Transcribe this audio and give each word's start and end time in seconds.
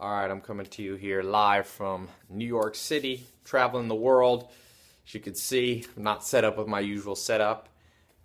All 0.00 0.08
right, 0.10 0.30
I'm 0.30 0.40
coming 0.40 0.64
to 0.64 0.82
you 0.82 0.94
here 0.94 1.22
live 1.22 1.66
from 1.66 2.08
New 2.30 2.46
York 2.46 2.74
City, 2.74 3.26
traveling 3.44 3.88
the 3.88 3.94
world. 3.94 4.48
As 5.06 5.12
you 5.12 5.20
can 5.20 5.34
see, 5.34 5.84
I'm 5.94 6.02
not 6.02 6.24
set 6.24 6.42
up 6.42 6.56
with 6.56 6.68
my 6.68 6.80
usual 6.80 7.14
setup, 7.14 7.68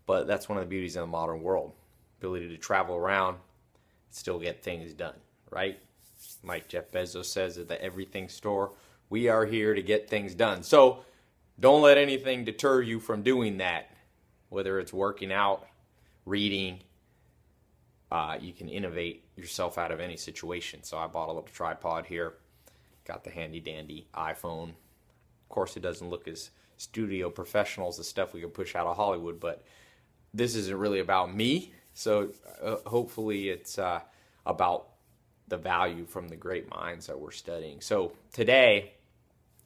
but 0.05 0.25
that's 0.25 0.47
one 0.47 0.57
of 0.57 0.63
the 0.63 0.69
beauties 0.69 0.95
of 0.95 1.01
the 1.01 1.07
modern 1.07 1.41
world 1.41 1.73
ability 2.17 2.47
to 2.47 2.57
travel 2.57 2.95
around, 2.95 3.39
still 4.09 4.39
get 4.39 4.63
things 4.63 4.93
done, 4.93 5.15
right? 5.49 5.77
Like 6.45 6.69
Jeff 6.69 6.91
Bezos 6.91 7.25
says 7.25 7.57
at 7.57 7.67
the 7.67 7.81
Everything 7.83 8.29
Store, 8.29 8.71
we 9.09 9.27
are 9.27 9.45
here 9.45 9.73
to 9.73 9.81
get 9.81 10.09
things 10.09 10.33
done. 10.33 10.63
So 10.63 11.03
don't 11.59 11.81
let 11.81 11.97
anything 11.97 12.45
deter 12.45 12.83
you 12.83 13.01
from 13.01 13.21
doing 13.21 13.57
that, 13.57 13.91
whether 14.47 14.79
it's 14.79 14.93
working 14.93 15.33
out, 15.33 15.67
reading, 16.25 16.79
uh, 18.15 18.37
you 18.39 18.53
can 18.53 18.69
innovate 18.69 19.25
yourself 19.35 19.77
out 19.77 19.91
of 19.91 19.99
any 19.99 20.15
situation. 20.15 20.81
So 20.83 20.97
I 20.97 21.05
bought 21.05 21.25
a 21.25 21.33
little 21.33 21.41
tripod 21.41 22.05
here, 22.05 22.35
got 23.03 23.25
the 23.25 23.29
handy 23.29 23.59
dandy 23.59 24.07
iPhone. 24.15 24.69
Of 24.69 25.49
course, 25.49 25.75
it 25.75 25.81
doesn't 25.81 26.09
look 26.09 26.25
as 26.25 26.51
studio 26.77 27.29
professional 27.29 27.89
as 27.89 27.97
the 27.97 28.05
stuff 28.05 28.33
we 28.33 28.39
could 28.39 28.53
push 28.53 28.73
out 28.73 28.87
of 28.87 28.95
Hollywood, 28.95 29.41
but 29.41 29.65
this 30.33 30.55
isn't 30.55 30.77
really 30.77 31.01
about 31.01 31.35
me. 31.35 31.73
So 31.93 32.29
uh, 32.63 32.77
hopefully, 32.85 33.49
it's 33.49 33.77
uh, 33.77 33.99
about 34.45 34.87
the 35.49 35.57
value 35.57 36.05
from 36.05 36.29
the 36.29 36.37
great 36.37 36.69
minds 36.69 37.07
that 37.07 37.19
we're 37.19 37.31
studying. 37.31 37.81
So 37.81 38.13
today, 38.31 38.93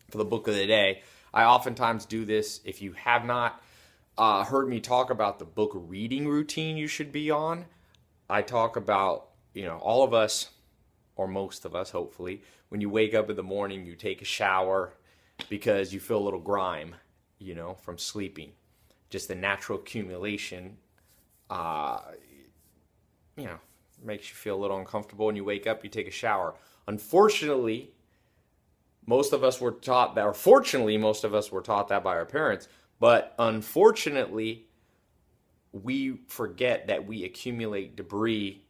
for 0.10 0.18
the 0.18 0.26
book 0.26 0.48
of 0.48 0.56
the 0.56 0.66
day, 0.66 1.04
I 1.32 1.44
oftentimes 1.44 2.04
do 2.08 2.26
this. 2.26 2.62
If 2.66 2.82
you 2.82 2.94
have 2.94 3.26
not 3.26 3.62
uh, 4.18 4.44
heard 4.44 4.68
me 4.68 4.80
talk 4.80 5.12
about 5.12 5.38
the 5.38 5.46
book 5.46 5.72
reading 5.76 6.28
routine 6.28 6.78
you 6.78 6.88
should 6.88 7.12
be 7.12 7.30
on, 7.30 7.66
I 8.30 8.42
talk 8.42 8.76
about, 8.76 9.30
you 9.54 9.66
know, 9.66 9.78
all 9.78 10.04
of 10.04 10.14
us, 10.14 10.50
or 11.16 11.28
most 11.28 11.66
of 11.66 11.76
us, 11.76 11.90
hopefully, 11.90 12.44
when 12.70 12.82
you 12.82 12.90
wake 12.90 13.14
up 13.14 13.30
in 13.30 13.36
the 13.36 13.44
morning, 13.44 13.86
you 13.86 13.96
take 13.96 14.22
a 14.22 14.26
shower 14.26 14.94
because 15.50 15.94
you 15.94 16.00
feel 16.00 16.20
a 16.20 16.24
little 16.24 16.40
grime, 16.40 16.96
you 17.40 17.56
know, 17.56 17.74
from 17.82 17.98
sleeping. 17.98 18.52
Just 19.10 19.28
the 19.28 19.36
natural 19.36 19.80
accumulation, 19.80 20.78
uh, 21.50 22.00
you 23.36 23.46
know, 23.46 23.60
makes 24.04 24.30
you 24.30 24.36
feel 24.36 24.56
a 24.56 24.62
little 24.62 24.78
uncomfortable. 24.78 25.26
When 25.26 25.36
you 25.36 25.44
wake 25.44 25.66
up, 25.66 25.84
you 25.84 25.90
take 25.90 26.08
a 26.08 26.12
shower. 26.12 26.56
Unfortunately, 26.88 27.92
most 29.06 29.34
of 29.34 29.44
us 29.44 29.60
were 29.60 29.72
taught 29.72 30.14
that, 30.16 30.26
or 30.26 30.34
fortunately, 30.34 30.98
most 30.98 31.24
of 31.24 31.34
us 31.34 31.52
were 31.52 31.62
taught 31.62 31.88
that 31.88 32.04
by 32.04 32.16
our 32.16 32.26
parents. 32.26 32.68
But 33.00 33.34
unfortunately, 33.40 34.68
we 35.72 36.20
forget 36.28 36.88
that 36.88 37.06
we 37.06 37.24
accumulate 37.24 37.96
debris 37.96 38.64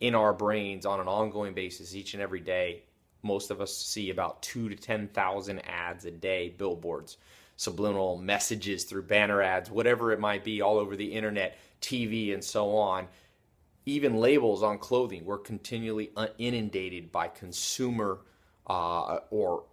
in 0.00 0.14
our 0.14 0.32
brains 0.32 0.86
on 0.86 1.00
an 1.00 1.08
ongoing 1.08 1.54
basis 1.54 1.94
each 1.94 2.14
and 2.14 2.22
every 2.22 2.40
day. 2.40 2.82
Most 3.22 3.50
of 3.50 3.60
us 3.60 3.76
see 3.76 4.10
about 4.10 4.42
two 4.42 4.68
to 4.68 4.76
10,000 4.76 5.58
ads 5.60 6.04
a 6.04 6.10
day, 6.10 6.54
billboards, 6.56 7.16
subliminal 7.56 8.18
messages 8.18 8.84
through 8.84 9.02
banner 9.02 9.42
ads, 9.42 9.70
whatever 9.70 10.12
it 10.12 10.20
might 10.20 10.44
be, 10.44 10.60
all 10.60 10.78
over 10.78 10.96
the 10.96 11.12
internet, 11.12 11.58
TV, 11.80 12.32
and 12.34 12.44
so 12.44 12.76
on. 12.76 13.08
Even 13.86 14.16
labels 14.16 14.62
on 14.62 14.78
clothing. 14.78 15.24
We're 15.24 15.38
continually 15.38 16.10
inundated 16.38 17.12
by 17.12 17.28
consumer 17.28 18.20
uh, 18.66 19.20
or 19.30 19.64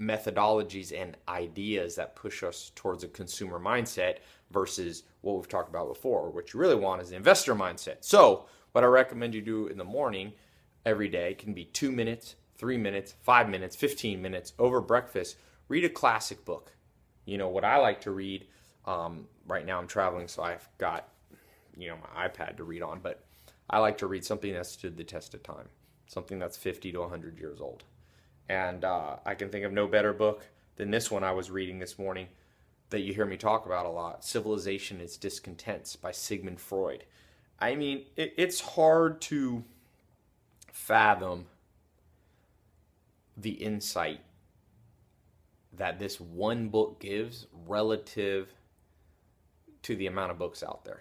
methodologies 0.00 0.92
and 0.98 1.16
ideas 1.28 1.94
that 1.94 2.16
push 2.16 2.42
us 2.42 2.72
towards 2.74 3.04
a 3.04 3.08
consumer 3.08 3.58
mindset 3.58 4.18
versus 4.50 5.04
what 5.20 5.36
we've 5.36 5.48
talked 5.48 5.70
about 5.70 5.88
before. 5.88 6.30
What 6.30 6.52
you 6.52 6.60
really 6.60 6.74
want 6.74 7.02
is 7.02 7.10
the 7.10 7.16
investor 7.16 7.54
mindset. 7.54 7.96
So, 8.00 8.46
what 8.72 8.84
I 8.84 8.86
recommend 8.86 9.34
you 9.34 9.42
do 9.42 9.66
in 9.66 9.76
the 9.76 9.84
morning 9.84 10.32
every 10.86 11.08
day 11.08 11.34
can 11.34 11.52
be 11.52 11.66
two 11.66 11.92
minutes, 11.92 12.36
three 12.56 12.78
minutes, 12.78 13.14
five 13.22 13.48
minutes, 13.48 13.76
15 13.76 14.20
minutes 14.20 14.54
over 14.58 14.80
breakfast. 14.80 15.36
Read 15.68 15.84
a 15.84 15.88
classic 15.88 16.44
book. 16.44 16.72
You 17.24 17.38
know, 17.38 17.48
what 17.48 17.64
I 17.64 17.76
like 17.76 18.00
to 18.02 18.10
read 18.10 18.46
um, 18.84 19.26
right 19.46 19.64
now, 19.64 19.78
I'm 19.78 19.86
traveling, 19.86 20.26
so 20.26 20.42
I've 20.42 20.68
got, 20.78 21.08
you 21.76 21.88
know, 21.88 21.96
my 22.14 22.28
iPad 22.28 22.56
to 22.56 22.64
read 22.64 22.82
on, 22.82 23.00
but 23.00 23.24
I 23.70 23.78
like 23.78 23.98
to 23.98 24.06
read 24.06 24.24
something 24.24 24.52
that 24.54 24.66
stood 24.66 24.96
the 24.96 25.04
test 25.04 25.34
of 25.34 25.42
time, 25.42 25.68
something 26.06 26.38
that's 26.38 26.56
50 26.56 26.92
to 26.92 27.00
100 27.00 27.38
years 27.38 27.60
old. 27.60 27.84
And 28.52 28.84
uh, 28.84 29.16
I 29.24 29.34
can 29.34 29.48
think 29.48 29.64
of 29.64 29.72
no 29.72 29.86
better 29.86 30.12
book 30.12 30.46
than 30.76 30.90
this 30.90 31.10
one 31.10 31.24
I 31.24 31.32
was 31.32 31.50
reading 31.50 31.78
this 31.78 31.98
morning 31.98 32.28
that 32.90 33.00
you 33.00 33.14
hear 33.14 33.24
me 33.24 33.38
talk 33.38 33.64
about 33.64 33.86
a 33.86 33.88
lot 33.88 34.26
Civilization 34.26 35.00
is 35.00 35.16
Discontents 35.16 35.96
by 35.96 36.12
Sigmund 36.12 36.60
Freud. 36.60 37.04
I 37.58 37.76
mean, 37.76 38.04
it, 38.14 38.34
it's 38.36 38.60
hard 38.60 39.22
to 39.22 39.64
fathom 40.70 41.46
the 43.38 43.52
insight 43.52 44.20
that 45.72 45.98
this 45.98 46.20
one 46.20 46.68
book 46.68 47.00
gives 47.00 47.46
relative 47.66 48.52
to 49.80 49.96
the 49.96 50.08
amount 50.08 50.30
of 50.30 50.38
books 50.38 50.62
out 50.62 50.84
there. 50.84 51.00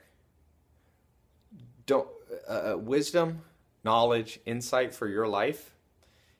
Don't 1.86 2.08
uh, 2.48 2.72
uh 2.72 2.78
wisdom, 2.78 3.42
knowledge, 3.84 4.40
insight 4.46 4.96
for 4.96 5.10
your 5.10 5.28
life 5.28 5.76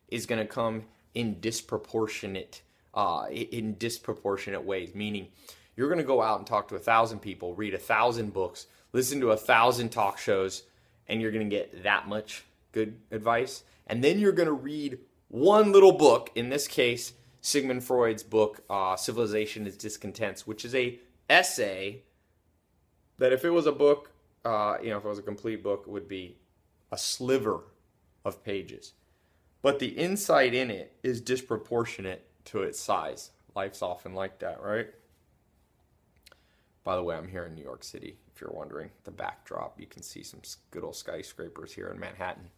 is 0.08 0.24
going 0.24 0.40
to 0.40 0.46
come 0.46 0.84
in 1.14 1.40
disproportionate 1.40 2.62
uh, 2.94 3.26
in 3.30 3.76
disproportionate 3.78 4.64
ways. 4.64 4.94
Meaning, 4.94 5.28
you're 5.76 5.88
going 5.88 5.98
to 5.98 6.04
go 6.04 6.22
out 6.22 6.38
and 6.38 6.46
talk 6.46 6.68
to 6.68 6.76
a 6.76 6.80
thousand 6.80 7.20
people, 7.20 7.54
read 7.54 7.74
a 7.74 7.78
thousand 7.78 8.32
books, 8.32 8.66
listen 8.92 9.20
to 9.20 9.30
a 9.30 9.36
thousand 9.36 9.90
talk 9.90 10.18
shows, 10.18 10.64
and 11.08 11.20
you're 11.20 11.32
going 11.32 11.48
to 11.48 11.56
get 11.56 11.82
that 11.82 12.08
much 12.08 12.44
good 12.72 12.98
advice. 13.10 13.64
And 13.86 14.02
then 14.02 14.18
you're 14.18 14.32
going 14.32 14.48
to 14.48 14.52
read 14.52 14.98
one 15.28 15.72
little 15.72 15.92
book. 15.92 16.30
In 16.34 16.50
this 16.50 16.68
case, 16.68 17.12
Sigmund 17.40 17.84
Freud's 17.84 18.22
book, 18.22 18.62
uh, 18.70 18.96
"Civilization 18.96 19.66
is 19.66 19.76
Discontents," 19.76 20.46
which 20.46 20.64
is 20.64 20.74
a 20.74 20.98
essay 21.28 22.02
that, 23.18 23.32
if 23.32 23.44
it 23.44 23.50
was 23.50 23.66
a 23.66 23.72
book, 23.72 24.10
uh, 24.44 24.76
you 24.82 24.90
know, 24.90 24.98
if 24.98 25.04
it 25.04 25.08
was 25.08 25.18
a 25.18 25.22
complete 25.22 25.62
book, 25.62 25.86
would 25.86 26.08
be 26.08 26.36
a 26.90 26.98
sliver 26.98 27.60
of 28.24 28.44
pages. 28.44 28.92
But 29.62 29.78
the 29.78 29.88
insight 29.88 30.54
in 30.54 30.70
it 30.70 30.96
is 31.02 31.20
disproportionate 31.20 32.26
to 32.46 32.62
its 32.62 32.80
size. 32.80 33.30
Life's 33.54 33.80
often 33.80 34.14
like 34.14 34.40
that, 34.40 34.60
right? 34.60 34.88
By 36.84 36.96
the 36.96 37.02
way, 37.02 37.14
I'm 37.14 37.28
here 37.28 37.44
in 37.44 37.54
New 37.54 37.62
York 37.62 37.84
City. 37.84 38.16
If 38.34 38.40
you're 38.40 38.50
wondering, 38.50 38.90
the 39.04 39.12
backdrop, 39.12 39.78
you 39.78 39.86
can 39.86 40.02
see 40.02 40.24
some 40.24 40.40
good 40.72 40.82
old 40.82 40.96
skyscrapers 40.96 41.72
here 41.72 41.88
in 41.88 42.00
Manhattan. 42.00 42.50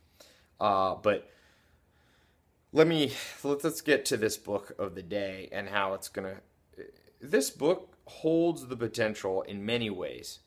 Uh, 0.59 0.95
but 0.95 1.31
let 2.73 2.87
me 2.87 3.13
let's 3.43 3.81
get 3.83 4.05
to 4.07 4.17
this 4.17 4.37
book 4.37 4.73
of 4.79 4.95
the 4.95 5.03
day 5.03 5.49
and 5.53 5.69
how 5.69 5.95
it's 5.95 6.09
gonna. 6.09 6.37
This 7.21 7.51
book 7.51 7.97
holds 8.07 8.67
the 8.67 8.77
potential 8.77 9.43
in 9.43 9.65
many 9.65 9.91
ways 9.91 10.41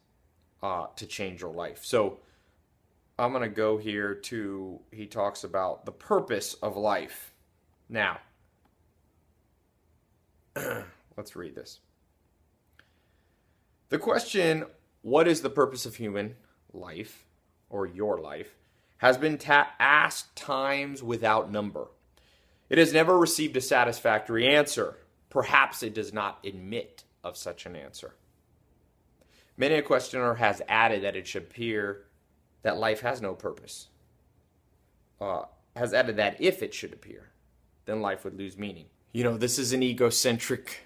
uh, 0.63 0.87
to 0.95 1.05
change 1.05 1.41
your 1.41 1.53
life. 1.53 1.85
So 1.85 2.19
I'm 3.19 3.31
gonna 3.31 3.49
go 3.49 3.77
here 3.77 4.13
to. 4.13 4.79
He 4.91 5.07
talks 5.07 5.43
about 5.43 5.85
the 5.85 5.91
purpose 5.91 6.53
of 6.55 6.77
life. 6.77 7.33
Now, 7.89 8.19
Let's 11.17 11.35
read 11.35 11.55
this. 11.55 11.79
The 13.89 13.97
question, 13.97 14.65
what 15.01 15.27
is 15.27 15.41
the 15.41 15.49
purpose 15.49 15.85
of 15.85 15.95
human 15.95 16.35
life 16.73 17.25
or 17.69 17.85
your 17.85 18.19
life, 18.19 18.55
has 18.97 19.17
been 19.17 19.37
ta- 19.37 19.71
asked 19.79 20.35
times 20.35 21.01
without 21.03 21.51
number. 21.51 21.87
It 22.69 22.77
has 22.77 22.93
never 22.93 23.17
received 23.17 23.55
a 23.55 23.61
satisfactory 23.61 24.47
answer. 24.47 24.97
Perhaps 25.29 25.83
it 25.83 25.93
does 25.93 26.13
not 26.13 26.39
admit 26.45 27.03
of 27.23 27.37
such 27.37 27.65
an 27.65 27.75
answer. 27.75 28.13
Many 29.55 29.75
a 29.75 29.81
questioner 29.81 30.35
has 30.35 30.61
added 30.67 31.03
that 31.03 31.15
it 31.15 31.27
should 31.27 31.43
appear 31.43 32.03
that 32.63 32.77
life 32.77 33.01
has 33.01 33.21
no 33.21 33.33
purpose. 33.33 33.87
Uh, 35.19 35.43
has 35.75 35.93
added 35.93 36.17
that 36.17 36.39
if 36.39 36.61
it 36.61 36.73
should 36.73 36.93
appear, 36.93 37.29
then 37.85 38.01
life 38.01 38.23
would 38.23 38.37
lose 38.37 38.57
meaning 38.57 38.85
you 39.17 39.23
know, 39.23 39.35
this 39.35 39.57
is 39.57 39.73
an 39.73 39.81
egocentric 39.81 40.81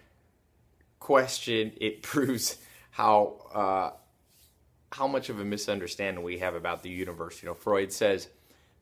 question. 1.00 1.74
It 1.82 2.02
proves 2.02 2.58
how 2.92 3.42
uh, 3.54 3.98
how 4.96 5.08
much 5.08 5.30
of 5.30 5.40
a 5.40 5.44
misunderstanding 5.44 6.24
we 6.24 6.40
have 6.40 6.56
about 6.56 6.82
the 6.82 6.90
universe. 6.90 7.44
You 7.44 7.50
know, 7.50 7.56
Freud 7.56 7.92
says 7.92 8.30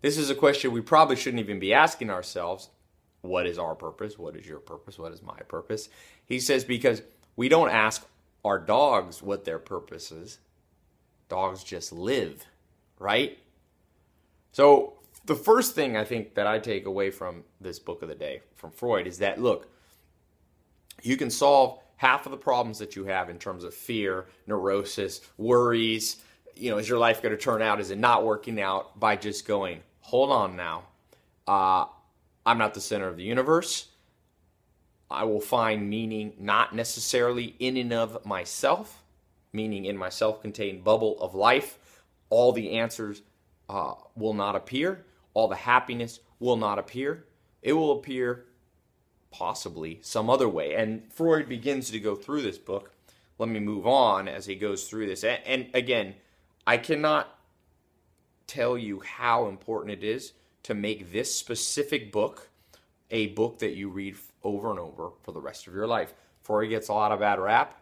this 0.02 0.20
is 0.20 0.30
a 0.30 0.36
question 0.36 0.72
we 0.72 0.82
probably 0.82 1.16
shouldn't 1.16 1.40
even 1.40 1.58
be 1.58 1.74
asking 1.74 2.12
ourselves. 2.12 2.70
What 3.22 3.48
is 3.48 3.58
our 3.58 3.74
purpose? 3.74 4.20
What 4.20 4.36
is 4.36 4.46
your 4.46 4.60
purpose? 4.60 5.00
What 5.00 5.12
is 5.14 5.24
my 5.24 5.40
purpose? 5.48 5.90
He 6.24 6.40
says 6.40 6.64
because 6.64 7.02
we 7.36 7.50
don't 7.50 7.72
ask 7.72 8.06
our 8.46 8.60
dogs 8.60 9.24
what 9.24 9.46
their 9.46 9.58
purpose 9.58 10.12
is. 10.12 10.38
Dogs 11.28 11.64
just 11.64 11.92
live, 11.92 12.46
right? 13.00 13.38
So 14.52 14.94
the 15.26 15.36
first 15.36 15.76
thing 15.76 15.98
I 15.98 16.04
think 16.04 16.36
that 16.36 16.48
I 16.48 16.60
take 16.60 16.86
away 16.86 17.12
from 17.12 17.44
this 17.60 17.80
book 17.80 18.02
of 18.02 18.10
the 18.10 18.16
day 18.16 18.42
from 18.56 18.72
Freud 18.72 19.08
is 19.08 19.20
that 19.20 19.42
look, 19.42 19.70
you 21.02 21.18
can 21.18 21.30
solve 21.30 21.80
half 21.96 22.26
of 22.26 22.32
the 22.32 22.38
problems 22.38 22.80
that 22.80 22.96
you 22.96 23.06
have 23.06 23.30
in 23.30 23.38
terms 23.38 23.64
of 23.64 23.74
fear, 23.74 24.26
neurosis, 24.48 25.22
worries. 25.38 26.18
You 26.56 26.72
know, 26.72 26.78
is 26.78 26.90
your 26.90 26.98
life 26.98 27.22
going 27.22 27.36
to 27.36 27.42
turn 27.42 27.62
out? 27.62 27.80
Is 27.80 27.92
it 27.92 27.98
not 27.98 28.26
working 28.26 28.60
out? 28.60 29.00
By 29.00 29.16
just 29.16 29.48
going, 29.48 29.82
hold 30.02 30.32
on 30.32 30.56
now. 30.56 30.84
Uh, 31.48 31.86
I'm 32.46 32.58
not 32.58 32.74
the 32.74 32.82
center 32.82 33.08
of 33.08 33.18
the 33.18 33.24
universe. 33.24 33.88
I 35.12 35.24
will 35.24 35.42
find 35.42 35.90
meaning 35.90 36.34
not 36.40 36.74
necessarily 36.74 37.56
in 37.60 37.78
and 37.78 37.92
of 37.92 38.26
myself, 38.26 39.04
meaning 39.52 39.86
in 39.86 39.98
my 39.98 40.10
self 40.10 40.42
contained 40.42 40.84
bubble 40.84 41.20
of 41.20 41.34
life. 41.34 41.78
All 42.30 42.52
the 42.52 42.72
answers 42.72 43.22
uh, 43.70 43.94
will 44.16 44.34
not 44.34 44.56
appear, 44.56 45.06
all 45.34 45.48
the 45.48 45.56
happiness 45.56 46.20
will 46.40 46.58
not 46.58 46.80
appear. 46.80 47.26
It 47.62 47.74
will 47.74 47.92
appear 47.92 48.46
possibly 49.32 50.00
some 50.02 50.30
other 50.30 50.50
way. 50.50 50.76
And 50.76 51.12
Freud 51.14 51.48
begins 51.48 51.92
to 51.92 52.00
go 52.00 52.16
through 52.16 52.42
this 52.42 52.58
book. 52.58 52.92
Let 53.38 53.50
me 53.50 53.60
move 53.60 53.88
on 53.88 54.28
as 54.28 54.46
he 54.46 54.56
goes 54.56 54.88
through 54.88 55.08
this. 55.08 55.24
And, 55.24 55.40
and 55.46 55.68
again, 55.74 56.16
I 56.66 56.78
cannot 56.78 57.28
tell 58.48 58.78
you 58.78 59.02
how 59.02 59.48
important 59.48 59.92
it 59.92 60.04
is 60.04 60.34
to 60.64 60.74
make 60.74 61.12
this 61.12 61.34
specific 61.34 62.12
book 62.12 62.50
a 63.12 63.28
book 63.28 63.60
that 63.60 63.76
you 63.76 63.90
read 63.90 64.16
over 64.44 64.70
and 64.70 64.80
over 64.80 65.12
for 65.24 65.32
the 65.32 65.42
rest 65.42 65.68
of 65.68 65.74
your 65.74 65.88
life. 65.88 66.14
Freud 66.42 66.70
gets 66.70 66.90
a 66.90 66.94
lot 66.94 67.12
of 67.12 67.20
bad 67.20 67.40
rap. 67.40 67.82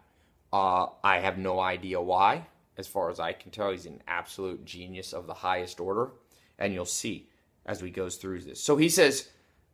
Uh, 0.52 0.86
I 1.02 1.18
have 1.18 1.38
no 1.38 1.60
idea 1.60 2.00
why. 2.00 2.46
As 2.78 2.86
far 2.86 3.10
as 3.10 3.18
I 3.18 3.32
can 3.32 3.50
tell, 3.50 3.72
he's 3.72 3.86
an 3.86 4.00
absolute 4.06 4.64
genius 4.64 5.12
of 5.12 5.26
the 5.26 5.34
highest 5.34 5.80
order. 5.80 6.12
And 6.58 6.72
you'll 6.72 6.86
see 6.86 7.28
as 7.66 7.82
we 7.82 7.90
goes 7.90 8.16
through 8.16 8.40
this. 8.40 8.62
So 8.62 8.76
he 8.76 8.88
says, 8.88 9.28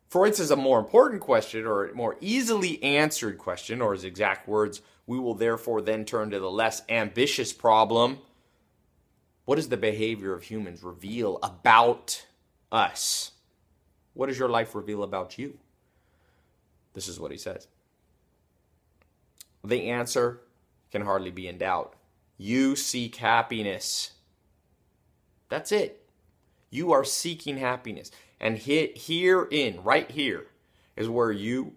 Freud 0.08 0.34
says 0.34 0.50
a 0.50 0.56
more 0.56 0.78
important 0.78 1.20
question 1.20 1.66
or 1.66 1.86
a 1.86 1.94
more 1.94 2.16
easily 2.20 2.82
answered 2.82 3.38
question, 3.38 3.80
or 3.80 3.92
his 3.92 4.04
exact 4.04 4.48
words, 4.48 4.82
we 5.06 5.18
will 5.18 5.34
therefore 5.34 5.82
then 5.82 6.04
turn 6.04 6.30
to 6.30 6.40
the 6.40 6.50
less 6.50 6.82
ambitious 6.88 7.52
problem. 7.52 8.18
What 9.44 9.56
does 9.56 9.68
the 9.68 9.76
behavior 9.76 10.32
of 10.32 10.44
humans 10.44 10.82
reveal 10.82 11.38
about 11.42 12.26
us? 12.72 13.32
What 14.14 14.26
does 14.26 14.38
your 14.38 14.48
life 14.48 14.74
reveal 14.74 15.02
about 15.02 15.38
you? 15.38 15.58
This 16.94 17.08
is 17.08 17.20
what 17.20 17.30
he 17.30 17.36
says. 17.36 17.68
The 19.62 19.90
answer 19.90 20.40
can 20.90 21.02
hardly 21.02 21.30
be 21.30 21.48
in 21.48 21.58
doubt. 21.58 21.94
You 22.36 22.76
seek 22.76 23.16
happiness. 23.16 24.12
That's 25.48 25.72
it. 25.72 26.08
You 26.70 26.92
are 26.92 27.04
seeking 27.04 27.58
happiness. 27.58 28.10
And 28.40 28.58
herein, 28.58 29.82
right 29.82 30.10
here, 30.10 30.46
is 30.96 31.08
where 31.08 31.32
you 31.32 31.74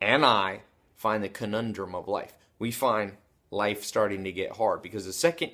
and 0.00 0.24
I 0.24 0.60
find 0.94 1.22
the 1.22 1.28
conundrum 1.28 1.94
of 1.94 2.08
life. 2.08 2.34
We 2.58 2.70
find 2.70 3.12
life 3.50 3.84
starting 3.84 4.24
to 4.24 4.32
get 4.32 4.56
hard 4.56 4.82
because 4.82 5.06
the 5.06 5.12
second 5.12 5.52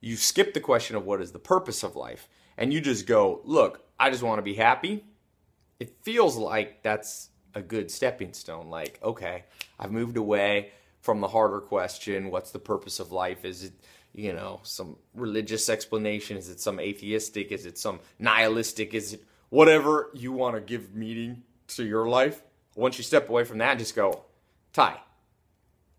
you 0.00 0.16
skip 0.16 0.52
the 0.52 0.60
question 0.60 0.96
of 0.96 1.06
what 1.06 1.22
is 1.22 1.32
the 1.32 1.38
purpose 1.38 1.82
of 1.82 1.96
life 1.96 2.28
and 2.58 2.72
you 2.72 2.80
just 2.80 3.06
go, 3.06 3.40
look, 3.44 3.86
I 3.98 4.10
just 4.10 4.22
want 4.22 4.38
to 4.38 4.42
be 4.42 4.54
happy, 4.54 5.04
it 5.80 5.96
feels 6.02 6.36
like 6.36 6.82
that's 6.82 7.30
a 7.54 7.62
good 7.62 7.90
stepping 7.90 8.32
stone. 8.32 8.68
Like, 8.68 8.98
okay, 9.02 9.44
I've 9.78 9.92
moved 9.92 10.16
away 10.16 10.72
from 11.02 11.20
the 11.20 11.28
harder 11.28 11.60
question 11.60 12.30
what's 12.30 12.52
the 12.52 12.58
purpose 12.58 13.00
of 13.00 13.12
life? 13.12 13.44
Is 13.44 13.64
it, 13.64 13.72
you 14.14 14.32
know, 14.32 14.60
some 14.62 14.96
religious 15.14 15.68
explanation? 15.68 16.36
Is 16.36 16.48
it 16.48 16.60
some 16.60 16.80
atheistic? 16.80 17.52
Is 17.52 17.66
it 17.66 17.76
some 17.76 18.00
nihilistic? 18.18 18.94
Is 18.94 19.14
it 19.14 19.24
whatever 19.50 20.10
you 20.14 20.32
want 20.32 20.54
to 20.54 20.60
give 20.60 20.94
meaning 20.94 21.42
to 21.68 21.84
your 21.84 22.08
life? 22.08 22.42
Once 22.74 22.96
you 22.96 23.04
step 23.04 23.28
away 23.28 23.44
from 23.44 23.58
that, 23.58 23.78
just 23.78 23.94
go, 23.94 24.24
Tai, 24.72 24.98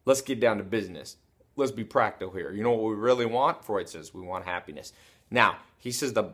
let's 0.05 0.21
get 0.21 0.39
down 0.39 0.57
to 0.57 0.63
business. 0.63 1.17
Let's 1.55 1.71
be 1.71 1.83
practical 1.83 2.33
here. 2.33 2.51
You 2.51 2.63
know 2.63 2.71
what 2.71 2.89
we 2.89 2.95
really 2.95 3.27
want? 3.27 3.63
Freud 3.63 3.87
says 3.87 4.13
we 4.13 4.21
want 4.21 4.45
happiness. 4.45 4.91
Now, 5.29 5.57
he 5.77 5.91
says 5.91 6.13
the 6.13 6.33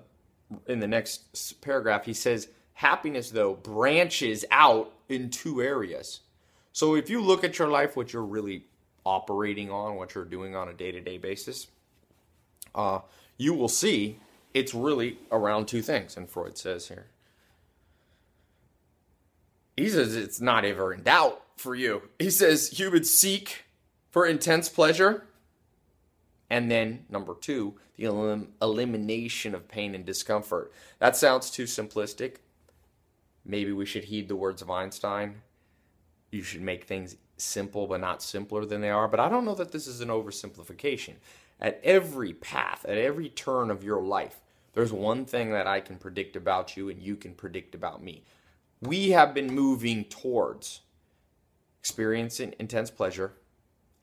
in 0.67 0.79
the 0.79 0.87
next 0.87 1.61
paragraph, 1.61 2.05
he 2.05 2.13
says 2.13 2.47
happiness 2.73 3.31
though 3.31 3.55
branches 3.55 4.45
out 4.51 4.93
in 5.09 5.29
two 5.29 5.61
areas. 5.61 6.21
So 6.71 6.95
if 6.95 7.09
you 7.09 7.21
look 7.21 7.43
at 7.43 7.59
your 7.59 7.67
life, 7.67 7.95
what 7.95 8.13
you're 8.13 8.23
really 8.23 8.65
operating 9.05 9.71
on, 9.71 9.95
what 9.95 10.15
you're 10.15 10.25
doing 10.25 10.55
on 10.55 10.69
a 10.69 10.73
day-to-day 10.73 11.17
basis, 11.17 11.67
uh, 12.75 12.99
you 13.37 13.53
will 13.53 13.69
see 13.69 14.19
it's 14.53 14.73
really 14.73 15.17
around 15.31 15.67
two 15.67 15.81
things. 15.81 16.15
And 16.15 16.29
Freud 16.29 16.57
says 16.57 16.87
here, 16.87 17.07
he 19.75 19.89
says 19.89 20.15
it's 20.15 20.41
not 20.41 20.65
ever 20.65 20.93
in 20.93 21.03
doubt 21.03 21.41
for 21.55 21.73
you. 21.73 22.09
He 22.19 22.29
says 22.29 22.69
humans 22.69 23.09
seek 23.09 23.65
for 24.11 24.25
intense 24.25 24.69
pleasure. 24.69 25.25
And 26.49 26.69
then, 26.69 27.05
number 27.09 27.35
two, 27.39 27.75
the 27.95 28.05
elim- 28.05 28.53
elimination 28.61 29.53
of 29.53 29.67
pain 29.67 29.93
and 29.93 30.05
discomfort. 30.05 30.71
That 30.97 31.15
sounds 31.15 31.51
too 31.51 31.65
simplistic. 31.65 32.37
Maybe 33.45 33.71
we 33.71 33.85
should 33.85 34.05
heed 34.05 34.27
the 34.27 34.35
words 34.35 34.61
of 34.61 34.69
Einstein. 34.69 35.41
You 36.31 36.43
should 36.43 36.61
make 36.61 36.83
things 36.83 37.15
simple, 37.37 37.87
but 37.87 38.01
not 38.01 38.21
simpler 38.21 38.65
than 38.65 38.81
they 38.81 38.89
are. 38.89 39.07
But 39.07 39.19
I 39.19 39.29
don't 39.29 39.45
know 39.45 39.55
that 39.55 39.71
this 39.71 39.87
is 39.87 40.01
an 40.01 40.09
oversimplification. 40.09 41.15
At 41.59 41.79
every 41.83 42.33
path, 42.33 42.85
at 42.87 42.97
every 42.97 43.29
turn 43.29 43.69
of 43.69 43.83
your 43.83 44.01
life, 44.01 44.41
there's 44.73 44.93
one 44.93 45.25
thing 45.25 45.51
that 45.51 45.67
I 45.67 45.81
can 45.81 45.97
predict 45.97 46.35
about 46.35 46.77
you 46.77 46.89
and 46.89 47.01
you 47.01 47.15
can 47.15 47.33
predict 47.33 47.75
about 47.75 48.03
me. 48.03 48.23
We 48.81 49.09
have 49.09 49.33
been 49.33 49.53
moving 49.53 50.05
towards 50.05 50.81
experiencing 51.81 52.55
intense 52.59 52.89
pleasure 52.89 53.33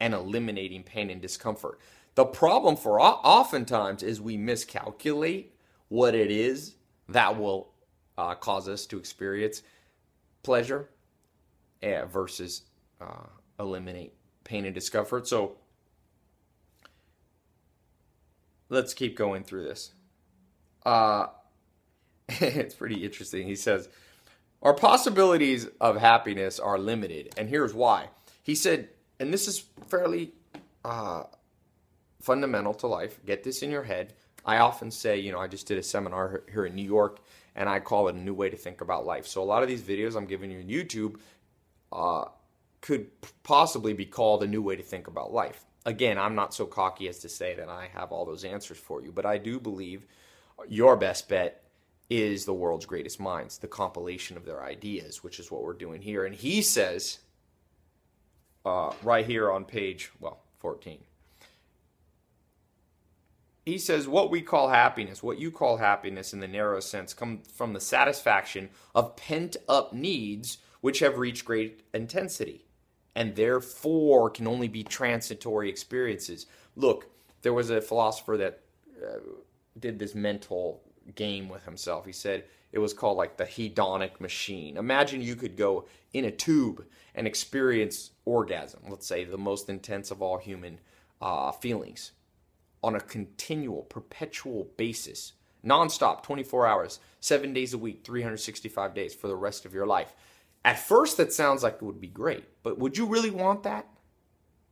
and 0.00 0.12
eliminating 0.12 0.82
pain 0.82 1.08
and 1.08 1.22
discomfort. 1.22 1.78
The 2.14 2.24
problem 2.24 2.76
for 2.76 3.00
oftentimes 3.00 4.02
is 4.02 4.20
we 4.20 4.36
miscalculate 4.36 5.54
what 5.88 6.14
it 6.14 6.30
is 6.30 6.74
that 7.08 7.38
will 7.38 7.72
uh, 8.18 8.34
cause 8.34 8.68
us 8.68 8.86
to 8.86 8.98
experience 8.98 9.62
pleasure 10.42 10.88
versus 11.82 12.62
uh, 13.00 13.26
eliminate 13.58 14.14
pain 14.44 14.64
and 14.64 14.74
discomfort. 14.74 15.26
So 15.26 15.56
let's 18.68 18.94
keep 18.94 19.16
going 19.16 19.44
through 19.44 19.64
this. 19.64 19.92
Uh, 20.84 21.26
it's 22.28 22.74
pretty 22.74 23.04
interesting. 23.04 23.46
He 23.46 23.56
says, 23.56 23.88
Our 24.62 24.74
possibilities 24.74 25.66
of 25.80 25.96
happiness 25.96 26.58
are 26.58 26.78
limited, 26.78 27.34
and 27.36 27.48
here's 27.48 27.74
why. 27.74 28.08
He 28.42 28.54
said, 28.54 28.88
and 29.18 29.32
this 29.32 29.48
is 29.48 29.64
fairly 29.88 30.32
uh, 30.84 31.24
fundamental 32.20 32.74
to 32.74 32.86
life. 32.86 33.18
Get 33.24 33.42
this 33.42 33.62
in 33.62 33.70
your 33.70 33.82
head. 33.82 34.12
I 34.44 34.58
often 34.58 34.90
say, 34.90 35.18
you 35.18 35.32
know, 35.32 35.40
I 35.40 35.48
just 35.48 35.66
did 35.66 35.78
a 35.78 35.82
seminar 35.82 36.42
here 36.52 36.66
in 36.66 36.74
New 36.74 36.84
York, 36.84 37.20
and 37.56 37.68
I 37.68 37.80
call 37.80 38.08
it 38.08 38.14
a 38.14 38.18
new 38.18 38.34
way 38.34 38.50
to 38.50 38.56
think 38.56 38.80
about 38.80 39.04
life. 39.04 39.26
So 39.26 39.42
a 39.42 39.44
lot 39.44 39.62
of 39.62 39.68
these 39.68 39.82
videos 39.82 40.16
I'm 40.16 40.26
giving 40.26 40.50
you 40.50 40.58
on 40.58 40.66
YouTube 40.66 41.18
uh, 41.96 42.26
could 42.82 43.08
possibly 43.42 43.94
be 43.94 44.04
called 44.04 44.42
a 44.42 44.46
new 44.46 44.62
way 44.62 44.76
to 44.76 44.82
think 44.82 45.08
about 45.08 45.32
life. 45.32 45.64
Again, 45.86 46.18
I'm 46.18 46.34
not 46.34 46.52
so 46.52 46.66
cocky 46.66 47.08
as 47.08 47.20
to 47.20 47.28
say 47.28 47.54
that 47.54 47.68
I 47.68 47.88
have 47.94 48.12
all 48.12 48.26
those 48.26 48.44
answers 48.44 48.78
for 48.78 49.02
you, 49.02 49.10
but 49.10 49.24
I 49.24 49.38
do 49.38 49.58
believe 49.58 50.06
your 50.68 50.96
best 50.96 51.28
bet 51.28 51.62
is 52.10 52.44
the 52.44 52.54
world's 52.54 52.86
greatest 52.86 53.18
minds, 53.18 53.58
the 53.58 53.66
compilation 53.66 54.36
of 54.36 54.44
their 54.44 54.62
ideas, 54.62 55.24
which 55.24 55.40
is 55.40 55.50
what 55.50 55.62
we're 55.62 55.72
doing 55.72 56.02
here. 56.02 56.24
And 56.26 56.34
he 56.34 56.62
says, 56.62 57.20
uh, 58.64 58.92
right 59.02 59.26
here 59.26 59.50
on 59.50 59.64
page, 59.64 60.10
well, 60.20 60.42
14 60.58 60.98
he 63.66 63.78
says 63.78 64.06
what 64.06 64.30
we 64.30 64.40
call 64.40 64.68
happiness, 64.68 65.24
what 65.24 65.40
you 65.40 65.50
call 65.50 65.78
happiness 65.78 66.32
in 66.32 66.38
the 66.38 66.46
narrow 66.46 66.78
sense, 66.78 67.12
come 67.12 67.42
from 67.52 67.72
the 67.72 67.80
satisfaction 67.80 68.70
of 68.94 69.16
pent 69.16 69.56
up 69.68 69.92
needs 69.92 70.58
which 70.80 71.00
have 71.00 71.18
reached 71.18 71.44
great 71.44 71.82
intensity 71.94 72.66
and 73.14 73.34
therefore 73.34 74.30
can 74.30 74.46
only 74.46 74.68
be 74.68 74.82
transitory 74.82 75.68
experiences. 75.68 76.46
Look, 76.76 77.08
there 77.42 77.54
was 77.54 77.70
a 77.70 77.80
philosopher 77.80 78.36
that 78.36 78.60
uh, 79.02 79.18
did 79.78 79.98
this 79.98 80.14
mental 80.14 80.82
game 81.14 81.48
with 81.48 81.64
himself. 81.64 82.04
He 82.04 82.12
said 82.12 82.44
it 82.72 82.78
was 82.78 82.92
called 82.92 83.16
like 83.16 83.36
the 83.36 83.44
hedonic 83.44 84.20
machine. 84.20 84.76
Imagine 84.76 85.22
you 85.22 85.36
could 85.36 85.56
go 85.56 85.86
in 86.12 86.24
a 86.24 86.30
tube 86.30 86.84
and 87.14 87.26
experience 87.26 88.10
orgasm, 88.24 88.80
let's 88.88 89.06
say 89.06 89.24
the 89.24 89.38
most 89.38 89.68
intense 89.68 90.10
of 90.10 90.20
all 90.20 90.38
human 90.38 90.78
uh, 91.20 91.52
feelings 91.52 92.12
on 92.82 92.94
a 92.94 93.00
continual, 93.00 93.82
perpetual 93.82 94.68
basis, 94.76 95.32
nonstop, 95.64 96.22
24 96.22 96.66
hours, 96.66 97.00
seven 97.20 97.52
days 97.52 97.74
a 97.74 97.78
week, 97.78 98.02
365 98.04 98.94
days 98.94 99.14
for 99.14 99.26
the 99.26 99.34
rest 99.34 99.64
of 99.64 99.74
your 99.74 99.86
life. 99.86 100.14
At 100.66 100.80
first, 100.80 101.16
that 101.16 101.32
sounds 101.32 101.62
like 101.62 101.76
it 101.76 101.82
would 101.82 102.00
be 102.00 102.08
great, 102.08 102.44
but 102.64 102.76
would 102.76 102.98
you 102.98 103.06
really 103.06 103.30
want 103.30 103.62
that? 103.62 103.86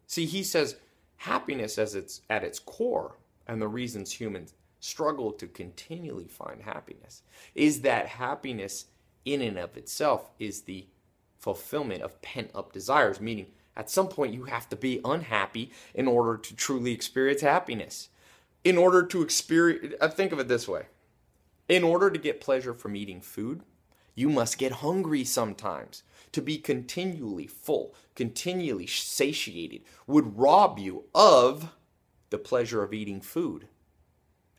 See, 0.09 0.27
he 0.27 0.43
says 0.43 0.75
happiness 1.19 1.79
as 1.79 1.95
its 1.95 2.23
at 2.29 2.43
its 2.43 2.59
core, 2.59 3.17
and 3.47 3.63
the 3.63 3.69
reasons 3.69 4.11
humans 4.11 4.55
struggle 4.81 5.31
to 5.33 5.47
continually 5.47 6.27
find 6.27 6.63
happiness 6.63 7.23
is 7.55 7.83
that 7.83 8.07
happiness 8.07 8.87
in 9.25 9.41
and 9.41 9.57
of 9.57 9.77
itself 9.77 10.31
is 10.41 10.63
the 10.63 10.87
fulfillment 11.39 12.03
of 12.03 12.21
pent 12.21 12.51
up 12.57 12.73
desires, 12.73 13.21
meaning 13.21 13.47
at 13.77 13.89
some 13.89 14.09
point, 14.09 14.35
you 14.35 14.45
have 14.45 14.69
to 14.71 14.77
be 14.77 15.01
unhappy 15.05 15.71
in 15.95 16.09
order 16.09 16.37
to 16.37 16.57
truly 16.57 16.91
experience 16.91 17.41
happiness. 17.41 18.09
In 18.65 18.77
order 18.77 19.05
to 19.07 19.23
experience, 19.23 19.95
uh, 20.01 20.09
think 20.09 20.33
of 20.33 20.41
it 20.41 20.49
this 20.49 20.67
way 20.67 20.87
in 21.69 21.85
order 21.85 22.11
to 22.11 22.19
get 22.19 22.41
pleasure 22.41 22.75
from 22.75 22.97
eating 22.97 23.21
food, 23.21 23.63
You 24.15 24.29
must 24.29 24.59
get 24.59 24.73
hungry 24.73 25.25
sometimes. 25.25 26.03
To 26.33 26.43
be 26.43 26.59
continually 26.59 27.47
full, 27.47 27.95
continually 28.17 28.87
satiated, 28.87 29.83
would 30.07 30.37
rob 30.37 30.81
you 30.81 31.05
of 31.15 31.73
the 32.31 32.39
pleasure 32.39 32.83
of 32.83 32.93
eating 32.93 33.21
food. 33.21 33.69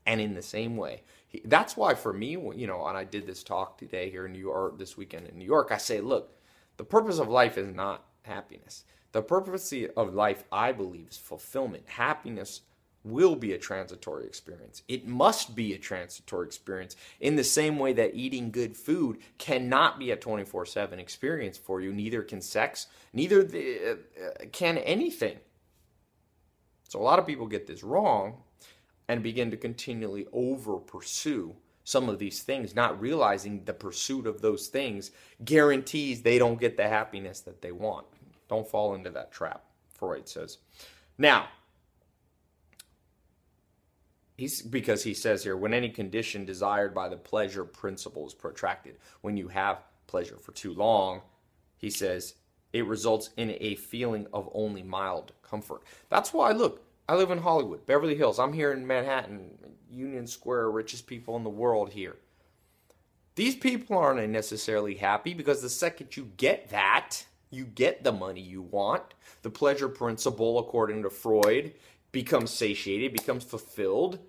And 0.05 0.21
in 0.21 0.35
the 0.35 0.41
same 0.41 0.77
way, 0.77 1.03
that's 1.43 1.75
why 1.75 1.95
for 1.95 2.13
me, 2.13 2.31
you 2.31 2.67
know, 2.67 2.85
and 2.85 2.97
I 2.97 3.03
did 3.03 3.27
this 3.27 3.43
talk 3.43 3.77
today 3.77 4.09
here 4.09 4.25
in 4.25 4.31
New 4.31 4.39
York, 4.39 4.77
this 4.77 4.95
weekend 4.95 5.27
in 5.27 5.37
New 5.37 5.45
York, 5.45 5.69
I 5.71 5.77
say, 5.77 5.99
look, 5.99 6.39
the 6.77 6.85
purpose 6.85 7.19
of 7.19 7.27
life 7.27 7.57
is 7.57 7.73
not 7.73 8.05
happiness. 8.21 8.85
The 9.11 9.21
purpose 9.21 9.73
of 9.97 10.13
life, 10.13 10.43
I 10.51 10.71
believe, 10.71 11.07
is 11.09 11.17
fulfillment. 11.17 11.83
Happiness 11.87 12.61
will 13.05 13.35
be 13.35 13.53
a 13.53 13.57
transitory 13.57 14.25
experience. 14.25 14.81
It 14.87 15.07
must 15.07 15.55
be 15.55 15.73
a 15.73 15.77
transitory 15.77 16.47
experience 16.47 16.95
in 17.19 17.35
the 17.35 17.43
same 17.43 17.77
way 17.77 17.93
that 17.93 18.15
eating 18.15 18.51
good 18.51 18.75
food 18.75 19.19
cannot 19.37 19.99
be 19.99 20.11
a 20.11 20.15
24 20.15 20.65
7 20.65 20.99
experience 20.99 21.57
for 21.57 21.79
you. 21.81 21.93
Neither 21.93 22.23
can 22.23 22.41
sex, 22.41 22.87
neither 23.13 23.43
the, 23.43 23.91
uh, 23.91 24.45
can 24.51 24.77
anything. 24.79 25.37
So 26.89 26.99
a 26.99 27.03
lot 27.03 27.19
of 27.19 27.27
people 27.27 27.47
get 27.47 27.67
this 27.67 27.83
wrong 27.83 28.37
and 29.07 29.21
begin 29.21 29.51
to 29.51 29.57
continually 29.57 30.27
over 30.33 30.77
pursue 30.77 31.55
some 31.83 32.09
of 32.09 32.17
these 32.17 32.41
things, 32.41 32.75
not 32.75 32.99
realizing 32.99 33.63
the 33.63 33.73
pursuit 33.73 34.25
of 34.25 34.41
those 34.41 34.67
things 34.67 35.11
guarantees 35.43 36.21
they 36.21 36.39
don't 36.39 36.59
get 36.59 36.77
the 36.77 36.87
happiness 36.87 37.41
that 37.41 37.61
they 37.61 37.71
want. 37.71 38.07
Don't 38.49 38.67
fall 38.67 38.95
into 38.95 39.11
that 39.11 39.31
trap, 39.31 39.63
Freud 39.93 40.27
says. 40.27 40.57
Now, 41.17 41.47
he's 44.35 44.61
because 44.61 45.03
he 45.03 45.13
says 45.13 45.43
here 45.43 45.57
when 45.57 45.73
any 45.73 45.89
condition 45.89 46.45
desired 46.45 46.93
by 46.93 47.09
the 47.09 47.17
pleasure 47.17 47.65
principle 47.65 48.25
is 48.27 48.33
protracted 48.33 48.97
when 49.21 49.37
you 49.37 49.47
have 49.47 49.83
pleasure 50.07 50.37
for 50.37 50.51
too 50.51 50.73
long 50.73 51.21
he 51.77 51.89
says 51.89 52.35
it 52.73 52.85
results 52.85 53.29
in 53.37 53.55
a 53.59 53.75
feeling 53.75 54.27
of 54.33 54.49
only 54.53 54.83
mild 54.83 55.31
comfort. 55.41 55.83
That's 56.09 56.33
why 56.33 56.51
look 56.51 56.81
i 57.07 57.15
live 57.15 57.31
in 57.31 57.37
hollywood 57.37 57.85
beverly 57.85 58.15
hills. 58.15 58.39
I'm 58.39 58.53
here 58.53 58.73
in 58.73 58.85
manhattan 58.85 59.51
union 59.89 60.27
square 60.27 60.69
richest 60.69 61.07
people 61.07 61.35
in 61.37 61.43
the 61.43 61.49
world 61.49 61.91
here. 61.91 62.17
These 63.35 63.55
people 63.55 63.97
aren't 63.97 64.29
necessarily 64.29 64.95
happy 64.95 65.33
because 65.33 65.61
the 65.61 65.69
second 65.69 66.17
you 66.17 66.31
get 66.37 66.69
that 66.69 67.25
you 67.49 67.65
get 67.65 68.03
the 68.03 68.11
money 68.11 68.41
you 68.41 68.61
want. 68.61 69.13
The 69.41 69.49
pleasure 69.49 69.87
principle 69.87 70.59
according 70.59 71.03
to 71.03 71.09
freud 71.09 71.73
becomes 72.15 72.49
satiated, 72.49 73.11
becomes 73.11 73.43
fulfilled, 73.43 74.19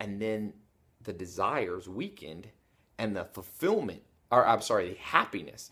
and 0.00 0.20
then 0.20 0.52
the 1.00 1.12
desires 1.12 1.88
weakened 1.88 2.48
and 2.98 3.14
the 3.14 3.24
fulfillment, 3.26 4.02
or 4.28 4.44
I'm 4.44 4.60
sorry, 4.60 4.88
the 4.88 4.96
happiness. 4.96 5.70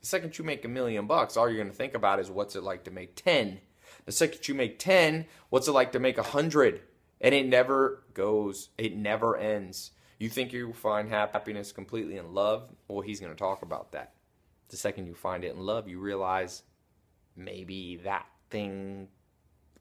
The 0.00 0.06
second 0.06 0.38
you 0.38 0.46
make 0.46 0.64
a 0.64 0.68
million 0.68 1.06
bucks, 1.06 1.36
all 1.36 1.46
you're 1.46 1.58
going 1.58 1.68
to 1.68 1.76
think 1.76 1.92
about 1.92 2.20
is 2.20 2.30
what's 2.30 2.56
it 2.56 2.62
like 2.62 2.84
to 2.84 2.90
make 2.90 3.16
10. 3.16 3.60
The 4.06 4.12
second 4.12 4.48
you 4.48 4.54
make 4.54 4.78
10, 4.78 5.26
what's 5.50 5.68
it 5.68 5.72
like 5.72 5.92
to 5.92 6.00
make 6.00 6.16
a 6.16 6.22
100? 6.22 6.80
And 7.20 7.34
it 7.34 7.46
never 7.46 8.02
goes, 8.14 8.70
it 8.78 8.96
never 8.96 9.36
ends. 9.36 9.90
You 10.18 10.30
think 10.30 10.54
you 10.54 10.72
find 10.72 11.10
happiness 11.10 11.70
completely 11.70 12.16
in 12.16 12.32
love? 12.32 12.70
Well, 12.88 13.02
he's 13.02 13.20
going 13.20 13.32
to 13.32 13.38
talk 13.38 13.60
about 13.60 13.92
that. 13.92 14.14
The 14.68 14.78
second 14.78 15.06
you 15.06 15.14
find 15.14 15.44
it 15.44 15.54
in 15.54 15.60
love, 15.60 15.86
you 15.86 15.98
realize 15.98 16.62
maybe 17.36 17.96
that 18.04 18.24
thing 18.48 19.08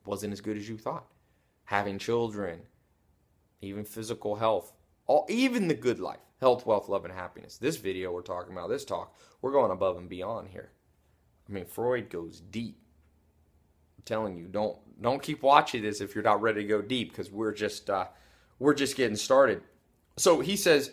wasn't 0.05 0.33
as 0.33 0.41
good 0.41 0.57
as 0.57 0.67
you 0.67 0.77
thought. 0.77 1.07
Having 1.65 1.99
children, 1.99 2.61
even 3.61 3.85
physical 3.85 4.35
health, 4.35 4.73
all 5.07 5.25
even 5.29 5.67
the 5.67 5.73
good 5.73 5.99
life, 5.99 6.19
health, 6.39 6.65
wealth, 6.65 6.89
love, 6.89 7.05
and 7.05 7.13
happiness. 7.13 7.57
This 7.57 7.77
video 7.77 8.11
we're 8.11 8.21
talking 8.21 8.53
about, 8.53 8.69
this 8.69 8.85
talk, 8.85 9.15
we're 9.41 9.51
going 9.51 9.71
above 9.71 9.97
and 9.97 10.09
beyond 10.09 10.49
here. 10.49 10.71
I 11.47 11.51
mean, 11.51 11.65
Freud 11.65 12.09
goes 12.09 12.39
deep. 12.39 12.79
I'm 13.97 14.03
telling 14.05 14.37
you, 14.37 14.47
don't 14.47 14.77
don't 15.01 15.21
keep 15.21 15.41
watching 15.41 15.81
this 15.81 16.01
if 16.01 16.15
you're 16.15 16.23
not 16.23 16.41
ready 16.41 16.61
to 16.61 16.67
go 16.67 16.81
deep 16.81 17.09
because 17.09 17.31
we're 17.31 17.53
just 17.53 17.89
uh, 17.89 18.07
we're 18.59 18.73
just 18.73 18.95
getting 18.95 19.15
started. 19.15 19.61
So 20.17 20.39
he 20.39 20.55
says 20.55 20.91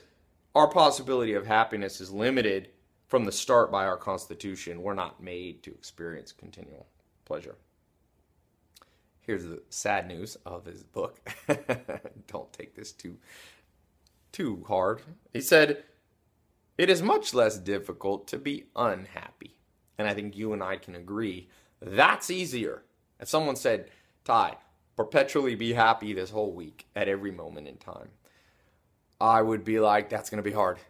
our 0.55 0.69
possibility 0.69 1.35
of 1.35 1.47
happiness 1.47 2.01
is 2.01 2.11
limited 2.11 2.69
from 3.07 3.25
the 3.25 3.33
start 3.33 3.71
by 3.71 3.87
our 3.87 3.97
constitution. 3.97 4.83
We're 4.83 4.95
not 4.95 5.23
made 5.23 5.63
to 5.65 5.71
experience 5.71 6.33
continual 6.33 6.87
pleasure. 7.25 7.57
Here's 9.31 9.45
the 9.45 9.63
sad 9.69 10.09
news 10.09 10.37
of 10.45 10.65
his 10.65 10.83
book. 10.83 11.21
Don't 12.27 12.53
take 12.53 12.75
this 12.75 12.91
too 12.91 13.17
too 14.33 14.65
hard. 14.67 15.03
He 15.33 15.41
said, 15.41 15.85
"It 16.77 16.91
is 16.91 17.01
much 17.01 17.33
less 17.33 17.57
difficult 17.57 18.27
to 18.27 18.39
be 18.39 18.65
unhappy." 18.75 19.55
And 19.99 20.09
I 20.09 20.15
think 20.15 20.37
you 20.37 20.53
and 20.53 20.65
I 20.65 20.79
can 20.79 20.97
agree 20.97 21.49
that's 21.81 22.29
easier. 22.29 22.83
If 23.21 23.29
someone 23.29 23.55
said, 23.55 23.93
"Tai, 24.25 24.57
perpetually 24.97 25.55
be 25.55 25.75
happy 25.75 26.13
this 26.13 26.31
whole 26.31 26.53
week 26.53 26.89
at 26.97 27.07
every 27.07 27.31
moment 27.31 27.69
in 27.69 27.77
time," 27.77 28.09
I 29.21 29.43
would 29.43 29.63
be 29.63 29.79
like, 29.79 30.09
"That's 30.09 30.29
going 30.29 30.43
to 30.43 30.51
be 30.51 30.57
hard." 30.57 30.81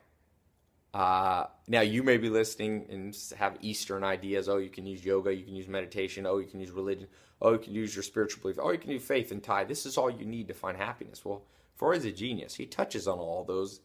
Uh, 0.94 1.44
now 1.68 1.82
you 1.82 2.02
may 2.02 2.16
be 2.16 2.30
listening 2.30 2.87
and 2.88 3.14
have 3.37 3.59
Eastern 3.61 4.02
ideas. 4.02 4.49
Oh, 4.49 4.56
you 4.56 4.70
can 4.70 4.87
use 4.87 5.04
yoga, 5.04 5.30
you 5.30 5.44
can 5.44 5.54
use 5.54 5.68
meditation. 5.68 6.25
Oh, 6.25 6.38
you 6.38 6.47
can 6.47 6.59
use 6.59 6.70
religion. 6.70 7.06
Oh, 7.42 7.52
you 7.52 7.59
can 7.59 7.75
use 7.75 7.94
your 7.94 8.02
spiritual 8.02 8.42
belief. 8.42 8.59
Oh, 8.61 8.70
you 8.70 8.78
can 8.78 8.90
use 8.90 9.02
faith 9.02 9.32
and 9.32 9.42
Tai. 9.42 9.64
This 9.64 9.87
is 9.87 9.97
all 9.97 10.11
you 10.11 10.26
need 10.26 10.49
to 10.49 10.54
find 10.54 10.76
happiness. 10.76 11.25
Well, 11.25 11.44
Freud's 11.75 12.04
a 12.04 12.12
genius. 12.12 12.54
He 12.54 12.66
touches 12.66 13.09
on 13.09 13.18
all 13.18 13.44
those 13.44 13.80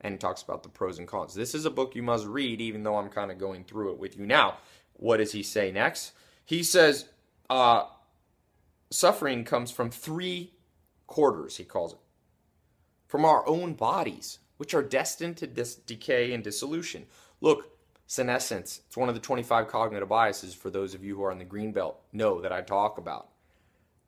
and 0.00 0.20
talks 0.20 0.42
about 0.42 0.62
the 0.62 0.68
pros 0.68 0.98
and 0.98 1.08
cons. 1.08 1.34
This 1.34 1.54
is 1.54 1.64
a 1.64 1.70
book 1.70 1.96
you 1.96 2.02
must 2.02 2.26
read, 2.26 2.60
even 2.60 2.82
though 2.82 2.96
I'm 2.96 3.08
kind 3.08 3.30
of 3.30 3.38
going 3.38 3.64
through 3.64 3.92
it 3.92 3.98
with 3.98 4.16
you 4.16 4.26
now. 4.26 4.58
What 4.92 5.16
does 5.16 5.32
he 5.32 5.42
say 5.42 5.72
next? 5.72 6.12
He 6.44 6.62
says, 6.62 7.06
uh, 7.48 7.84
suffering 8.90 9.44
comes 9.44 9.70
from 9.70 9.90
three 9.90 10.52
quarters, 11.06 11.56
he 11.56 11.64
calls 11.64 11.94
it, 11.94 11.98
from 13.06 13.24
our 13.24 13.46
own 13.48 13.74
bodies, 13.74 14.38
which 14.58 14.74
are 14.74 14.82
destined 14.82 15.36
to 15.38 15.46
dis- 15.46 15.74
decay 15.74 16.32
and 16.32 16.44
dissolution. 16.44 17.06
Look, 17.40 17.77
senescence. 18.08 18.80
It's 18.86 18.96
one 18.96 19.10
of 19.10 19.14
the 19.14 19.20
25 19.20 19.68
cognitive 19.68 20.08
biases 20.08 20.54
for 20.54 20.70
those 20.70 20.94
of 20.94 21.04
you 21.04 21.14
who 21.14 21.22
are 21.22 21.30
in 21.30 21.38
the 21.38 21.44
green 21.44 21.72
belt 21.72 22.00
know 22.12 22.40
that 22.40 22.50
I 22.50 22.62
talk 22.62 22.98
about. 22.98 23.28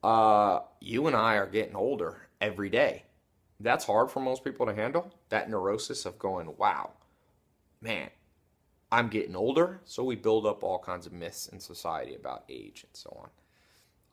Uh, 0.03 0.61
you 0.81 1.07
and 1.07 1.15
I 1.15 1.37
are 1.37 1.47
getting 1.47 1.77
older 1.77 2.27
every 2.41 2.71
day. 2.71 3.05
That's 3.61 3.85
hard 3.85 4.11
for 4.11 4.21
most 4.21 4.43
people 4.43 4.65
to 4.65 4.75
handle. 4.75 5.13
That 5.29 5.51
neurosis 5.51 6.07
of 6.07 6.19
going, 6.19 6.57
wow, 6.57 6.93
man, 7.83 8.09
I'm 8.91 9.09
getting 9.09 9.37
older. 9.37 9.81
So 9.85 10.03
we 10.03 10.17
build 10.17 10.47
up 10.47 10.65
all 10.65 10.79
kinds 10.79 11.07
of 11.07 11.13
myths 11.13 11.47
in 11.49 11.61
society 11.61 12.15
about 12.15 12.45
age 12.49 12.85
and 12.85 12.97
so 12.97 13.29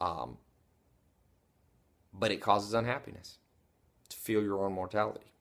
on. 0.02 0.20
Um, 0.22 0.38
but 2.14 2.32
it 2.32 2.42
causes 2.42 2.74
unhappiness 2.74 3.38
to 4.10 4.18
feel 4.18 4.44
your 4.44 4.66
own 4.66 4.74
mortality. 4.74 5.32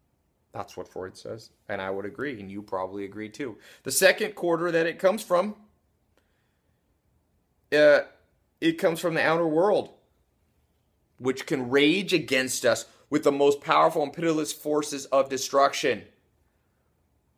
That's 0.56 0.74
what 0.74 0.88
Freud 0.88 1.18
says. 1.18 1.50
And 1.68 1.82
I 1.82 1.90
would 1.90 2.06
agree, 2.06 2.40
and 2.40 2.50
you 2.50 2.62
probably 2.62 3.04
agree 3.04 3.28
too. 3.28 3.58
The 3.82 3.90
second 3.90 4.34
quarter 4.34 4.70
that 4.70 4.86
it 4.86 4.98
comes 4.98 5.22
from, 5.22 5.54
uh, 7.70 8.00
it 8.58 8.78
comes 8.78 8.98
from 8.98 9.12
the 9.12 9.22
outer 9.22 9.46
world, 9.46 9.90
which 11.18 11.44
can 11.44 11.68
rage 11.68 12.14
against 12.14 12.64
us 12.64 12.86
with 13.10 13.22
the 13.22 13.32
most 13.32 13.60
powerful 13.60 14.02
and 14.02 14.14
pitiless 14.14 14.50
forces 14.50 15.04
of 15.06 15.28
destruction 15.28 16.04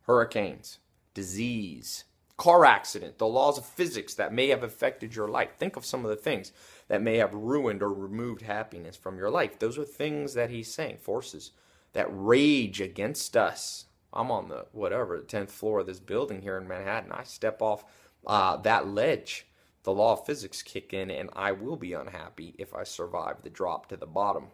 hurricanes, 0.02 0.78
disease, 1.12 2.04
car 2.36 2.64
accident, 2.64 3.18
the 3.18 3.26
laws 3.26 3.58
of 3.58 3.66
physics 3.66 4.14
that 4.14 4.32
may 4.32 4.46
have 4.46 4.62
affected 4.62 5.14
your 5.14 5.28
life. 5.28 5.50
Think 5.58 5.74
of 5.74 5.84
some 5.84 6.04
of 6.04 6.08
the 6.08 6.16
things 6.16 6.52
that 6.86 7.02
may 7.02 7.16
have 7.16 7.34
ruined 7.34 7.82
or 7.82 7.92
removed 7.92 8.42
happiness 8.42 8.96
from 8.96 9.18
your 9.18 9.28
life. 9.28 9.58
Those 9.58 9.76
are 9.76 9.84
things 9.84 10.34
that 10.34 10.50
he's 10.50 10.72
saying, 10.72 10.98
forces 10.98 11.50
that 11.92 12.08
rage 12.10 12.80
against 12.80 13.36
us. 13.36 13.86
I'm 14.12 14.30
on 14.30 14.48
the 14.48 14.66
whatever, 14.72 15.18
the 15.18 15.24
10th 15.24 15.50
floor 15.50 15.80
of 15.80 15.86
this 15.86 16.00
building 16.00 16.42
here 16.42 16.56
in 16.56 16.68
Manhattan. 16.68 17.12
I 17.12 17.24
step 17.24 17.60
off 17.60 17.84
uh, 18.26 18.56
that 18.58 18.88
ledge. 18.88 19.46
The 19.84 19.92
law 19.92 20.14
of 20.14 20.26
physics 20.26 20.62
kick 20.62 20.92
in, 20.92 21.10
and 21.10 21.30
I 21.34 21.52
will 21.52 21.76
be 21.76 21.92
unhappy 21.92 22.54
if 22.58 22.74
I 22.74 22.84
survive 22.84 23.42
the 23.42 23.50
drop 23.50 23.88
to 23.88 23.96
the 23.96 24.06
bottom. 24.06 24.48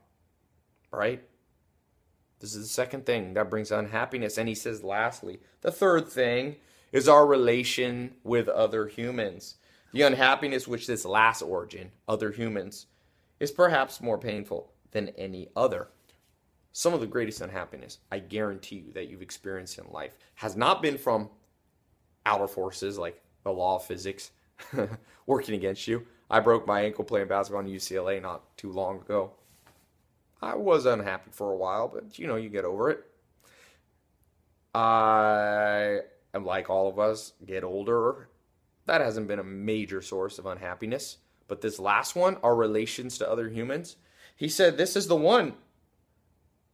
Right? 0.93 1.25
This 2.41 2.55
is 2.55 2.63
the 2.63 2.69
second 2.69 3.07
thing 3.07 3.35
that 3.35 3.51
brings 3.51 3.73
unhappiness. 3.73 4.39
And 4.39 4.49
he 4.49 4.55
says, 4.55 4.85
lastly, 4.85 5.41
the 5.63 5.73
third 5.73 6.09
thing 6.09 6.57
is 6.93 7.09
our 7.09 7.27
relation 7.27 8.15
with 8.23 8.49
other 8.49 8.87
humans. 8.87 9.57
The 9.93 10.03
unhappiness 10.03 10.69
which 10.69 10.87
this 10.87 11.05
last 11.05 11.43
origin, 11.43 11.91
other 12.07 12.33
humans, 12.33 12.87
is 13.41 13.51
perhaps 13.51 14.01
more 14.01 14.19
painful 14.19 14.73
than 14.91 15.09
any 15.11 15.49
other 15.57 15.89
some 16.77 16.93
of 16.93 16.99
the 16.99 17.07
greatest 17.07 17.41
unhappiness 17.41 17.99
I 18.11 18.19
guarantee 18.19 18.85
you 18.87 18.93
that 18.95 19.09
you've 19.09 19.23
experienced 19.23 19.79
in 19.79 19.85
life 19.93 20.17
has 20.35 20.57
not 20.57 20.83
been 20.83 20.99
from 20.99 21.31
outer 22.27 22.49
forces 22.49 22.99
like 22.99 23.23
the 23.45 23.53
law 23.53 23.77
of 23.77 23.85
physics 23.85 24.33
working 25.27 25.55
against 25.55 25.87
you. 25.87 26.05
I 26.29 26.41
broke 26.41 26.67
my 26.67 26.81
ankle 26.83 27.05
playing 27.05 27.29
basketball 27.29 27.65
in 27.65 27.69
UCLA 27.69 28.21
not 28.21 28.57
too 28.57 28.73
long 28.73 28.99
ago. 28.99 29.31
I 30.43 30.57
was 30.57 30.85
unhappy 30.85 31.31
for 31.31 31.53
a 31.53 31.57
while, 31.57 31.87
but 31.87 32.19
you 32.19 32.27
know, 32.27 32.37
you 32.37 32.49
get 32.49 32.65
over 32.65 32.91
it. 32.91 33.05
I 34.75 36.01
am 36.35 36.45
like 36.45 36.69
all 36.71 36.89
of 36.89 36.99
us, 36.99 37.35
get 37.47 37.63
older. 37.63 38.29
That 38.87 39.01
hasn't 39.01 39.29
been 39.29 39.39
a 39.39 39.45
major 39.45 40.03
source 40.03 40.41
of 40.41 40.47
unhappiness. 40.47 41.19
But 41.47 41.61
this 41.61 41.79
last 41.79 42.17
one, 42.17 42.37
our 42.43 42.57
relations 42.57 43.17
to 43.19 43.31
other 43.31 43.49
humans, 43.49 43.95
he 44.35 44.49
said, 44.49 44.77
This 44.77 44.97
is 44.97 45.07
the 45.07 45.15
one. 45.15 45.55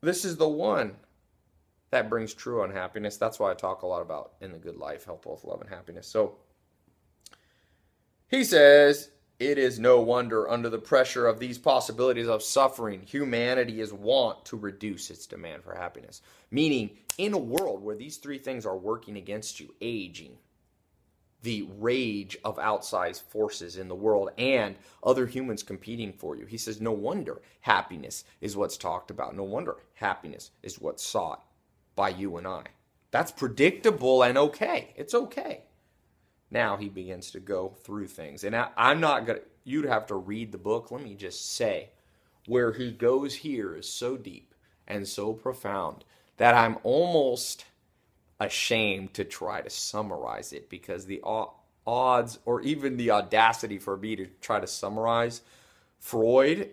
This 0.02 0.24
is 0.24 0.36
the 0.36 0.48
one 0.48 0.96
that 1.90 2.08
brings 2.08 2.32
true 2.32 2.62
unhappiness. 2.62 3.16
That's 3.16 3.38
why 3.38 3.50
I 3.50 3.54
talk 3.54 3.82
a 3.82 3.86
lot 3.86 4.02
about 4.02 4.32
in 4.40 4.52
the 4.52 4.58
good 4.58 4.76
life, 4.76 5.04
health, 5.04 5.26
wealth, 5.26 5.44
love, 5.44 5.60
and 5.60 5.68
happiness. 5.68 6.06
So 6.06 6.36
he 8.28 8.44
says, 8.44 9.10
It 9.38 9.58
is 9.58 9.78
no 9.78 10.00
wonder 10.00 10.48
under 10.48 10.68
the 10.68 10.78
pressure 10.78 11.26
of 11.26 11.38
these 11.38 11.58
possibilities 11.58 12.28
of 12.28 12.42
suffering, 12.42 13.02
humanity 13.02 13.80
is 13.80 13.92
wont 13.92 14.44
to 14.46 14.56
reduce 14.56 15.10
its 15.10 15.26
demand 15.26 15.64
for 15.64 15.74
happiness. 15.74 16.22
Meaning, 16.50 16.90
in 17.18 17.34
a 17.34 17.38
world 17.38 17.82
where 17.82 17.96
these 17.96 18.16
three 18.16 18.38
things 18.38 18.64
are 18.64 18.78
working 18.78 19.16
against 19.16 19.60
you 19.60 19.74
aging, 19.80 20.38
the 21.42 21.68
rage 21.78 22.36
of 22.44 22.58
outsized 22.58 23.22
forces 23.22 23.76
in 23.76 23.88
the 23.88 23.94
world 23.94 24.30
and 24.36 24.76
other 25.02 25.26
humans 25.26 25.62
competing 25.62 26.12
for 26.12 26.36
you. 26.36 26.46
He 26.46 26.58
says, 26.58 26.80
No 26.80 26.92
wonder 26.92 27.40
happiness 27.60 28.24
is 28.40 28.56
what's 28.56 28.76
talked 28.76 29.10
about. 29.10 29.36
No 29.36 29.44
wonder 29.44 29.76
happiness 29.94 30.50
is 30.62 30.80
what's 30.80 31.04
sought 31.04 31.44
by 31.96 32.10
you 32.10 32.36
and 32.36 32.46
I. 32.46 32.64
That's 33.10 33.32
predictable 33.32 34.22
and 34.22 34.38
okay. 34.38 34.92
It's 34.96 35.14
okay. 35.14 35.62
Now 36.50 36.76
he 36.76 36.88
begins 36.88 37.30
to 37.32 37.40
go 37.40 37.74
through 37.82 38.08
things. 38.08 38.44
And 38.44 38.54
I, 38.54 38.68
am 38.76 39.00
not 39.00 39.26
going 39.26 39.38
to, 39.38 39.44
you'd 39.64 39.84
have 39.86 40.06
to 40.06 40.16
read 40.16 40.52
the 40.52 40.58
book. 40.58 40.90
Let 40.90 41.02
me 41.02 41.14
just 41.14 41.52
say, 41.52 41.90
where 42.46 42.72
he 42.72 42.90
goes 42.90 43.36
here 43.36 43.76
is 43.76 43.88
so 43.88 44.16
deep 44.16 44.54
and 44.86 45.06
so 45.06 45.32
profound 45.32 46.04
that 46.36 46.54
I'm 46.54 46.78
almost 46.82 47.64
ashamed 48.40 49.14
to 49.14 49.24
try 49.24 49.60
to 49.60 49.70
summarize 49.70 50.52
it 50.52 50.68
because 50.70 51.06
the 51.06 51.22
odds 51.86 52.38
or 52.44 52.62
even 52.62 52.96
the 52.96 53.10
audacity 53.10 53.78
for 53.78 53.96
me 53.96 54.16
to 54.16 54.26
try 54.40 54.58
to 54.58 54.66
summarize 54.66 55.42
Freud 55.98 56.70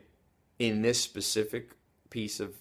in 0.57 0.81
this 0.81 0.99
specific 1.01 1.71
piece 2.09 2.39
of 2.39 2.55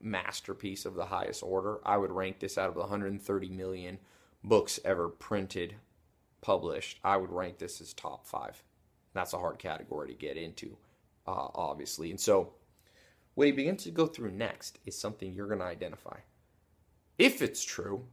masterpiece 0.00 0.86
of 0.86 0.94
the 0.94 1.06
highest 1.06 1.42
order, 1.42 1.80
I 1.84 1.98
would 1.98 2.12
rank 2.12 2.38
this 2.38 2.56
out 2.56 2.68
of 2.68 2.74
the 2.74 2.80
130 2.80 3.48
million 3.50 3.98
books 4.42 4.80
ever 4.84 5.08
printed, 5.08 5.74
published. 6.40 6.98
I 7.04 7.16
would 7.16 7.30
rank 7.30 7.58
this 7.58 7.80
as 7.80 7.92
top 7.92 8.26
five. 8.26 8.62
That's 9.12 9.32
a 9.32 9.38
hard 9.38 9.58
category 9.58 10.08
to 10.08 10.14
get 10.14 10.36
into, 10.36 10.76
uh, 11.26 11.48
obviously. 11.54 12.10
And 12.10 12.20
so, 12.20 12.52
what 13.34 13.46
he 13.46 13.52
begins 13.52 13.84
to 13.84 13.90
go 13.90 14.06
through 14.06 14.32
next 14.32 14.78
is 14.86 14.96
something 14.96 15.32
you're 15.32 15.46
going 15.46 15.60
to 15.60 15.64
identify. 15.64 16.18
If 17.18 17.42
it's 17.42 17.62
true, 17.64 18.06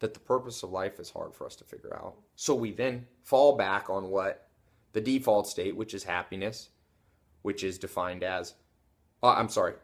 that 0.00 0.14
the 0.14 0.20
purpose 0.20 0.62
of 0.62 0.70
life 0.70 1.00
is 1.00 1.10
hard 1.10 1.34
for 1.34 1.46
us 1.46 1.56
to 1.56 1.64
figure 1.64 1.94
out. 1.94 2.16
So 2.36 2.54
we 2.54 2.72
then 2.72 3.06
fall 3.24 3.56
back 3.56 3.90
on 3.90 4.10
what 4.10 4.48
the 4.92 5.00
default 5.00 5.46
state, 5.46 5.76
which 5.76 5.94
is 5.94 6.04
happiness, 6.04 6.70
which 7.42 7.64
is 7.64 7.78
defined 7.78 8.22
as, 8.22 8.54
uh, 9.22 9.34
I'm 9.34 9.48
sorry, 9.48 9.74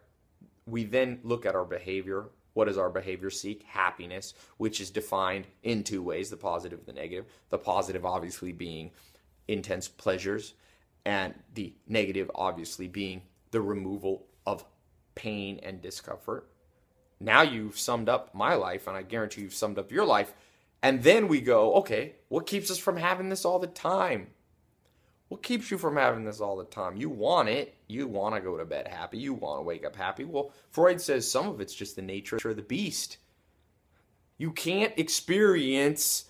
we 0.67 0.85
then 0.85 1.21
look 1.23 1.47
at 1.47 1.55
our 1.55 1.65
behavior. 1.65 2.27
What 2.55 2.67
does 2.67 2.79
our 2.79 2.91
behavior 2.91 3.31
seek? 3.31 3.65
Happiness, 3.65 4.35
which 4.59 4.81
is 4.81 4.91
defined 4.91 5.47
in 5.63 5.83
two 5.83 6.03
ways 6.03 6.31
the 6.31 6.37
positive 6.37 6.79
and 6.79 6.89
the 6.89 6.93
negative. 6.93 7.27
The 7.51 7.59
positive, 7.59 8.07
obviously, 8.07 8.53
being 8.53 8.93
intense 9.49 9.89
pleasures, 9.89 10.55
and 11.05 11.35
the 11.55 11.75
negative, 11.87 12.31
obviously, 12.35 12.89
being 12.89 13.23
the 13.51 13.61
removal 13.61 14.27
of 14.47 14.65
pain 15.15 15.61
and 15.63 15.83
discomfort. 15.83 16.49
Now 17.21 17.43
you've 17.43 17.79
summed 17.79 18.09
up 18.09 18.35
my 18.35 18.55
life, 18.55 18.87
and 18.87 18.97
I 18.97 19.03
guarantee 19.03 19.43
you've 19.43 19.55
summed 19.55 19.79
up 19.79 19.93
your 19.93 20.05
life. 20.05 20.35
And 20.83 21.03
then 21.03 21.29
we 21.29 21.41
go, 21.41 21.75
okay, 21.77 22.17
what 22.29 22.47
keeps 22.47 22.71
us 22.71 22.79
from 22.79 22.97
having 22.97 23.31
this 23.31 23.45
all 23.45 23.59
the 23.59 23.67
time? 23.67 24.29
What 25.29 25.43
keeps 25.43 25.71
you 25.71 25.79
from 25.79 25.97
having 25.97 26.25
this 26.25 26.41
all 26.41 26.57
the 26.57 26.65
time? 26.65 26.97
You 26.97 27.09
want 27.09 27.49
it. 27.49 27.77
You 27.89 28.07
want 28.07 28.35
to 28.35 28.41
go 28.41 28.59
to 28.59 28.65
bed 28.65 28.89
happy. 28.89 29.19
You 29.19 29.33
want 29.35 29.59
to 29.59 29.63
wake 29.63 29.85
up 29.85 29.97
happy. 29.97 30.25
Well, 30.25 30.53
Freud 30.71 31.01
says 31.01 31.31
some 31.31 31.49
of 31.49 31.61
it's 31.61 31.75
just 31.75 31.97
the 31.97 32.03
nature 32.03 32.37
of 32.37 32.57
the 32.57 32.63
beast. 32.63 33.17
You 34.37 34.53
can't 34.53 34.93
experience 34.99 36.27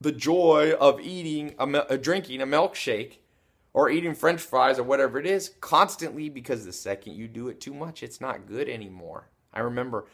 the 0.00 0.12
joy 0.12 0.72
of 0.78 1.00
eating 1.00 1.54
a, 1.58 1.66
a 1.66 1.80
uh, 1.80 1.96
drinking 1.96 2.42
a 2.42 2.46
milkshake 2.46 3.18
or 3.72 3.88
eating 3.88 4.14
french 4.14 4.40
fries 4.40 4.78
or 4.78 4.82
whatever 4.82 5.18
it 5.18 5.26
is 5.26 5.50
constantly 5.60 6.28
because 6.28 6.64
the 6.64 6.72
second 6.72 7.14
you 7.14 7.28
do 7.28 7.48
it 7.48 7.60
too 7.60 7.72
much, 7.72 8.02
it's 8.02 8.20
not 8.20 8.46
good 8.46 8.68
anymore. 8.68 9.28
I 9.52 9.60
remember 9.60 10.06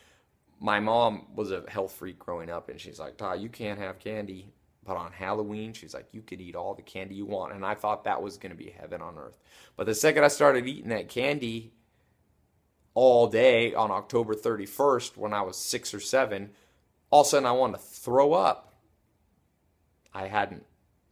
my 0.61 0.81
mom 0.81 1.27
was 1.35 1.53
a 1.53 1.65
health 1.69 1.93
freak 1.93 2.19
growing 2.19 2.51
up, 2.51 2.69
and 2.69 2.81
she's 2.81 2.99
like, 2.99 3.17
"Tai, 3.17 3.37
you 3.37 3.49
can't 3.49 3.79
have 3.79 3.99
candy." 3.99 4.53
But 4.89 4.97
on 4.97 5.13
Halloween, 5.13 5.75
she's 5.75 5.93
like, 5.93 6.07
you 6.13 6.23
could 6.23 6.41
eat 6.41 6.57
all 6.57 6.73
the 6.73 6.81
candy 6.81 7.15
you 7.15 7.27
want. 7.27 7.53
And 7.53 7.63
I 7.63 7.75
thought 7.75 8.05
that 8.05 8.23
was 8.23 8.39
going 8.39 8.53
to 8.53 8.57
be 8.57 8.71
heaven 8.71 9.03
on 9.03 9.19
earth. 9.19 9.37
But 9.77 9.85
the 9.85 9.95
second 9.95 10.25
I 10.25 10.29
started 10.29 10.67
eating 10.67 10.89
that 10.89 11.11
candy 11.11 11.75
all 12.95 13.27
day 13.27 13.75
on 13.75 13.91
October 13.91 14.35
31st, 14.35 15.19
when 15.19 15.35
I 15.35 15.43
was 15.43 15.59
six 15.59 15.93
or 15.93 16.01
seven, 16.01 16.53
all 17.11 17.21
of 17.21 17.27
a 17.27 17.31
sudden 17.31 17.45
I 17.45 17.53
wanted 17.53 17.75
to 17.75 17.83
throw 17.83 18.33
up. 18.33 18.79
I 20.15 20.27
hadn't 20.27 20.65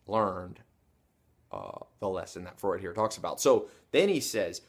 learned 0.06 0.60
uh, 1.52 1.80
the 2.00 2.08
lesson 2.08 2.44
that 2.44 2.58
Freud 2.58 2.80
here 2.80 2.94
talks 2.94 3.18
about. 3.18 3.42
So 3.42 3.68
then 3.92 4.08
he 4.08 4.20
says, 4.20 4.62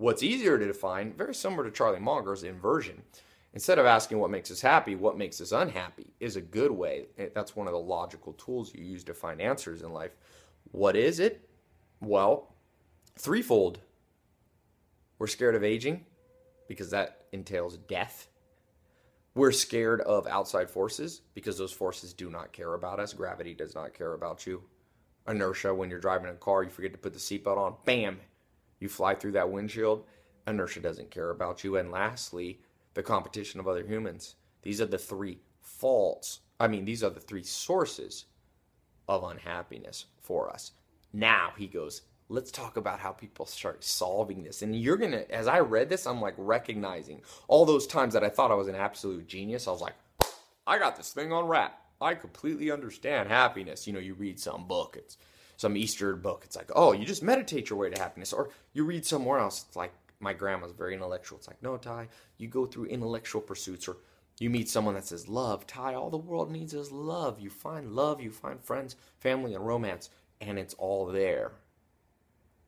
What's 0.00 0.22
easier 0.22 0.58
to 0.58 0.66
define, 0.66 1.12
very 1.12 1.34
similar 1.34 1.62
to 1.62 1.70
Charlie 1.70 2.00
Munger's 2.00 2.42
inversion. 2.42 3.02
Instead 3.52 3.78
of 3.78 3.84
asking 3.84 4.18
what 4.18 4.30
makes 4.30 4.50
us 4.50 4.62
happy, 4.62 4.94
what 4.94 5.18
makes 5.18 5.42
us 5.42 5.52
unhappy 5.52 6.14
is 6.20 6.36
a 6.36 6.40
good 6.40 6.70
way. 6.70 7.08
Eh, 7.18 7.26
that's 7.34 7.54
one 7.54 7.66
of 7.66 7.74
the 7.74 7.78
logical 7.78 8.32
tools 8.32 8.74
you 8.74 8.82
use 8.82 9.04
to 9.04 9.12
find 9.12 9.42
answers 9.42 9.82
in 9.82 9.92
life. 9.92 10.12
What 10.70 10.96
is 10.96 11.20
it? 11.20 11.46
Well, 12.00 12.54
threefold. 13.18 13.80
We're 15.18 15.26
scared 15.26 15.54
of 15.54 15.64
aging 15.64 16.06
because 16.66 16.88
that 16.92 17.26
entails 17.32 17.76
death. 17.76 18.28
We're 19.34 19.52
scared 19.52 20.00
of 20.00 20.26
outside 20.26 20.70
forces 20.70 21.20
because 21.34 21.58
those 21.58 21.72
forces 21.72 22.14
do 22.14 22.30
not 22.30 22.52
care 22.52 22.72
about 22.72 23.00
us. 23.00 23.12
Gravity 23.12 23.52
does 23.52 23.74
not 23.74 23.92
care 23.92 24.14
about 24.14 24.46
you. 24.46 24.62
Inertia, 25.28 25.74
when 25.74 25.90
you're 25.90 26.00
driving 26.00 26.30
a 26.30 26.34
car, 26.36 26.62
you 26.62 26.70
forget 26.70 26.92
to 26.92 26.98
put 26.98 27.12
the 27.12 27.18
seatbelt 27.18 27.58
on, 27.58 27.74
bam, 27.84 28.18
you 28.80 28.88
fly 28.88 29.14
through 29.14 29.32
that 29.32 29.50
windshield, 29.50 30.04
inertia 30.46 30.80
doesn't 30.80 31.10
care 31.10 31.30
about 31.30 31.62
you. 31.62 31.76
And 31.76 31.90
lastly, 31.90 32.60
the 32.94 33.02
competition 33.02 33.60
of 33.60 33.68
other 33.68 33.84
humans. 33.86 34.34
These 34.62 34.80
are 34.80 34.86
the 34.86 34.98
three 34.98 35.38
faults. 35.60 36.40
I 36.58 36.68
mean, 36.68 36.84
these 36.84 37.04
are 37.04 37.10
the 37.10 37.20
three 37.20 37.42
sources 37.42 38.26
of 39.08 39.24
unhappiness 39.24 40.06
for 40.20 40.50
us. 40.50 40.72
Now 41.12 41.52
he 41.56 41.66
goes, 41.66 42.02
let's 42.28 42.50
talk 42.50 42.76
about 42.76 43.00
how 43.00 43.10
people 43.10 43.46
start 43.46 43.82
solving 43.82 44.42
this. 44.42 44.62
And 44.62 44.74
you're 44.74 44.96
going 44.96 45.12
to, 45.12 45.30
as 45.30 45.48
I 45.48 45.60
read 45.60 45.88
this, 45.88 46.06
I'm 46.06 46.20
like 46.20 46.34
recognizing 46.36 47.22
all 47.48 47.64
those 47.64 47.86
times 47.86 48.14
that 48.14 48.24
I 48.24 48.28
thought 48.28 48.52
I 48.52 48.54
was 48.54 48.68
an 48.68 48.76
absolute 48.76 49.26
genius. 49.26 49.66
I 49.66 49.72
was 49.72 49.80
like, 49.80 49.94
I 50.66 50.78
got 50.78 50.96
this 50.96 51.12
thing 51.12 51.32
on 51.32 51.46
wrap. 51.46 51.80
I 52.00 52.14
completely 52.14 52.70
understand 52.70 53.28
happiness. 53.28 53.86
You 53.86 53.92
know, 53.92 53.98
you 53.98 54.14
read 54.14 54.38
some 54.38 54.66
book, 54.66 54.96
it's 54.96 55.18
some 55.60 55.76
Eastern 55.76 56.18
book. 56.20 56.40
It's 56.46 56.56
like, 56.56 56.70
oh, 56.74 56.92
you 56.92 57.04
just 57.04 57.22
meditate 57.22 57.68
your 57.68 57.78
way 57.78 57.90
to 57.90 58.00
happiness. 58.00 58.32
Or 58.32 58.48
you 58.72 58.82
read 58.82 59.04
somewhere 59.04 59.38
else. 59.38 59.66
It's 59.68 59.76
like, 59.76 59.92
my 60.18 60.32
grandma's 60.32 60.72
very 60.72 60.94
intellectual. 60.94 61.36
It's 61.36 61.48
like, 61.48 61.62
no, 61.62 61.76
Tai, 61.76 62.08
you 62.38 62.48
go 62.48 62.64
through 62.64 62.86
intellectual 62.86 63.42
pursuits. 63.42 63.86
Or 63.86 63.98
you 64.38 64.48
meet 64.48 64.70
someone 64.70 64.94
that 64.94 65.04
says, 65.04 65.28
love. 65.28 65.66
Tai, 65.66 65.92
all 65.92 66.08
the 66.08 66.16
world 66.16 66.50
needs 66.50 66.72
is 66.72 66.90
love. 66.90 67.40
You 67.40 67.50
find 67.50 67.92
love, 67.92 68.22
you 68.22 68.30
find 68.30 68.58
friends, 68.58 68.96
family, 69.18 69.54
and 69.54 69.66
romance. 69.66 70.08
And 70.40 70.58
it's 70.58 70.72
all 70.74 71.04
there. 71.04 71.52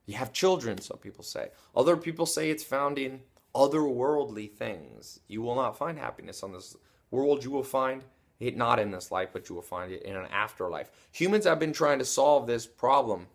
You 0.04 0.16
have 0.16 0.34
children, 0.34 0.78
some 0.78 0.98
people 0.98 1.24
say. 1.24 1.48
Other 1.74 1.96
people 1.96 2.26
say 2.26 2.50
it's 2.50 2.62
found 2.62 2.98
in 2.98 3.20
otherworldly 3.54 4.52
things. 4.52 5.20
You 5.28 5.40
will 5.40 5.56
not 5.56 5.78
find 5.78 5.98
happiness 5.98 6.42
on 6.42 6.52
this 6.52 6.76
world. 7.10 7.42
You 7.42 7.52
will 7.52 7.62
find 7.62 8.04
it 8.40 8.56
not 8.56 8.78
in 8.78 8.90
this 8.90 9.10
life, 9.10 9.28
but 9.32 9.48
you 9.48 9.54
will 9.54 9.62
find 9.62 9.92
it 9.92 10.02
in 10.02 10.16
an 10.16 10.26
afterlife. 10.26 10.90
Humans 11.12 11.44
have 11.44 11.58
been 11.58 11.72
trying 11.72 11.98
to 11.98 12.04
solve 12.04 12.46
this 12.46 12.66
problem 12.66 13.26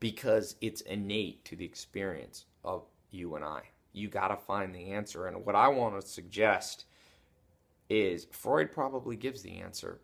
because 0.00 0.56
it's 0.60 0.80
innate 0.80 1.44
to 1.44 1.56
the 1.56 1.64
experience 1.64 2.46
of 2.64 2.84
you 3.10 3.36
and 3.36 3.44
I. 3.44 3.62
You 3.92 4.08
got 4.08 4.28
to 4.28 4.36
find 4.36 4.74
the 4.74 4.90
answer. 4.90 5.26
And 5.26 5.44
what 5.44 5.54
I 5.54 5.68
want 5.68 6.00
to 6.00 6.06
suggest 6.06 6.86
is 7.88 8.26
Freud 8.30 8.72
probably 8.72 9.16
gives 9.16 9.42
the 9.42 9.60
answer. 9.60 10.00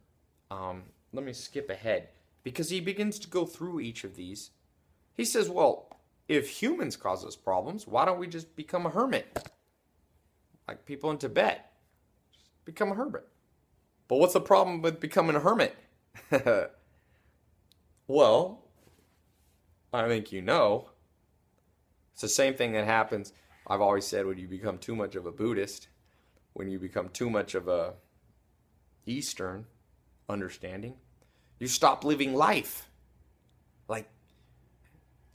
Um, 0.51 0.85
let 1.12 1.25
me 1.25 1.33
skip 1.33 1.71
ahead 1.71 2.09
because 2.45 2.71
he 2.71 2.81
begins 2.81 3.19
to 3.19 3.29
go 3.29 3.45
through 3.45 3.81
each 3.81 4.05
of 4.05 4.14
these. 4.14 4.51
He 5.14 5.25
says, 5.25 5.51
well, 5.51 5.88
if 6.29 6.49
humans 6.49 6.97
cause 6.97 7.25
us 7.25 7.35
problems, 7.35 7.87
why 7.87 8.05
don't 8.05 8.19
we 8.19 8.27
just 8.27 8.55
become 8.55 8.87
a 8.87 8.91
hermit? 8.91 9.51
Like 10.69 10.85
people 10.85 11.11
in 11.11 11.19
Tibet. 11.19 11.73
Just 12.33 12.64
become 12.64 12.93
a 12.93 12.95
hermit. 12.95 13.27
But 14.09 14.16
what's 14.16 14.33
the 14.33 14.40
problem 14.40 14.83
with 14.83 15.01
becoming 15.01 15.37
a 15.37 15.40
hermit? 15.40 15.77
well, 18.07 18.64
I 19.92 20.09
think 20.09 20.33
you 20.33 20.42
know. 20.42 20.90
It's 22.14 22.23
the 22.23 22.29
same 22.29 22.55
thing 22.55 22.73
that 22.73 22.85
happens, 22.85 23.33
I've 23.68 23.81
always 23.81 24.07
said, 24.07 24.27
when 24.27 24.38
you 24.38 24.49
become 24.49 24.79
too 24.79 24.97
much 24.97 25.14
of 25.14 25.27
a 25.27 25.31
Buddhist, 25.31 25.88
when 26.55 26.68
you 26.68 26.79
become 26.79 27.11
too 27.11 27.31
much 27.31 27.55
of 27.55 27.68
a 27.68 27.94
Eastern 29.07 29.66
understanding, 30.29 30.94
you 31.61 31.68
stop 31.68 32.05
living 32.05 32.35
life. 32.35 32.88
Like, 33.88 34.09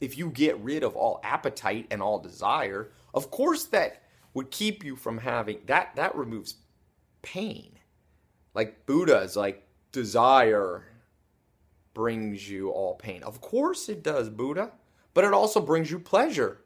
if 0.00 0.18
you 0.18 0.30
get 0.30 0.58
rid 0.60 0.82
of 0.82 0.96
all 0.96 1.20
appetite 1.22 1.86
and 1.90 2.02
all 2.02 2.18
desire, 2.18 2.90
of 3.14 3.30
course 3.30 3.64
that 3.66 4.02
would 4.34 4.50
keep 4.50 4.84
you 4.84 4.96
from 4.96 5.18
having 5.18 5.60
that 5.66 5.94
that 5.96 6.14
removes 6.14 6.56
pain. 7.22 7.78
Like 8.54 8.86
Buddha's 8.86 9.36
like 9.36 9.66
desire 9.92 10.84
brings 11.92 12.48
you 12.48 12.70
all 12.70 12.94
pain. 12.94 13.22
Of 13.22 13.40
course 13.40 13.88
it 13.88 14.02
does, 14.02 14.28
Buddha, 14.28 14.72
but 15.12 15.24
it 15.24 15.32
also 15.32 15.60
brings 15.60 15.90
you 15.90 15.98
pleasure. 15.98 16.60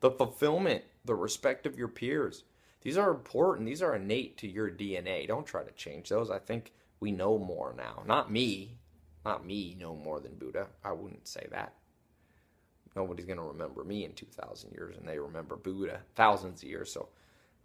The 0.00 0.10
fulfillment, 0.10 0.84
the 1.04 1.14
respect 1.14 1.66
of 1.66 1.76
your 1.76 1.88
peers. 1.88 2.44
These 2.82 2.96
are 2.96 3.10
important. 3.10 3.66
These 3.66 3.82
are 3.82 3.96
innate 3.96 4.36
to 4.38 4.48
your 4.48 4.70
DNA. 4.70 5.26
Don't 5.26 5.46
try 5.46 5.64
to 5.64 5.72
change 5.72 6.08
those. 6.08 6.30
I 6.30 6.38
think 6.38 6.72
we 7.00 7.10
know 7.10 7.38
more 7.38 7.74
now. 7.76 8.02
Not 8.06 8.30
me. 8.30 8.78
Not 9.24 9.44
me 9.44 9.76
know 9.78 9.96
more 9.96 10.20
than 10.20 10.36
Buddha. 10.36 10.68
I 10.84 10.92
wouldn't 10.92 11.26
say 11.26 11.46
that. 11.50 11.74
Nobody's 12.94 13.26
going 13.26 13.38
to 13.38 13.44
remember 13.44 13.84
me 13.84 14.04
in 14.04 14.12
2,000 14.12 14.72
years, 14.72 14.96
and 14.96 15.06
they 15.06 15.18
remember 15.18 15.56
Buddha 15.56 16.00
thousands 16.14 16.62
of 16.62 16.68
years. 16.68 16.92
So 16.92 17.08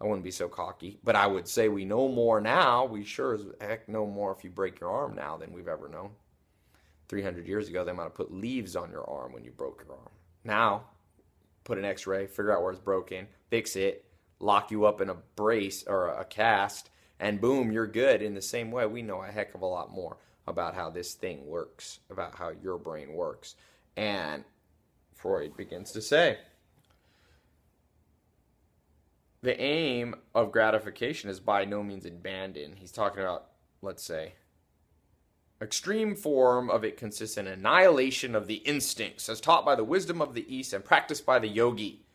I 0.03 0.05
wouldn't 0.05 0.25
be 0.25 0.31
so 0.31 0.49
cocky. 0.49 0.99
But 1.03 1.15
I 1.15 1.25
would 1.27 1.47
say 1.47 1.69
we 1.69 1.85
know 1.85 2.09
more 2.09 2.41
now. 2.41 2.83
We 2.83 3.05
sure 3.05 3.35
as 3.35 3.45
heck 3.61 3.87
know 3.87 4.05
more 4.05 4.35
if 4.37 4.43
you 4.43 4.49
break 4.49 4.81
your 4.81 4.91
arm 4.91 5.15
now 5.15 5.37
than 5.37 5.53
we've 5.53 5.69
ever 5.69 5.87
known. 5.87 6.09
300 7.07 7.47
years 7.47 7.69
ago, 7.69 7.85
they 7.85 7.93
might 7.93 8.03
have 8.03 8.13
put 8.13 8.33
leaves 8.33 8.75
on 8.75 8.91
your 8.91 9.09
arm 9.09 9.31
when 9.31 9.45
you 9.45 9.51
broke 9.51 9.83
your 9.85 9.95
arm. 9.95 10.09
Now, 10.43 10.83
put 11.63 11.77
an 11.77 11.85
x 11.85 12.05
ray, 12.05 12.27
figure 12.27 12.51
out 12.51 12.61
where 12.61 12.71
it's 12.71 12.81
broken, 12.81 13.27
fix 13.49 13.75
it, 13.77 14.03
lock 14.39 14.71
you 14.71 14.85
up 14.85 14.99
in 14.99 15.09
a 15.09 15.15
brace 15.35 15.85
or 15.87 16.09
a 16.09 16.25
cast, 16.25 16.89
and 17.19 17.39
boom, 17.39 17.71
you're 17.71 17.87
good. 17.87 18.21
In 18.21 18.33
the 18.33 18.41
same 18.41 18.71
way, 18.71 18.85
we 18.85 19.01
know 19.01 19.21
a 19.21 19.27
heck 19.27 19.55
of 19.55 19.61
a 19.61 19.65
lot 19.65 19.93
more 19.93 20.17
about 20.47 20.75
how 20.75 20.89
this 20.89 21.13
thing 21.13 21.45
works, 21.45 21.99
about 22.09 22.35
how 22.35 22.51
your 22.61 22.77
brain 22.77 23.13
works. 23.13 23.55
And 23.95 24.43
Freud 25.15 25.55
begins 25.55 25.91
to 25.91 26.01
say 26.01 26.39
the 29.43 29.59
aim 29.61 30.15
of 30.33 30.53
gratification 30.53 31.29
is 31.29 31.41
by 31.41 31.65
no 31.65 31.83
means 31.83 32.05
abandoned. 32.05 32.75
He's 32.79 32.93
talking 32.93 33.21
about, 33.21 33.47
let's 33.81 34.01
say, 34.01 34.35
extreme 35.61 36.15
form 36.15 36.69
of 36.69 36.85
it 36.85 36.95
consists 36.95 37.37
in 37.37 37.45
annihilation 37.45 38.35
of 38.35 38.47
the 38.47 38.55
instincts 38.55 39.27
as 39.27 39.41
taught 39.41 39.65
by 39.65 39.75
the 39.75 39.83
wisdom 39.83 40.21
of 40.21 40.33
the 40.33 40.45
east 40.53 40.71
and 40.71 40.83
practiced 40.83 41.25
by 41.25 41.39
the 41.39 41.49
yogi. 41.49 42.05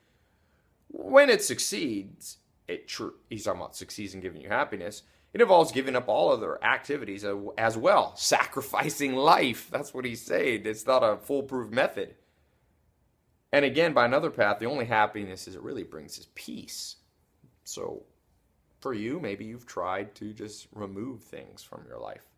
When 0.88 1.28
it 1.28 1.44
succeeds 1.44 2.38
it 2.66 2.88
tr- 2.88 3.08
he's 3.28 3.44
talking 3.44 3.60
about 3.60 3.76
succeeds 3.76 4.14
in 4.14 4.20
giving 4.20 4.40
you 4.40 4.48
happiness 4.48 5.02
it 5.34 5.42
involves 5.42 5.72
giving 5.72 5.96
up 5.96 6.08
all 6.08 6.30
other 6.30 6.62
activities 6.64 7.24
as 7.58 7.76
well. 7.76 8.12
Sacrificing 8.16 9.14
life. 9.14 9.68
That's 9.70 9.92
what 9.92 10.06
he's 10.06 10.22
saying 10.22 10.62
it's 10.64 10.86
not 10.86 11.02
a 11.02 11.18
foolproof 11.18 11.70
method. 11.70 12.14
And 13.52 13.66
again 13.66 13.92
by 13.92 14.06
another 14.06 14.30
path 14.30 14.58
the 14.58 14.66
only 14.66 14.86
happiness 14.86 15.46
is 15.46 15.56
it 15.56 15.62
really 15.62 15.84
brings 15.84 16.18
is 16.18 16.28
peace 16.34 16.96
so 17.68 18.02
for 18.80 18.94
you 18.94 19.20
maybe 19.20 19.44
you've 19.44 19.66
tried 19.66 20.14
to 20.14 20.32
just 20.32 20.68
remove 20.72 21.22
things 21.22 21.62
from 21.62 21.84
your 21.88 21.98
life 21.98 22.28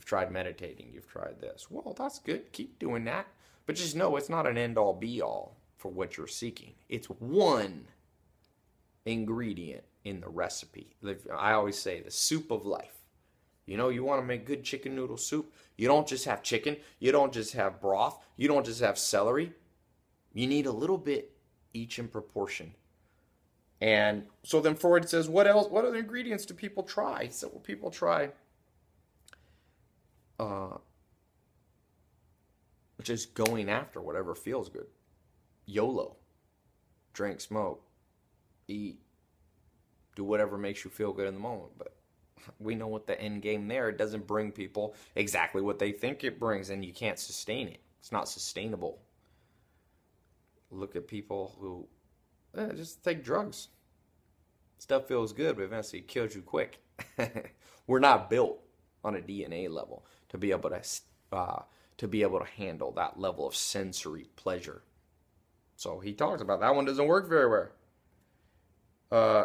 You've 0.00 0.06
tried 0.06 0.32
meditating, 0.32 0.88
you've 0.94 1.08
tried 1.08 1.42
this. 1.42 1.66
Well, 1.70 1.94
that's 1.96 2.20
good. 2.20 2.52
Keep 2.52 2.78
doing 2.78 3.04
that. 3.04 3.26
But 3.66 3.76
just 3.76 3.94
know 3.94 4.16
it's 4.16 4.30
not 4.30 4.46
an 4.46 4.56
end 4.56 4.78
all 4.78 4.94
be 4.94 5.20
all 5.20 5.58
for 5.76 5.90
what 5.90 6.16
you're 6.16 6.26
seeking. 6.26 6.72
It's 6.88 7.08
one 7.08 7.86
ingredient 9.04 9.84
in 10.04 10.22
the 10.22 10.30
recipe. 10.30 10.96
I 11.36 11.52
always 11.52 11.78
say 11.78 12.00
the 12.00 12.10
soup 12.10 12.50
of 12.50 12.64
life. 12.64 13.04
You 13.66 13.76
know, 13.76 13.90
you 13.90 14.02
want 14.02 14.22
to 14.22 14.26
make 14.26 14.46
good 14.46 14.64
chicken 14.64 14.96
noodle 14.96 15.18
soup. 15.18 15.52
You 15.76 15.86
don't 15.86 16.08
just 16.08 16.24
have 16.24 16.42
chicken, 16.42 16.78
you 16.98 17.12
don't 17.12 17.32
just 17.32 17.52
have 17.52 17.80
broth, 17.80 18.24
you 18.38 18.48
don't 18.48 18.64
just 18.64 18.80
have 18.80 18.98
celery. 18.98 19.52
You 20.32 20.46
need 20.46 20.64
a 20.64 20.72
little 20.72 20.96
bit 20.96 21.36
each 21.74 21.98
in 21.98 22.08
proportion. 22.08 22.74
And 23.80 24.24
so 24.42 24.60
then 24.60 24.74
Freud 24.74 25.08
says, 25.08 25.28
what 25.28 25.46
else? 25.46 25.68
What 25.68 25.84
other 25.84 25.96
ingredients 25.96 26.44
do 26.44 26.54
people 26.54 26.82
try? 26.82 27.28
So 27.28 27.48
well, 27.48 27.60
people 27.60 27.90
try 27.90 28.30
uh, 30.38 30.76
just 33.02 33.34
going 33.34 33.70
after 33.70 34.00
whatever 34.00 34.34
feels 34.34 34.68
good. 34.68 34.86
YOLO. 35.66 36.16
Drink, 37.12 37.40
smoke, 37.40 37.82
eat, 38.68 39.00
do 40.14 40.22
whatever 40.22 40.56
makes 40.56 40.84
you 40.84 40.90
feel 40.90 41.12
good 41.12 41.26
in 41.26 41.34
the 41.34 41.40
moment. 41.40 41.72
But 41.76 41.96
we 42.58 42.74
know 42.74 42.86
what 42.86 43.06
the 43.06 43.20
end 43.20 43.42
game 43.42 43.66
there. 43.66 43.88
It 43.88 43.98
doesn't 43.98 44.26
bring 44.26 44.52
people 44.52 44.94
exactly 45.16 45.60
what 45.60 45.78
they 45.78 45.90
think 45.92 46.22
it 46.22 46.38
brings, 46.38 46.70
and 46.70 46.84
you 46.84 46.92
can't 46.92 47.18
sustain 47.18 47.68
it. 47.68 47.80
It's 47.98 48.12
not 48.12 48.28
sustainable. 48.28 49.00
Look 50.70 50.94
at 50.94 51.08
people 51.08 51.56
who 51.60 51.88
just 52.56 53.04
take 53.04 53.24
drugs. 53.24 53.68
Stuff 54.78 55.06
feels 55.06 55.32
good, 55.32 55.56
but 55.56 55.62
eventually 55.62 56.00
it 56.00 56.08
kills 56.08 56.34
you 56.34 56.42
quick. 56.42 56.80
We're 57.86 57.98
not 57.98 58.30
built 58.30 58.60
on 59.04 59.16
a 59.16 59.20
DNA 59.20 59.68
level 59.68 60.04
to 60.30 60.38
be 60.38 60.50
able 60.50 60.70
to 60.70 60.82
uh, 61.32 61.62
to 61.98 62.08
be 62.08 62.22
able 62.22 62.38
to 62.38 62.46
handle 62.46 62.92
that 62.92 63.20
level 63.20 63.46
of 63.46 63.54
sensory 63.54 64.28
pleasure. 64.36 64.82
So 65.76 66.00
he 66.00 66.12
talks 66.12 66.42
about 66.42 66.60
that 66.60 66.74
one 66.74 66.84
doesn't 66.84 67.06
work 67.06 67.28
very 67.28 67.48
well. 67.48 67.68
Uh, 69.10 69.44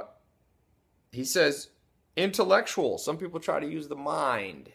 he 1.11 1.23
says 1.23 1.69
intellectual. 2.15 2.97
Some 2.97 3.17
people 3.17 3.39
try 3.39 3.59
to 3.59 3.67
use 3.67 3.87
the 3.87 3.95
mind, 3.95 4.69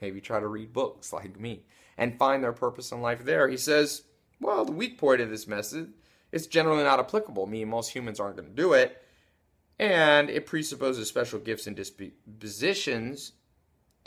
maybe 0.00 0.20
try 0.20 0.40
to 0.40 0.46
read 0.46 0.72
books 0.72 1.12
like 1.12 1.38
me, 1.38 1.64
and 1.96 2.18
find 2.18 2.42
their 2.42 2.52
purpose 2.52 2.92
in 2.92 3.00
life 3.00 3.24
there. 3.24 3.48
He 3.48 3.56
says, 3.56 4.04
well, 4.40 4.64
the 4.64 4.72
weak 4.72 4.98
point 4.98 5.20
of 5.20 5.30
this 5.30 5.46
method 5.46 5.92
is 6.32 6.46
generally 6.46 6.84
not 6.84 7.00
applicable. 7.00 7.46
Meaning 7.46 7.68
most 7.68 7.90
humans 7.90 8.20
aren't 8.20 8.36
going 8.36 8.48
to 8.48 8.54
do 8.54 8.72
it, 8.72 9.02
and 9.78 10.30
it 10.30 10.46
presupposes 10.46 11.08
special 11.08 11.38
gifts 11.38 11.66
and 11.66 11.76
dispositions 11.76 13.32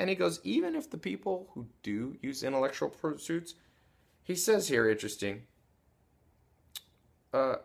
and 0.01 0.10
he 0.10 0.15
goes, 0.15 0.39
even 0.43 0.75
if 0.75 0.89
the 0.89 0.97
people 0.97 1.51
who 1.53 1.67
do 1.84 2.17
use 2.23 2.41
intellectual 2.41 2.89
pursuits, 2.89 3.53
he 4.23 4.34
says 4.34 4.67
here, 4.67 4.89
interesting, 4.89 5.43
uh, 7.31 7.57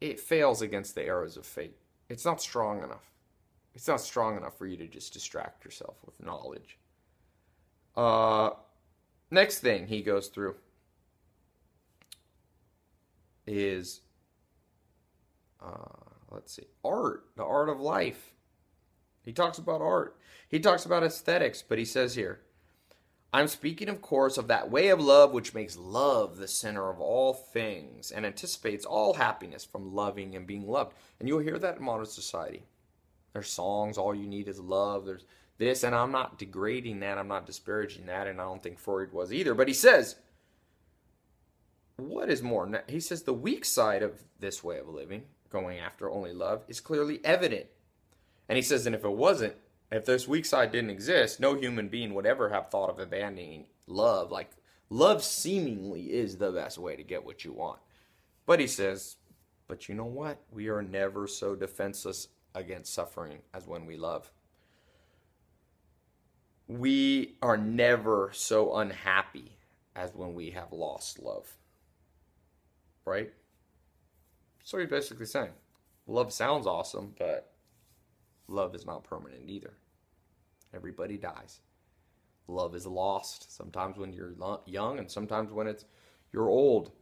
it 0.00 0.18
fails 0.18 0.62
against 0.62 0.94
the 0.94 1.04
arrows 1.04 1.36
of 1.36 1.44
fate. 1.44 1.76
It's 2.08 2.24
not 2.24 2.40
strong 2.40 2.82
enough. 2.82 3.10
It's 3.74 3.88
not 3.88 4.00
strong 4.00 4.38
enough 4.38 4.56
for 4.56 4.66
you 4.66 4.78
to 4.78 4.86
just 4.86 5.12
distract 5.12 5.66
yourself 5.66 5.96
with 6.06 6.22
knowledge. 6.22 6.78
Uh, 7.94 8.52
next 9.30 9.58
thing 9.58 9.86
he 9.86 10.00
goes 10.00 10.28
through 10.28 10.54
is, 13.46 14.00
uh, 15.64 16.10
let's 16.30 16.54
see, 16.54 16.66
art, 16.84 17.24
the 17.36 17.44
art 17.44 17.68
of 17.68 17.80
life. 17.80 18.32
He 19.22 19.32
talks 19.32 19.58
about 19.58 19.80
art. 19.80 20.16
He 20.48 20.60
talks 20.60 20.86
about 20.86 21.02
aesthetics, 21.02 21.62
but 21.62 21.78
he 21.78 21.84
says 21.84 22.14
here, 22.14 22.40
I'm 23.32 23.48
speaking, 23.48 23.88
of 23.88 24.00
course, 24.00 24.38
of 24.38 24.48
that 24.48 24.70
way 24.70 24.88
of 24.88 25.00
love 25.00 25.32
which 25.32 25.52
makes 25.52 25.76
love 25.76 26.36
the 26.36 26.48
center 26.48 26.88
of 26.88 27.00
all 27.00 27.34
things 27.34 28.10
and 28.10 28.24
anticipates 28.24 28.86
all 28.86 29.14
happiness 29.14 29.64
from 29.64 29.94
loving 29.94 30.34
and 30.34 30.46
being 30.46 30.66
loved. 30.66 30.94
And 31.18 31.28
you'll 31.28 31.40
hear 31.40 31.58
that 31.58 31.76
in 31.76 31.82
modern 31.82 32.06
society. 32.06 32.62
There's 33.32 33.50
songs, 33.50 33.98
all 33.98 34.14
you 34.14 34.26
need 34.26 34.48
is 34.48 34.60
love. 34.60 35.04
There's 35.04 35.26
this, 35.58 35.82
and 35.84 35.94
I'm 35.94 36.12
not 36.12 36.38
degrading 36.38 37.00
that, 37.00 37.18
I'm 37.18 37.28
not 37.28 37.46
disparaging 37.46 38.06
that, 38.06 38.26
and 38.26 38.40
I 38.40 38.44
don't 38.44 38.62
think 38.62 38.78
Freud 38.78 39.12
was 39.12 39.32
either. 39.32 39.54
But 39.54 39.68
he 39.68 39.74
says, 39.74 40.16
what 41.96 42.30
is 42.30 42.42
more? 42.42 42.82
He 42.88 43.00
says 43.00 43.22
the 43.22 43.32
weak 43.32 43.64
side 43.64 44.02
of 44.02 44.22
this 44.38 44.62
way 44.62 44.78
of 44.78 44.88
living, 44.88 45.24
going 45.50 45.78
after 45.78 46.10
only 46.10 46.32
love, 46.32 46.64
is 46.68 46.80
clearly 46.80 47.20
evident 47.24 47.66
and 48.48 48.56
he 48.56 48.62
says, 48.62 48.86
and 48.86 48.94
if 48.94 49.04
it 49.04 49.12
wasn't, 49.12 49.54
if 49.90 50.04
this 50.04 50.28
weak 50.28 50.44
side 50.44 50.72
didn't 50.72 50.90
exist, 50.90 51.40
no 51.40 51.54
human 51.54 51.88
being 51.88 52.14
would 52.14 52.26
ever 52.26 52.50
have 52.50 52.70
thought 52.70 52.90
of 52.90 52.98
abandoning 52.98 53.66
love. 53.86 54.30
Like, 54.30 54.50
love 54.88 55.22
seemingly 55.22 56.12
is 56.12 56.36
the 56.36 56.52
best 56.52 56.78
way 56.78 56.96
to 56.96 57.02
get 57.02 57.24
what 57.24 57.44
you 57.44 57.52
want. 57.52 57.80
But 58.46 58.60
he 58.60 58.66
says, 58.66 59.16
but 59.68 59.88
you 59.88 59.94
know 59.94 60.04
what? 60.04 60.40
We 60.50 60.68
are 60.68 60.82
never 60.82 61.26
so 61.26 61.56
defenseless 61.56 62.28
against 62.54 62.94
suffering 62.94 63.38
as 63.52 63.66
when 63.66 63.86
we 63.86 63.96
love. 63.96 64.30
We 66.68 67.36
are 67.42 67.56
never 67.56 68.30
so 68.32 68.76
unhappy 68.76 69.58
as 69.94 70.14
when 70.14 70.34
we 70.34 70.50
have 70.50 70.72
lost 70.72 71.20
love. 71.20 71.56
Right? 73.06 73.32
So 74.64 74.78
he's 74.78 74.90
basically 74.90 75.26
saying 75.26 75.50
love 76.06 76.32
sounds 76.32 76.66
awesome, 76.66 77.14
but 77.18 77.52
love 78.48 78.74
is 78.74 78.86
not 78.86 79.04
permanent 79.04 79.42
either. 79.46 79.74
Everybody 80.74 81.16
dies. 81.16 81.60
Love 82.48 82.74
is 82.74 82.86
lost 82.86 83.56
sometimes 83.56 83.98
when 83.98 84.12
you're 84.12 84.34
young 84.66 84.98
and 84.98 85.10
sometimes 85.10 85.52
when 85.52 85.66
it's 85.66 85.84
you're 86.32 86.48
old. 86.48 86.92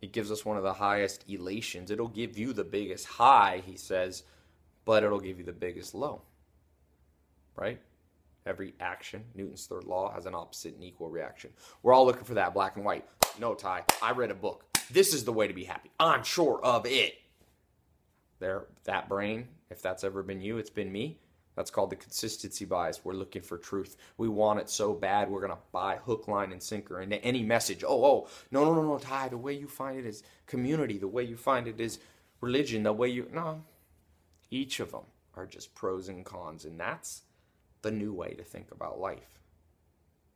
It 0.00 0.12
gives 0.12 0.30
us 0.30 0.44
one 0.44 0.56
of 0.56 0.62
the 0.62 0.72
highest 0.74 1.24
elations. 1.28 1.90
It'll 1.90 2.08
give 2.08 2.38
you 2.38 2.52
the 2.52 2.64
biggest 2.64 3.06
high, 3.06 3.62
he 3.66 3.76
says, 3.76 4.24
but 4.84 5.02
it'll 5.04 5.20
give 5.20 5.38
you 5.38 5.44
the 5.44 5.52
biggest 5.52 5.94
low. 5.94 6.22
right? 7.56 7.80
Every 8.46 8.74
action, 8.80 9.24
Newton's 9.34 9.66
third 9.66 9.84
law, 9.84 10.12
has 10.14 10.26
an 10.26 10.34
opposite 10.34 10.74
and 10.74 10.84
equal 10.84 11.10
reaction. 11.10 11.50
We're 11.82 11.92
all 11.92 12.06
looking 12.06 12.24
for 12.24 12.34
that 12.34 12.54
black 12.54 12.76
and 12.76 12.84
white. 12.84 13.04
No, 13.38 13.54
Tai, 13.54 13.84
I 14.02 14.12
read 14.12 14.30
a 14.30 14.34
book. 14.34 14.64
This 14.90 15.12
is 15.12 15.24
the 15.24 15.32
way 15.32 15.46
to 15.46 15.54
be 15.54 15.64
happy. 15.64 15.90
I'm 16.00 16.22
sure 16.22 16.60
of 16.62 16.86
it. 16.86 17.14
There, 18.40 18.66
that 18.84 19.08
brain, 19.08 19.48
if 19.70 19.82
that's 19.82 20.04
ever 20.04 20.22
been 20.22 20.40
you, 20.40 20.58
it's 20.58 20.70
been 20.70 20.92
me. 20.92 21.18
That's 21.56 21.72
called 21.72 21.90
the 21.90 21.96
consistency 21.96 22.64
bias. 22.64 23.04
We're 23.04 23.14
looking 23.14 23.42
for 23.42 23.58
truth. 23.58 23.96
We 24.16 24.28
want 24.28 24.60
it 24.60 24.70
so 24.70 24.94
bad, 24.94 25.28
we're 25.28 25.40
going 25.40 25.52
to 25.52 25.58
buy 25.72 25.96
hook, 25.96 26.28
line, 26.28 26.52
and 26.52 26.62
sinker 26.62 27.00
into 27.00 27.16
any 27.24 27.42
message. 27.42 27.82
Oh, 27.82 28.04
oh, 28.04 28.28
no, 28.52 28.64
no, 28.64 28.74
no, 28.74 28.82
no, 28.82 28.98
Tai, 28.98 29.28
the 29.28 29.36
way 29.36 29.54
you 29.54 29.66
find 29.66 29.98
it 29.98 30.06
is 30.06 30.22
community. 30.46 30.98
The 30.98 31.08
way 31.08 31.24
you 31.24 31.36
find 31.36 31.66
it 31.66 31.80
is 31.80 31.98
religion. 32.40 32.84
The 32.84 32.92
way 32.92 33.08
you, 33.08 33.28
no. 33.32 33.64
Each 34.50 34.78
of 34.78 34.92
them 34.92 35.02
are 35.34 35.46
just 35.46 35.74
pros 35.74 36.08
and 36.08 36.24
cons. 36.24 36.64
And 36.64 36.78
that's 36.78 37.22
the 37.82 37.90
new 37.90 38.12
way 38.12 38.34
to 38.34 38.44
think 38.44 38.70
about 38.70 39.00
life. 39.00 39.40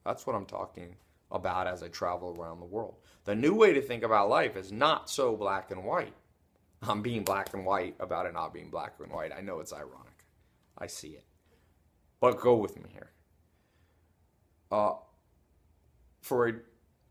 That's 0.04 0.26
what 0.26 0.34
I'm 0.34 0.46
talking 0.46 0.96
about 1.32 1.66
as 1.66 1.82
I 1.82 1.88
travel 1.88 2.36
around 2.38 2.60
the 2.60 2.66
world. 2.66 2.96
The 3.24 3.34
new 3.34 3.54
way 3.54 3.72
to 3.72 3.82
think 3.82 4.02
about 4.02 4.28
life 4.28 4.56
is 4.56 4.70
not 4.70 5.10
so 5.10 5.36
black 5.36 5.70
and 5.70 5.84
white. 5.84 6.14
I'm 6.82 7.02
being 7.02 7.22
black 7.22 7.54
and 7.54 7.64
white 7.64 7.94
about 8.00 8.26
it 8.26 8.34
not 8.34 8.52
being 8.52 8.70
black 8.70 8.94
and 9.00 9.12
white. 9.12 9.32
I 9.36 9.40
know 9.40 9.60
it's 9.60 9.72
ironic. 9.72 10.24
I 10.76 10.86
see 10.86 11.10
it. 11.10 11.24
But 12.20 12.40
go 12.40 12.54
with 12.56 12.76
me 12.76 12.90
here. 12.92 13.10
Uh, 14.70 14.94
Freud 16.20 16.60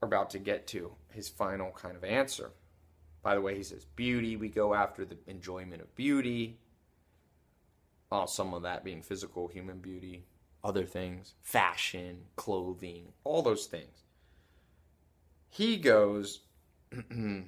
about 0.01 0.29
to 0.31 0.39
get 0.39 0.67
to 0.67 0.93
his 1.11 1.29
final 1.29 1.71
kind 1.71 1.95
of 1.95 2.03
answer. 2.03 2.51
By 3.21 3.35
the 3.35 3.41
way, 3.41 3.55
he 3.55 3.63
says 3.63 3.85
beauty, 3.85 4.35
we 4.35 4.49
go 4.49 4.73
after 4.73 5.05
the 5.05 5.17
enjoyment 5.27 5.81
of 5.81 5.95
beauty. 5.95 6.57
Uh, 8.11 8.25
some 8.25 8.53
of 8.53 8.63
that 8.63 8.83
being 8.83 9.01
physical 9.01 9.47
human 9.47 9.79
beauty, 9.79 10.25
other 10.63 10.85
things, 10.85 11.35
fashion, 11.43 12.23
clothing, 12.35 13.13
all 13.23 13.41
those 13.41 13.67
things. 13.67 14.03
He 15.53 15.75
goes, 15.75 16.39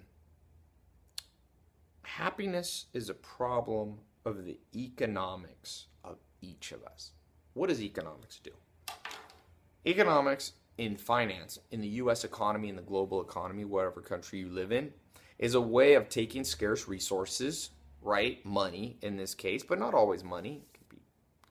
happiness 2.03 2.87
is 2.91 3.09
a 3.09 3.13
problem 3.13 3.99
of 4.25 4.43
the 4.43 4.59
economics 4.75 5.87
of 6.03 6.17
each 6.41 6.73
of 6.73 6.83
us. 6.83 7.11
What 7.53 7.69
does 7.69 7.81
economics 7.81 8.41
do? 8.43 8.51
Economics 9.85 10.51
in 10.77 10.97
finance, 10.97 11.59
in 11.71 11.79
the 11.79 11.87
US 11.87 12.25
economy, 12.25 12.67
in 12.67 12.75
the 12.75 12.81
global 12.81 13.21
economy, 13.21 13.63
whatever 13.63 14.01
country 14.01 14.39
you 14.39 14.49
live 14.49 14.73
in, 14.73 14.91
is 15.39 15.55
a 15.55 15.61
way 15.61 15.93
of 15.93 16.09
taking 16.09 16.43
scarce 16.43 16.89
resources, 16.89 17.69
right? 18.01 18.45
Money 18.45 18.97
in 19.01 19.15
this 19.15 19.33
case, 19.33 19.63
but 19.63 19.79
not 19.79 19.93
always 19.93 20.25
money. 20.25 20.65
It 20.65 20.73
can 20.73 20.85
be 20.89 21.01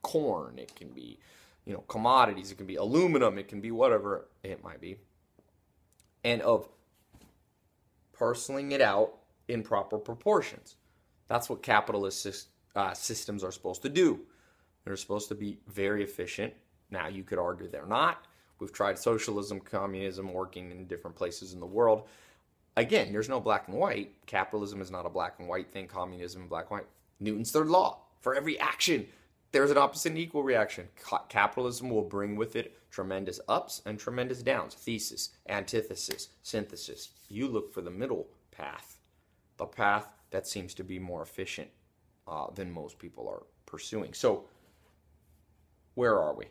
corn, 0.03 0.59
it 0.59 0.75
can 0.75 0.89
be, 0.89 1.17
you 1.65 1.73
know, 1.73 1.83
commodities, 1.87 2.51
it 2.51 2.59
can 2.59 2.67
be 2.67 2.75
aluminum, 2.75 3.39
it 3.39 3.47
can 3.47 3.59
be 3.59 3.71
whatever 3.71 4.27
it 4.43 4.63
might 4.63 4.79
be. 4.79 4.97
And 6.23 6.41
of 6.41 6.69
parceling 8.13 8.71
it 8.71 8.81
out 8.81 9.13
in 9.47 9.63
proper 9.63 9.97
proportions. 9.97 10.75
That's 11.27 11.49
what 11.49 11.61
capitalist 11.63 12.47
uh, 12.75 12.93
systems 12.93 13.43
are 13.43 13.51
supposed 13.51 13.81
to 13.81 13.89
do. 13.89 14.21
They're 14.85 14.95
supposed 14.95 15.29
to 15.29 15.35
be 15.35 15.59
very 15.67 16.03
efficient. 16.03 16.53
Now, 16.91 17.07
you 17.07 17.23
could 17.23 17.39
argue 17.39 17.67
they're 17.67 17.85
not. 17.85 18.25
We've 18.59 18.71
tried 18.71 18.99
socialism, 18.99 19.59
communism 19.59 20.31
working 20.31 20.71
in 20.71 20.85
different 20.85 21.15
places 21.15 21.53
in 21.53 21.59
the 21.59 21.65
world. 21.65 22.07
Again, 22.77 23.11
there's 23.11 23.29
no 23.29 23.39
black 23.39 23.67
and 23.67 23.77
white. 23.77 24.13
Capitalism 24.25 24.81
is 24.81 24.91
not 24.91 25.05
a 25.05 25.09
black 25.09 25.35
and 25.39 25.47
white 25.47 25.71
thing. 25.71 25.87
Communism, 25.87 26.47
black 26.47 26.65
and 26.69 26.79
white. 26.79 26.87
Newton's 27.19 27.51
third 27.51 27.67
law. 27.67 27.99
For 28.19 28.35
every 28.35 28.59
action, 28.59 29.07
there's 29.53 29.69
an 29.69 29.77
opposite 29.77 30.09
and 30.09 30.17
equal 30.17 30.43
reaction. 30.43 30.89
Capitalism 31.29 31.89
will 31.89 32.01
bring 32.01 32.35
with 32.35 32.55
it 32.55 32.75
tremendous 32.89 33.39
ups 33.47 33.83
and 33.85 33.99
tremendous 33.99 34.41
downs. 34.41 34.73
Thesis, 34.73 35.29
antithesis, 35.47 36.29
synthesis. 36.41 37.09
You 37.29 37.47
look 37.47 37.71
for 37.71 37.81
the 37.81 37.91
middle 37.91 38.27
path, 38.51 38.97
the 39.57 39.67
path 39.67 40.07
that 40.31 40.47
seems 40.47 40.73
to 40.73 40.83
be 40.83 40.97
more 40.97 41.21
efficient 41.21 41.69
uh, 42.27 42.47
than 42.55 42.71
most 42.71 42.97
people 42.97 43.29
are 43.29 43.43
pursuing. 43.67 44.13
So, 44.13 44.45
where 45.93 46.19
are 46.19 46.33
we? 46.33 46.47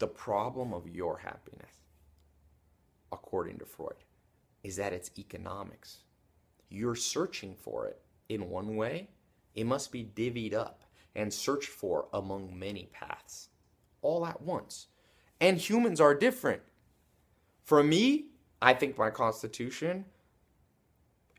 The 0.00 0.08
problem 0.08 0.74
of 0.74 0.88
your 0.88 1.18
happiness, 1.18 1.70
according 3.12 3.58
to 3.58 3.64
Freud, 3.64 3.94
is 4.64 4.74
that 4.76 4.92
it's 4.92 5.12
economics. 5.16 5.98
You're 6.70 6.96
searching 6.96 7.54
for 7.54 7.86
it 7.86 8.00
in 8.28 8.50
one 8.50 8.74
way, 8.74 9.10
it 9.54 9.64
must 9.64 9.92
be 9.92 10.04
divvied 10.04 10.54
up 10.54 10.82
and 11.14 11.32
searched 11.32 11.68
for 11.68 12.06
among 12.12 12.58
many 12.58 12.88
paths, 12.92 13.48
all 14.02 14.26
at 14.26 14.40
once. 14.40 14.88
And 15.40 15.58
humans 15.58 16.00
are 16.00 16.14
different. 16.14 16.62
For 17.64 17.82
me, 17.82 18.26
I 18.60 18.74
think 18.74 18.98
my 18.98 19.10
constitution 19.10 20.04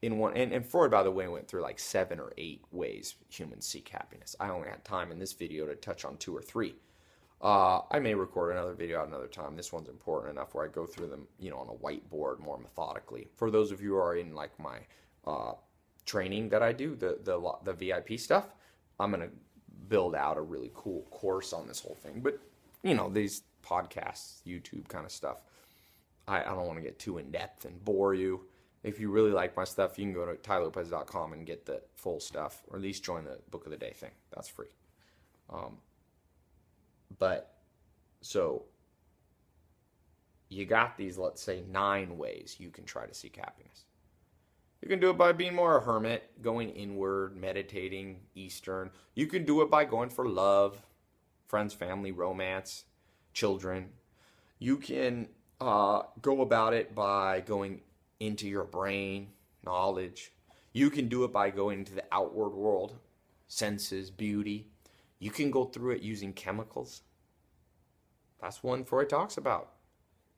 in 0.02 0.18
one 0.18 0.36
and, 0.38 0.54
and 0.54 0.66
Freud 0.66 0.92
by 0.92 1.04
the 1.04 1.12
way 1.12 1.28
went 1.28 1.48
through 1.48 1.62
like 1.62 1.80
seven 1.80 2.20
or 2.20 2.32
eight 2.38 2.64
ways 2.72 3.16
humans 3.30 3.68
seek 3.68 3.90
happiness. 3.90 4.36
I 4.40 4.50
only 4.50 4.70
had 4.70 4.84
time 4.86 5.12
in 5.12 5.20
this 5.20 5.34
video 5.34 5.66
to 5.66 5.76
touch 5.76 6.06
on 6.06 6.18
two 6.18 6.36
or 6.36 6.42
three. 6.42 6.76
Uh, 7.42 7.82
I 7.90 8.00
may 8.00 8.14
record 8.16 8.52
another 8.52 8.74
video 8.74 9.02
at 9.02 9.08
another 9.08 9.28
time. 9.28 9.56
This 9.56 9.72
one's 9.72 9.88
important 9.88 10.32
enough 10.32 10.54
where 10.54 10.66
I 10.66 10.68
go 10.68 10.86
through 10.86 11.08
them, 11.08 11.28
you 11.40 11.50
know, 11.50 11.58
on 11.58 11.70
a 11.70 11.74
whiteboard 11.74 12.40
more 12.40 12.58
methodically. 12.58 13.30
For 13.36 13.50
those 13.50 13.72
of 13.72 13.82
you 13.82 13.92
who 13.92 13.98
are 13.98 14.16
in 14.16 14.36
like 14.36 14.58
my 14.60 14.80
uh, 15.26 15.54
training 16.06 16.50
that 16.50 16.62
I 16.62 16.74
do, 16.74 16.96
the 16.96 17.20
the 17.24 17.40
the 17.64 17.74
VIP 17.74 18.20
stuff, 18.20 18.54
I'm 19.00 19.12
gonna 19.12 19.30
build 19.90 20.16
out 20.16 20.38
a 20.38 20.42
really 20.42 20.72
cool 20.74 21.04
course 21.12 21.52
on 21.52 21.68
this 21.68 21.80
whole 21.82 21.98
thing. 22.02 22.22
But 22.22 22.40
you 22.84 22.96
know, 22.96 23.10
these 23.10 23.42
podcasts, 23.66 24.42
YouTube 24.48 24.88
kind 24.88 25.06
of 25.06 25.12
stuff, 25.12 25.38
I, 26.28 26.42
I 26.42 26.50
don't 26.56 26.66
want 26.68 26.78
to 26.78 26.84
get 26.84 27.00
too 27.00 27.18
in 27.18 27.32
depth 27.32 27.66
and 27.66 27.84
bore 27.84 28.14
you 28.14 28.42
if 28.84 29.00
you 29.00 29.10
really 29.10 29.32
like 29.32 29.58
my 29.58 29.66
stuff, 29.66 30.00
you 30.00 30.06
can 30.06 30.14
go 30.14 30.26
to 30.26 30.36
tailopez.com 30.36 31.34
and 31.34 31.46
get 31.46 31.66
the 31.66 31.82
full 31.96 32.20
stuff, 32.20 32.64
or 32.68 32.78
at 32.78 32.82
least 32.82 33.04
join 33.04 33.26
the 33.26 33.38
book 33.52 33.66
of 33.66 33.72
the 33.72 33.78
day 33.78 33.92
thing. 33.92 34.12
That's 34.34 34.48
free. 34.48 34.70
Um, 35.50 35.78
but 37.18 37.56
so 38.22 38.64
you 40.48 40.66
got 40.66 40.98
these, 40.98 41.18
let's 41.18 41.42
say, 41.42 41.64
nine 41.70 42.18
ways 42.18 42.56
you 42.58 42.70
can 42.70 42.86
try 42.86 43.06
to 43.06 43.14
seek 43.14 43.36
happiness. 43.36 43.84
You 44.82 44.88
can 44.88 45.00
do 45.00 45.10
it 45.10 45.18
by 45.18 45.34
being 45.34 45.56
more 45.56 45.78
a 45.78 45.82
hermit, 45.82 46.42
going 46.42 46.70
inward, 46.70 47.36
meditating, 47.36 48.22
Eastern. 48.34 48.92
You 49.14 49.28
can 49.28 49.44
do 49.44 49.62
it 49.62 49.70
by 49.70 49.84
going 49.84 50.10
for 50.10 50.28
love, 50.28 50.82
friends, 51.48 51.74
family, 51.74 52.12
romance, 52.12 52.86
children. 53.34 53.90
You 54.58 54.78
can 54.78 55.28
uh, 55.60 56.04
go 56.22 56.42
about 56.42 56.74
it 56.74 56.96
by 56.96 57.42
going 57.42 57.82
into 58.20 58.48
your 58.48 58.64
brain, 58.64 59.30
knowledge. 59.66 60.32
You 60.72 60.90
can 60.90 61.10
do 61.10 61.26
it 61.26 61.34
by 61.34 61.50
going 61.50 61.80
into 61.80 61.96
the 61.96 62.06
outward 62.12 62.52
world, 62.52 62.96
senses, 63.48 64.10
beauty. 64.10 64.68
You 65.20 65.32
can 65.32 65.52
go 65.52 65.66
through 65.66 65.96
it 65.96 66.02
using 66.02 66.32
chemicals. 66.32 67.02
That's 68.42 68.64
one 68.64 68.86
Freud 68.86 69.10
talks 69.10 69.36
about. 69.36 69.72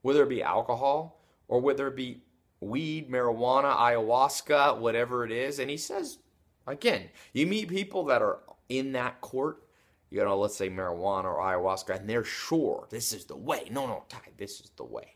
Whether 0.01 0.23
it 0.23 0.29
be 0.29 0.41
alcohol 0.41 1.21
or 1.47 1.61
whether 1.61 1.87
it 1.87 1.95
be 1.95 2.23
weed, 2.61 3.11
marijuana, 3.11 3.75
ayahuasca, 3.75 4.77
whatever 4.79 5.25
it 5.25 5.31
is. 5.31 5.59
And 5.59 5.69
he 5.69 5.77
says, 5.77 6.19
again, 6.67 7.09
you 7.33 7.47
meet 7.47 7.67
people 7.67 8.05
that 8.05 8.21
are 8.21 8.39
in 8.69 8.93
that 8.93 9.19
court, 9.19 9.63
you 10.09 10.23
know, 10.23 10.37
let's 10.37 10.55
say 10.55 10.69
marijuana 10.69 11.25
or 11.25 11.39
ayahuasca, 11.39 11.99
and 11.99 12.09
they're 12.09 12.23
sure 12.23 12.87
this 12.89 13.11
is 13.11 13.25
the 13.25 13.35
way. 13.35 13.67
No, 13.71 13.87
no, 13.87 14.03
Tai, 14.07 14.19
this 14.37 14.61
is 14.61 14.71
the 14.77 14.85
way. 14.85 15.15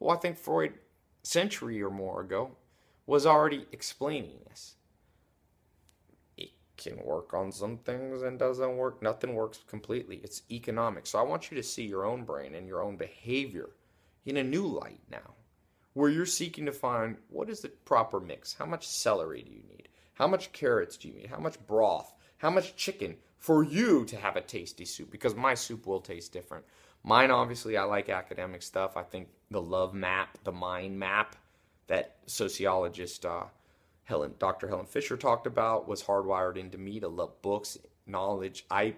Well, 0.00 0.16
I 0.16 0.18
think 0.18 0.38
Freud 0.38 0.72
century 1.22 1.80
or 1.82 1.90
more 1.90 2.22
ago 2.22 2.56
was 3.06 3.26
already 3.26 3.66
explaining 3.72 4.38
this. 4.48 4.74
It 6.36 6.50
can 6.76 6.98
work 7.04 7.34
on 7.34 7.52
some 7.52 7.76
things 7.78 8.22
and 8.22 8.38
doesn't 8.38 8.76
work. 8.76 9.02
Nothing 9.02 9.34
works 9.34 9.60
completely. 9.68 10.20
It's 10.24 10.42
economic. 10.50 11.06
So 11.06 11.18
I 11.18 11.22
want 11.22 11.50
you 11.50 11.56
to 11.56 11.62
see 11.62 11.84
your 11.84 12.04
own 12.04 12.24
brain 12.24 12.54
and 12.54 12.66
your 12.66 12.82
own 12.82 12.96
behavior 12.96 13.70
in 14.24 14.38
a 14.38 14.42
new 14.42 14.66
light 14.66 15.00
now, 15.10 15.34
where 15.94 16.10
you're 16.10 16.26
seeking 16.26 16.66
to 16.66 16.72
find 16.72 17.16
what 17.28 17.50
is 17.50 17.60
the 17.60 17.68
proper 17.68 18.20
mix? 18.20 18.54
How 18.54 18.66
much 18.66 18.88
celery 18.88 19.42
do 19.42 19.52
you 19.52 19.62
need? 19.68 19.88
How 20.14 20.26
much 20.26 20.52
carrots 20.52 20.96
do 20.96 21.08
you 21.08 21.14
need? 21.14 21.26
How 21.26 21.38
much 21.38 21.64
broth? 21.66 22.14
How 22.38 22.50
much 22.50 22.76
chicken 22.76 23.16
for 23.38 23.62
you 23.62 24.04
to 24.06 24.16
have 24.16 24.36
a 24.36 24.40
tasty 24.40 24.84
soup? 24.84 25.10
Because 25.10 25.34
my 25.34 25.54
soup 25.54 25.86
will 25.86 26.00
taste 26.00 26.32
different. 26.32 26.64
Mine, 27.04 27.30
obviously, 27.30 27.76
I 27.76 27.84
like 27.84 28.08
academic 28.08 28.62
stuff. 28.62 28.96
I 28.96 29.02
think 29.02 29.28
the 29.50 29.60
love 29.60 29.94
map, 29.94 30.38
the 30.44 30.52
mind 30.52 30.98
map 30.98 31.36
that 31.88 32.16
sociologist 32.26 33.26
uh, 33.26 33.44
Helen, 34.04 34.34
Dr. 34.38 34.68
Helen 34.68 34.86
Fisher 34.86 35.16
talked 35.16 35.46
about 35.46 35.88
was 35.88 36.02
hardwired 36.02 36.56
into 36.56 36.78
me 36.78 37.00
to 37.00 37.08
love 37.08 37.40
books, 37.42 37.78
knowledge. 38.06 38.64
I 38.70 38.94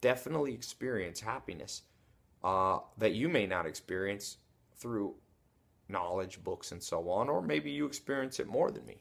definitely 0.00 0.54
experience 0.54 1.20
happiness 1.20 1.82
uh, 2.42 2.78
that 2.98 3.12
you 3.12 3.28
may 3.28 3.46
not 3.46 3.66
experience 3.66 4.38
through 4.76 5.14
knowledge, 5.88 6.42
books, 6.42 6.72
and 6.72 6.82
so 6.82 7.08
on, 7.10 7.28
or 7.28 7.42
maybe 7.42 7.70
you 7.70 7.86
experience 7.86 8.40
it 8.40 8.46
more 8.46 8.70
than 8.70 8.86
me. 8.86 8.98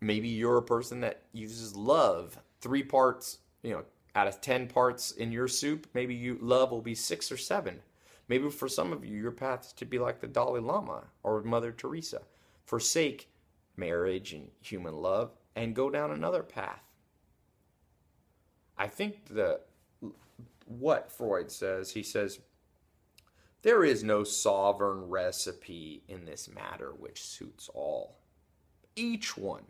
Maybe 0.00 0.28
you're 0.28 0.58
a 0.58 0.62
person 0.62 1.00
that 1.00 1.22
uses 1.32 1.76
love, 1.76 2.38
three 2.60 2.82
parts, 2.82 3.38
you 3.62 3.72
know, 3.72 3.84
out 4.14 4.28
of 4.28 4.40
10 4.40 4.68
parts 4.68 5.10
in 5.10 5.32
your 5.32 5.48
soup, 5.48 5.88
maybe 5.92 6.14
you 6.14 6.38
love 6.40 6.70
will 6.70 6.82
be 6.82 6.94
6 6.94 7.32
or 7.32 7.36
7. 7.36 7.80
Maybe 8.28 8.48
for 8.48 8.68
some 8.68 8.92
of 8.92 9.04
you 9.04 9.18
your 9.18 9.32
path 9.32 9.66
is 9.66 9.72
to 9.74 9.84
be 9.84 9.98
like 9.98 10.20
the 10.20 10.26
Dalai 10.26 10.60
Lama 10.60 11.04
or 11.22 11.42
Mother 11.42 11.72
Teresa. 11.72 12.22
Forsake 12.64 13.28
marriage 13.76 14.32
and 14.32 14.50
human 14.60 14.94
love 14.94 15.32
and 15.56 15.74
go 15.74 15.90
down 15.90 16.10
another 16.10 16.42
path. 16.42 16.82
I 18.78 18.86
think 18.86 19.26
the 19.28 19.60
what 20.66 21.12
Freud 21.12 21.50
says, 21.50 21.90
he 21.90 22.02
says 22.02 22.40
there 23.64 23.82
is 23.82 24.04
no 24.04 24.22
sovereign 24.22 25.08
recipe 25.08 26.02
in 26.06 26.26
this 26.26 26.50
matter 26.54 26.92
which 26.92 27.24
suits 27.24 27.70
all. 27.72 28.18
Each 28.94 29.38
one 29.38 29.64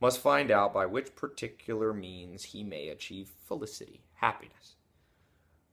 must 0.00 0.20
find 0.20 0.52
out 0.52 0.72
by 0.72 0.86
which 0.86 1.16
particular 1.16 1.92
means 1.92 2.44
he 2.44 2.62
may 2.62 2.88
achieve 2.88 3.28
felicity, 3.48 4.02
happiness. 4.14 4.76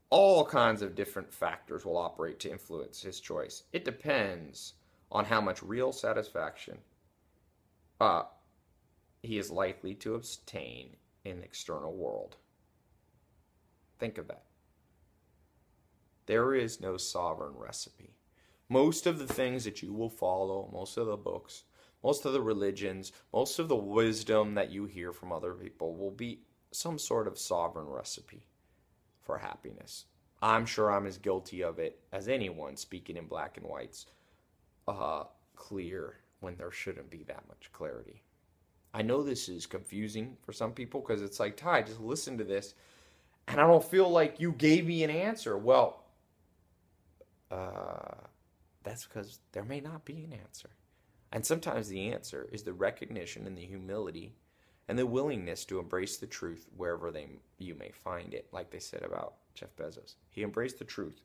All 0.10 0.44
kinds 0.44 0.82
of 0.82 0.96
different 0.96 1.32
factors 1.32 1.86
will 1.86 1.98
operate 1.98 2.40
to 2.40 2.52
influence 2.52 3.04
his 3.04 3.20
choice. 3.20 3.64
It 3.72 3.86
depends 3.86 4.74
on 5.12 5.26
how 5.26 5.40
much 5.40 5.62
real 5.62 5.92
satisfaction 5.92 6.80
uh, 8.02 8.24
he 9.22 9.38
is 9.38 9.52
likely 9.52 9.94
to 9.96 10.16
obtain 10.16 10.96
in 11.24 11.42
the 11.42 11.46
external 11.46 11.94
world. 11.94 12.38
Think 14.00 14.18
of 14.18 14.28
that. 14.30 14.47
There 16.28 16.54
is 16.54 16.82
no 16.82 16.98
sovereign 16.98 17.54
recipe. 17.58 18.14
Most 18.70 19.08
of 19.08 19.18
the 19.18 19.34
things 19.34 19.64
that 19.64 19.82
you 19.82 19.94
will 19.94 20.10
follow, 20.10 20.70
most 20.74 20.98
of 20.98 21.08
the 21.08 21.16
books, 21.18 21.64
most 22.04 22.26
of 22.26 22.34
the 22.34 22.42
religions, 22.42 23.14
most 23.34 23.60
of 23.60 23.70
the 23.70 23.76
wisdom 23.76 24.54
that 24.56 24.70
you 24.70 24.86
hear 24.86 25.14
from 25.14 25.32
other 25.32 25.54
people 25.54 25.96
will 25.96 26.12
be 26.12 26.42
some 26.72 27.00
sort 27.00 27.28
of 27.28 27.40
sovereign 27.40 27.88
recipe 27.88 28.46
for 29.22 29.38
happiness. 29.38 30.06
I'm 30.42 30.66
sure 30.66 30.92
I'm 30.92 31.08
as 31.08 31.18
guilty 31.18 31.64
of 31.64 31.80
it 31.80 32.00
as 32.12 32.28
anyone 32.28 32.76
speaking 32.76 33.16
in 33.16 33.26
black 33.26 33.58
and 33.58 33.66
whites, 33.66 34.06
uh, 34.88 35.24
clear 35.56 36.18
when 36.42 36.58
there 36.58 36.72
shouldn't 36.72 37.10
be 37.10 37.24
that 37.24 37.48
much 37.48 37.72
clarity. 37.72 38.22
I 38.94 39.02
know 39.02 39.24
this 39.24 39.48
is 39.48 39.66
confusing 39.66 40.36
for 40.42 40.52
some 40.52 40.74
people 40.74 41.02
because 41.02 41.22
it's 41.22 41.40
like, 41.40 41.56
Tai, 41.56 41.84
just 41.84 42.02
listen 42.02 42.38
to 42.38 42.44
this, 42.44 42.74
and 43.48 43.62
I 43.62 43.66
don't 43.66 43.84
feel 43.84 44.10
like 44.10 44.40
you 44.40 44.52
gave 44.52 44.86
me 44.86 45.04
an 45.04 45.10
answer. 45.10 45.58
Well, 45.58 46.04
uh, 47.52 48.28
that's 48.84 49.06
because 49.06 49.40
there 49.52 49.64
may 49.64 49.80
not 49.80 50.06
be 50.06 50.24
an 50.24 50.34
answer. 50.34 50.70
And 51.32 51.46
sometimes 51.46 51.90
the 51.90 52.12
answer 52.12 52.48
is 52.52 52.64
the 52.64 52.74
recognition 52.74 53.46
and 53.48 53.58
the 53.58 53.66
humility 53.66 54.36
and 54.88 54.98
the 54.98 55.06
willingness 55.06 55.66
to 55.66 55.80
embrace 55.80 56.18
the 56.18 56.28
truth 56.28 56.68
wherever 56.76 57.12
they 57.12 57.28
you 57.58 57.76
may 57.76 57.92
find 57.92 58.34
it, 58.34 58.48
like 58.52 58.72
they 58.72 58.80
said 58.80 59.04
about 59.04 59.36
Jeff 59.54 59.76
Bezos. 59.76 60.16
He 60.30 60.44
embraced 60.44 60.80
the 60.80 60.86
truth 60.86 61.22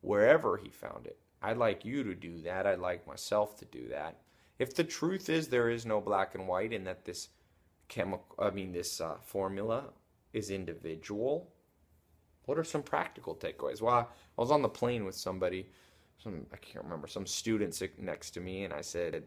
wherever 0.00 0.56
he 0.56 0.70
found 0.70 1.06
it. 1.06 1.18
I'd 1.42 1.56
like 1.56 1.84
you 1.84 2.04
to 2.04 2.14
do 2.14 2.40
that. 2.42 2.66
I'd 2.66 2.78
like 2.78 3.06
myself 3.06 3.56
to 3.56 3.64
do 3.64 3.88
that. 3.88 4.18
If 4.58 4.74
the 4.74 4.84
truth 4.84 5.28
is 5.28 5.48
there 5.48 5.70
is 5.70 5.86
no 5.86 6.00
black 6.00 6.34
and 6.34 6.46
white 6.46 6.72
and 6.72 6.86
that 6.86 7.04
this 7.04 7.28
chemical, 7.88 8.36
I 8.38 8.50
mean, 8.50 8.72
this 8.72 9.00
uh, 9.00 9.16
formula 9.24 9.84
is 10.32 10.50
individual, 10.50 11.48
what 12.50 12.58
are 12.58 12.64
some 12.64 12.82
practical 12.82 13.36
takeaways? 13.36 13.80
Well, 13.80 13.94
I 13.94 14.06
was 14.36 14.50
on 14.50 14.60
the 14.60 14.68
plane 14.68 15.04
with 15.04 15.14
somebody, 15.14 15.68
some 16.18 16.44
I 16.52 16.56
can't 16.56 16.84
remember, 16.84 17.06
some 17.06 17.24
student 17.24 17.76
sitting 17.76 18.04
next 18.04 18.30
to 18.30 18.40
me, 18.40 18.64
and 18.64 18.74
I 18.74 18.80
said, 18.80 19.22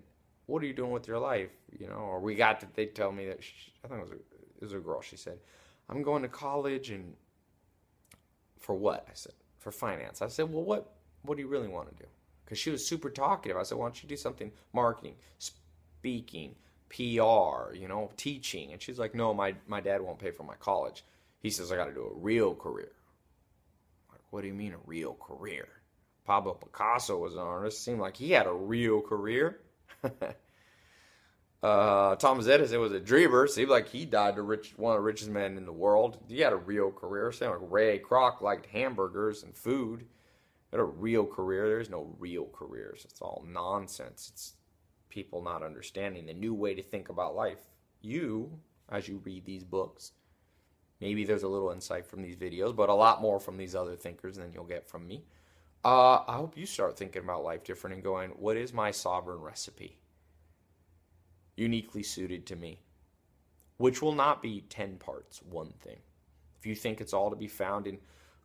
what 0.46 0.62
are 0.62 0.66
you 0.66 0.74
doing 0.74 0.92
with 0.92 1.08
your 1.08 1.20
life? 1.20 1.52
You 1.80 1.88
know, 1.88 1.94
or 1.94 2.20
we 2.20 2.36
got 2.36 2.60
to, 2.60 2.68
they 2.74 2.88
tell 2.88 3.14
me 3.14 3.28
that, 3.28 3.42
she, 3.42 3.72
I 3.86 3.88
think 3.88 4.02
it 4.02 4.04
was, 4.04 4.12
a, 4.12 4.16
it 4.16 4.62
was 4.62 4.74
a 4.74 4.80
girl, 4.80 5.02
she 5.02 5.16
said, 5.16 5.38
I'm 5.88 6.04
going 6.04 6.22
to 6.24 6.28
college 6.28 6.90
and 6.90 7.14
for 8.60 8.76
what? 8.76 9.08
I 9.10 9.14
said, 9.14 9.36
for 9.58 9.72
finance. 9.72 10.22
I 10.22 10.28
said, 10.28 10.52
well, 10.52 10.66
what, 10.66 10.94
what 11.22 11.38
do 11.38 11.44
you 11.44 11.48
really 11.48 11.70
want 11.70 11.96
to 11.96 12.04
do? 12.04 12.10
Because 12.44 12.58
she 12.60 12.72
was 12.72 12.86
super 12.86 13.10
talkative. 13.10 13.56
I 13.56 13.64
said, 13.64 13.78
why 13.78 13.86
don't 13.86 14.04
you 14.04 14.10
do 14.10 14.18
something 14.18 14.52
marketing, 14.74 15.16
speaking, 15.38 16.56
PR, 16.90 17.74
you 17.74 17.88
know, 17.88 18.12
teaching? 18.18 18.74
And 18.74 18.82
she's 18.82 19.00
like, 19.00 19.16
no, 19.16 19.34
my, 19.34 19.56
my 19.66 19.80
dad 19.80 20.02
won't 20.02 20.20
pay 20.20 20.32
for 20.32 20.44
my 20.44 20.56
college. 20.56 21.06
He 21.40 21.50
says, 21.50 21.72
I 21.72 21.78
got 21.78 21.86
to 21.86 21.94
do 21.94 22.04
a 22.04 22.20
real 22.20 22.54
career. 22.54 22.92
What 24.34 24.42
do 24.42 24.48
you 24.48 24.56
mean 24.56 24.74
a 24.74 24.80
real 24.88 25.14
career? 25.14 25.68
Pablo 26.26 26.56
Picasso 26.56 27.20
was 27.20 27.34
an 27.36 27.42
artist. 27.42 27.84
Seemed 27.84 28.00
like 28.00 28.18
he 28.18 28.32
had 28.32 28.48
a 28.48 28.52
real 28.52 29.00
career. 29.00 29.60
uh, 31.62 32.16
Thomas 32.16 32.48
Edison 32.48 32.80
was 32.80 32.94
a 32.94 33.00
dreamer. 33.00 33.46
Seemed 33.46 33.70
like 33.70 33.88
he 33.88 34.06
died 34.06 34.38
to 34.38 34.42
rich, 34.42 34.74
one 34.76 34.96
of 34.96 34.98
the 34.98 35.06
richest 35.06 35.30
men 35.30 35.56
in 35.56 35.68
the 35.68 35.72
world. 35.72 36.18
He 36.28 36.40
had 36.40 36.52
a 36.52 36.56
real 36.56 36.90
career. 36.90 37.32
Same 37.32 37.52
like 37.52 37.60
Ray 37.62 38.00
Kroc 38.00 38.42
liked 38.42 38.66
hamburgers 38.66 39.44
and 39.44 39.56
food. 39.56 40.08
Had 40.72 40.80
a 40.80 40.84
real 40.84 41.28
career. 41.28 41.70
There's 41.70 41.92
no 41.92 42.16
real 42.18 42.48
careers. 42.52 43.06
It's 43.08 43.22
all 43.22 43.46
nonsense. 43.48 44.32
It's 44.34 44.54
people 45.10 45.44
not 45.44 45.62
understanding 45.62 46.26
the 46.26 46.34
new 46.34 46.56
way 46.56 46.74
to 46.74 46.82
think 46.82 47.10
about 47.10 47.36
life. 47.36 47.62
You, 48.02 48.50
as 48.90 49.08
you 49.08 49.22
read 49.24 49.46
these 49.46 49.64
books, 49.64 50.14
maybe 51.02 51.26
there's 51.26 51.44
a 51.44 51.48
little 51.48 51.72
insight 51.72 52.06
from 52.06 52.22
these 52.22 52.36
videos, 52.36 52.76
but 52.76 52.90
a 52.90 52.94
lot 52.94 53.22
more 53.22 53.40
from 53.40 53.58
these 53.58 53.76
other 53.76 53.96
thinkers 53.96 54.38
than 54.38 54.52
you'll 54.54 54.64
get 54.64 54.88
from 54.88 55.08
me. 55.08 55.26
Uh, 55.86 56.24
I 56.28 56.36
hope 56.36 56.58
you 56.58 56.66
start 56.66 56.98
thinking 56.98 57.24
about 57.24 57.44
life 57.44 57.64
different 57.64 57.96
and 57.96 58.04
going, 58.04 58.32
what 58.32 58.56
is 58.56 58.74
my 58.74 58.92
sovereign 58.92 59.42
recipe? 59.42 60.00
Uniquely 61.58 62.04
suited 62.04 62.46
to 62.48 62.56
me, 62.56 62.80
which 63.78 64.02
will 64.02 64.16
not 64.16 64.42
be 64.42 64.62
10 64.70 64.98
parts, 64.98 65.42
one 65.44 65.74
thing. 65.82 66.00
If 66.58 66.66
you 66.66 66.76
think 66.76 67.02
it's 67.02 67.14
all 67.14 67.30
to 67.30 67.36
be 67.36 67.50
found 67.50 67.86
in 67.86 67.98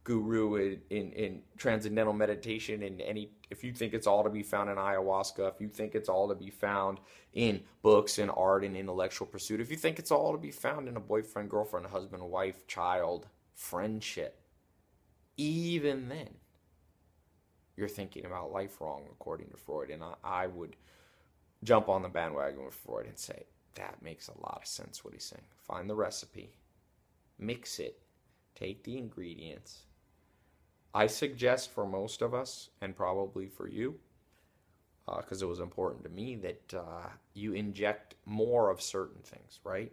guru 0.08 0.56
in, 0.56 0.80
in, 0.90 1.12
in 1.12 1.42
transcendental 1.56 2.12
meditation 2.12 2.82
and 2.82 3.00
any 3.02 3.30
if 3.50 3.62
you 3.62 3.72
think 3.72 3.92
it's 3.94 4.06
all 4.06 4.24
to 4.24 4.30
be 4.30 4.42
found 4.42 4.70
in 4.70 4.76
ayahuasca 4.76 5.52
if 5.52 5.60
you 5.60 5.68
think 5.68 5.94
it's 5.94 6.08
all 6.08 6.28
to 6.28 6.34
be 6.34 6.50
found 6.50 6.98
in 7.34 7.60
books 7.82 8.18
and 8.18 8.30
art 8.36 8.64
and 8.64 8.76
intellectual 8.76 9.26
pursuit 9.26 9.60
if 9.60 9.70
you 9.70 9.76
think 9.76 9.98
it's 9.98 10.10
all 10.10 10.32
to 10.32 10.38
be 10.38 10.50
found 10.50 10.88
in 10.88 10.96
a 10.96 11.00
boyfriend 11.00 11.50
girlfriend 11.50 11.86
husband 11.86 12.22
wife 12.22 12.66
child 12.66 13.26
friendship 13.54 14.40
even 15.36 16.08
then 16.08 16.30
you're 17.78 17.88
thinking 17.88 18.26
about 18.26 18.50
life 18.50 18.80
wrong, 18.80 19.04
according 19.12 19.50
to 19.50 19.56
Freud. 19.56 19.90
And 19.90 20.02
I, 20.02 20.14
I 20.24 20.46
would 20.48 20.74
jump 21.62 21.88
on 21.88 22.02
the 22.02 22.08
bandwagon 22.08 22.64
with 22.64 22.74
Freud 22.74 23.06
and 23.06 23.16
say, 23.16 23.44
that 23.76 24.02
makes 24.02 24.26
a 24.28 24.40
lot 24.40 24.58
of 24.60 24.66
sense 24.66 25.04
what 25.04 25.14
he's 25.14 25.24
saying. 25.24 25.44
Find 25.64 25.88
the 25.88 25.94
recipe, 25.94 26.58
mix 27.38 27.78
it, 27.78 28.00
take 28.56 28.82
the 28.82 28.98
ingredients. 28.98 29.84
I 30.94 31.06
suggest 31.06 31.70
for 31.70 31.86
most 31.86 32.22
of 32.22 32.34
us, 32.34 32.70
and 32.80 32.96
probably 32.96 33.46
for 33.46 33.68
you, 33.68 33.98
because 35.06 35.42
uh, 35.42 35.46
it 35.46 35.48
was 35.48 35.60
important 35.60 36.04
to 36.04 36.10
me, 36.10 36.36
that 36.36 36.74
uh, 36.74 37.08
you 37.34 37.52
inject 37.52 38.14
more 38.24 38.70
of 38.70 38.80
certain 38.80 39.22
things, 39.22 39.60
right? 39.64 39.92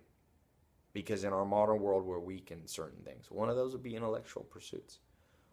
Because 0.94 1.24
in 1.24 1.34
our 1.34 1.46
modern 1.46 1.80
world, 1.82 2.06
we're 2.06 2.20
weak 2.20 2.52
in 2.52 2.66
certain 2.68 3.04
things. 3.04 3.30
One 3.30 3.50
of 3.50 3.56
those 3.56 3.74
would 3.74 3.84
be 3.84 3.96
intellectual 3.96 4.44
pursuits. 4.44 5.00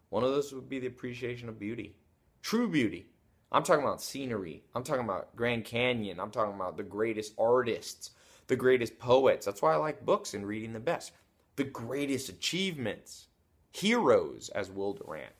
One 0.09 0.23
of 0.23 0.31
those 0.31 0.53
would 0.53 0.69
be 0.69 0.79
the 0.79 0.87
appreciation 0.87 1.49
of 1.49 1.59
beauty 1.59 1.95
True 2.43 2.67
beauty. 2.67 3.07
I'm 3.53 3.63
talking 3.63 3.83
about 3.85 4.01
scenery. 4.01 4.63
I'm 4.75 4.83
talking 4.83 5.05
about 5.05 5.33
Grand 5.33 5.63
Canyon. 5.63 6.19
I'm 6.19 6.29
talking 6.29 6.55
about 6.55 6.75
the 6.75 6.83
greatest 6.83 7.33
artists, 7.37 8.11
the 8.47 8.57
greatest 8.57 8.99
poets. 8.99 9.45
That's 9.45 9.61
why 9.61 9.73
I 9.73 9.77
like 9.77 10.05
books 10.05 10.33
and 10.33 10.45
reading 10.45 10.73
the 10.73 10.81
best. 10.81 11.13
The 11.55 11.63
greatest 11.63 12.27
achievements, 12.27 13.27
heroes, 13.73 14.49
as 14.55 14.71
Will 14.71 14.93
Durant. 14.93 15.33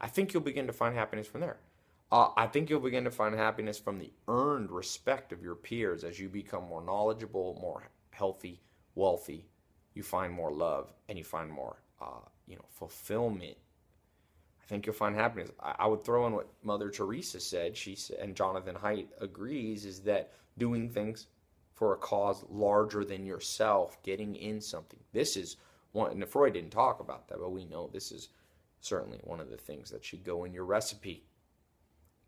I 0.00 0.06
think 0.06 0.32
you'll 0.32 0.42
begin 0.42 0.68
to 0.68 0.72
find 0.72 0.94
happiness 0.94 1.26
from 1.26 1.40
there. 1.40 1.58
Uh, 2.12 2.28
I 2.36 2.46
think 2.46 2.70
you'll 2.70 2.80
begin 2.80 3.04
to 3.04 3.10
find 3.10 3.34
happiness 3.34 3.78
from 3.78 3.98
the 3.98 4.12
earned 4.28 4.70
respect 4.70 5.32
of 5.32 5.42
your 5.42 5.56
peers 5.56 6.04
as 6.04 6.20
you 6.20 6.28
become 6.28 6.64
more 6.64 6.82
knowledgeable, 6.84 7.58
more 7.60 7.82
healthy, 8.10 8.60
wealthy. 8.94 9.46
You 9.94 10.02
find 10.02 10.32
more 10.32 10.52
love 10.52 10.92
and 11.08 11.18
you 11.18 11.24
find 11.24 11.50
more, 11.50 11.82
uh, 12.00 12.28
you 12.46 12.54
know, 12.54 12.64
fulfillment 12.70 13.56
I 14.64 14.66
think 14.66 14.86
you'll 14.86 14.94
find 14.94 15.14
happiness. 15.14 15.50
I, 15.60 15.74
I 15.80 15.86
would 15.86 16.04
throw 16.04 16.26
in 16.26 16.32
what 16.32 16.48
Mother 16.62 16.88
Teresa 16.88 17.38
said. 17.38 17.76
She 17.76 17.94
said, 17.94 18.18
and 18.18 18.34
Jonathan 18.34 18.76
Haidt 18.76 19.08
agrees, 19.20 19.84
is 19.84 20.00
that 20.02 20.32
doing 20.56 20.88
things 20.88 21.26
for 21.74 21.92
a 21.92 21.98
cause 21.98 22.44
larger 22.48 23.04
than 23.04 23.26
yourself, 23.26 24.02
getting 24.02 24.36
in 24.36 24.60
something. 24.60 25.00
This 25.12 25.36
is 25.36 25.56
one. 25.94 26.12
And 26.12 26.28
Freud 26.28 26.52
didn't 26.52 26.70
talk 26.70 27.00
about 27.00 27.28
that, 27.28 27.38
but 27.40 27.50
we 27.50 27.64
know 27.64 27.88
this 27.92 28.12
is 28.12 28.28
certainly 28.80 29.18
one 29.24 29.40
of 29.40 29.50
the 29.50 29.56
things 29.56 29.90
that 29.90 30.04
should 30.04 30.24
go 30.24 30.44
in 30.44 30.52
your 30.52 30.64
recipe. 30.64 31.24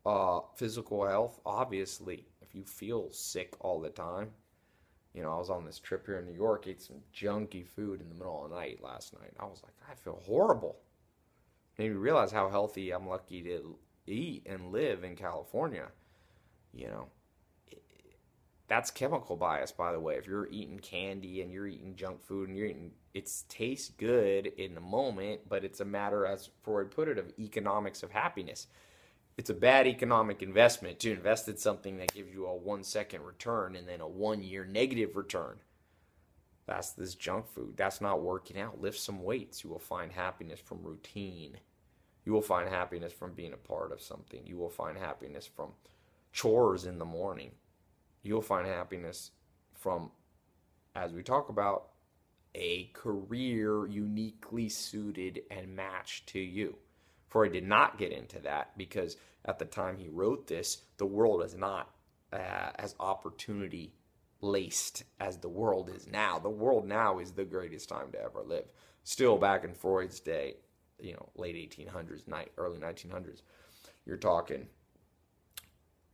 Uh, 0.05 0.39
physical 0.55 1.05
health, 1.05 1.39
obviously, 1.45 2.25
if 2.41 2.55
you 2.55 2.63
feel 2.63 3.11
sick 3.11 3.55
all 3.59 3.79
the 3.79 3.89
time, 3.89 4.29
you 5.13 5.21
know, 5.21 5.33
I 5.33 5.37
was 5.37 5.49
on 5.49 5.65
this 5.65 5.79
trip 5.79 6.05
here 6.05 6.19
in 6.19 6.25
New 6.25 6.33
York, 6.33 6.67
ate 6.67 6.81
some 6.81 6.97
junky 7.13 7.65
food 7.65 8.01
in 8.01 8.09
the 8.09 8.15
middle 8.15 8.43
of 8.43 8.49
the 8.49 8.55
night 8.55 8.81
last 8.81 9.13
night. 9.19 9.33
I 9.39 9.45
was 9.45 9.61
like, 9.63 9.73
I 9.89 9.95
feel 9.95 10.21
horrible 10.25 10.77
made 11.77 11.91
me 11.91 11.97
realize 11.97 12.31
how 12.31 12.49
healthy 12.49 12.91
I'm 12.91 13.07
lucky 13.07 13.41
to 13.43 13.77
eat 14.07 14.43
and 14.45 14.71
live 14.71 15.03
in 15.03 15.15
California. 15.15 15.87
You 16.73 16.87
know, 16.87 17.07
that's 18.67 18.91
chemical 18.91 19.37
bias, 19.37 19.71
by 19.71 19.93
the 19.93 19.99
way. 19.99 20.15
If 20.15 20.27
you're 20.27 20.49
eating 20.51 20.79
candy 20.79 21.41
and 21.41 21.51
you're 21.51 21.67
eating 21.67 21.95
junk 21.95 22.21
food 22.21 22.49
and 22.49 22.57
you're 22.57 22.67
eating, 22.67 22.91
it 23.13 23.31
tastes 23.47 23.91
good 23.97 24.47
in 24.47 24.75
the 24.75 24.81
moment, 24.81 25.41
but 25.47 25.63
it's 25.63 25.79
a 25.79 25.85
matter, 25.85 26.25
as 26.25 26.49
Freud 26.63 26.91
put 26.91 27.07
it, 27.07 27.17
of 27.17 27.31
economics 27.39 28.03
of 28.03 28.11
happiness. 28.11 28.67
It's 29.37 29.49
a 29.49 29.53
bad 29.53 29.87
economic 29.87 30.41
investment 30.41 30.99
to 30.99 31.11
invest 31.11 31.47
in 31.47 31.57
something 31.57 31.97
that 31.97 32.13
gives 32.13 32.33
you 32.33 32.45
a 32.45 32.55
one 32.55 32.83
second 32.83 33.21
return 33.23 33.75
and 33.75 33.87
then 33.87 34.01
a 34.01 34.07
one 34.07 34.41
year 34.41 34.65
negative 34.65 35.15
return. 35.15 35.59
That's 36.65 36.91
this 36.91 37.15
junk 37.15 37.47
food. 37.47 37.75
That's 37.77 38.01
not 38.01 38.21
working 38.21 38.59
out. 38.59 38.81
Lift 38.81 38.99
some 38.99 39.23
weights. 39.23 39.63
You 39.63 39.69
will 39.69 39.79
find 39.79 40.11
happiness 40.11 40.59
from 40.59 40.83
routine. 40.83 41.57
You 42.25 42.33
will 42.33 42.41
find 42.41 42.67
happiness 42.67 43.13
from 43.13 43.31
being 43.31 43.53
a 43.53 43.57
part 43.57 43.93
of 43.93 44.01
something. 44.01 44.41
You 44.45 44.57
will 44.57 44.69
find 44.69 44.97
happiness 44.97 45.47
from 45.47 45.69
chores 46.33 46.85
in 46.85 46.99
the 46.99 47.05
morning 47.05 47.51
you'll 48.27 48.41
find 48.41 48.67
happiness 48.67 49.31
from, 49.73 50.11
as 50.95 51.13
we 51.13 51.23
talk 51.23 51.49
about, 51.49 51.89
a 52.55 52.85
career 52.93 53.87
uniquely 53.87 54.69
suited 54.69 55.41
and 55.51 55.75
matched 55.75 56.27
to 56.27 56.39
you. 56.39 56.75
Freud 57.27 57.53
did 57.53 57.65
not 57.65 57.97
get 57.97 58.11
into 58.11 58.39
that 58.39 58.77
because 58.77 59.17
at 59.45 59.59
the 59.59 59.65
time 59.65 59.97
he 59.97 60.09
wrote 60.09 60.47
this, 60.47 60.81
the 60.97 61.05
world 61.05 61.43
is 61.43 61.55
not 61.55 61.91
uh, 62.33 62.71
as 62.75 62.95
opportunity 62.99 63.93
laced 64.41 65.03
as 65.19 65.37
the 65.37 65.49
world 65.49 65.89
is 65.89 66.07
now. 66.07 66.39
The 66.39 66.49
world 66.49 66.85
now 66.85 67.19
is 67.19 67.31
the 67.31 67.43
greatest 67.43 67.89
time 67.89 68.11
to 68.11 68.21
ever 68.21 68.41
live. 68.41 68.65
Still, 69.03 69.37
back 69.37 69.63
in 69.63 69.73
Freud's 69.73 70.19
day, 70.19 70.57
you 70.99 71.13
know, 71.13 71.29
late 71.35 71.55
1800s, 71.55 72.23
early 72.57 72.79
1900s, 72.79 73.41
you're 74.05 74.17
talking 74.17 74.67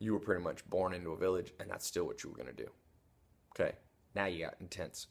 you 0.03 0.13
were 0.13 0.19
pretty 0.19 0.43
much 0.43 0.67
born 0.69 0.93
into 0.93 1.11
a 1.11 1.17
village 1.17 1.53
and 1.59 1.69
that's 1.69 1.85
still 1.85 2.05
what 2.05 2.23
you 2.23 2.29
were 2.29 2.35
going 2.35 2.53
to 2.55 2.63
do. 2.63 2.69
Okay. 3.55 3.73
Now 4.15 4.25
you 4.25 4.45
got 4.45 4.55
intense, 4.59 5.07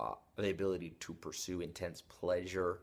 uh, 0.00 0.14
the 0.36 0.50
ability 0.50 0.96
to 1.00 1.14
pursue 1.14 1.60
intense 1.60 2.02
pleasure 2.02 2.80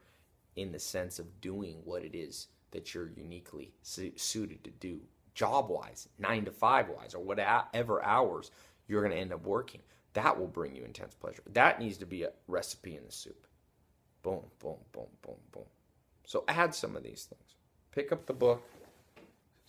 in 0.56 0.72
the 0.72 0.80
sense 0.80 1.20
of 1.20 1.42
doing 1.42 1.82
what 1.84 2.04
it 2.04 2.16
is 2.16 2.48
that 2.72 2.94
you're 2.94 3.10
uniquely 3.10 3.74
su- 3.82 4.14
suited 4.16 4.64
to 4.64 4.70
do 4.72 5.02
job 5.34 5.70
wise, 5.70 6.08
nine 6.20 6.46
to 6.46 6.52
five 6.52 6.88
wise, 6.90 7.14
or 7.14 7.24
whatever 7.24 8.04
hours 8.04 8.52
you're 8.88 9.02
going 9.02 9.14
to 9.14 9.20
end 9.20 9.34
up 9.34 9.46
working. 9.46 9.82
That 10.14 10.38
will 10.38 10.48
bring 10.48 10.76
you 10.76 10.84
intense 10.84 11.16
pleasure. 11.16 11.44
That 11.54 11.80
needs 11.80 11.98
to 11.98 12.06
be 12.06 12.24
a 12.24 12.32
recipe 12.48 12.98
in 12.98 13.06
the 13.06 13.12
soup. 13.12 13.48
Boom, 14.24 14.42
boom, 14.60 14.78
boom, 14.92 15.08
boom, 15.22 15.38
boom. 15.52 15.64
So 16.26 16.44
add 16.48 16.76
some 16.76 16.96
of 16.96 17.04
these 17.04 17.24
things. 17.24 17.56
Pick 17.92 18.12
up 18.12 18.26
the 18.26 18.34
book, 18.34 18.62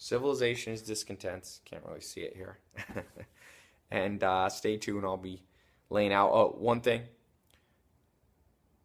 Civilization 0.03 0.73
is 0.73 0.83
discontents. 0.83 1.61
Can't 1.65 1.85
really 1.87 2.01
see 2.01 2.23
it 2.23 2.35
here. 2.35 2.59
and 3.93 4.25
uh, 4.25 4.49
stay 4.49 4.77
tuned. 4.77 5.05
I'll 5.05 5.17
be 5.17 5.45
laying 5.91 6.13
out. 6.13 6.33
Oh, 6.33 6.57
one 6.59 6.81
thing. 6.81 7.03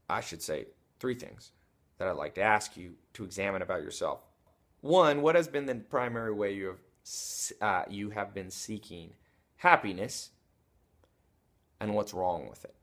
I 0.08 0.22
should 0.22 0.44
say 0.44 0.68
three 1.00 1.16
things 1.16 1.54
that 1.98 2.08
I'd 2.08 2.18
like 2.18 2.36
to 2.36 2.44
ask 2.44 2.78
you 2.78 2.94
to 3.14 3.24
examine 3.24 3.64
about 3.64 3.82
yourself. 3.82 4.20
One, 4.82 5.24
what 5.24 5.34
has 5.34 5.48
been 5.48 5.66
the 5.66 5.74
primary 5.74 6.32
way 6.32 6.54
you 6.54 6.68
have 6.68 6.82
uh, 7.62 7.86
you 7.90 8.12
have 8.12 8.36
been 8.36 8.52
seeking 8.52 9.14
happiness, 9.56 10.30
and 11.80 11.96
what's 11.96 12.14
wrong 12.14 12.48
with 12.48 12.64
it? 12.64 12.76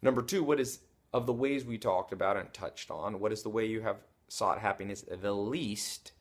Number 0.00 0.22
two, 0.22 0.44
what 0.44 0.60
is 0.60 0.78
of 1.12 1.26
the 1.26 1.32
ways 1.32 1.64
we 1.64 1.76
talked 1.76 2.12
about 2.12 2.36
and 2.36 2.54
touched 2.54 2.88
on? 2.92 3.18
What 3.18 3.32
is 3.32 3.42
the 3.42 3.50
way 3.50 3.66
you 3.66 3.80
have 3.80 3.96
sought 4.28 4.60
happiness 4.60 5.04
the 5.10 5.32
least? 5.32 6.12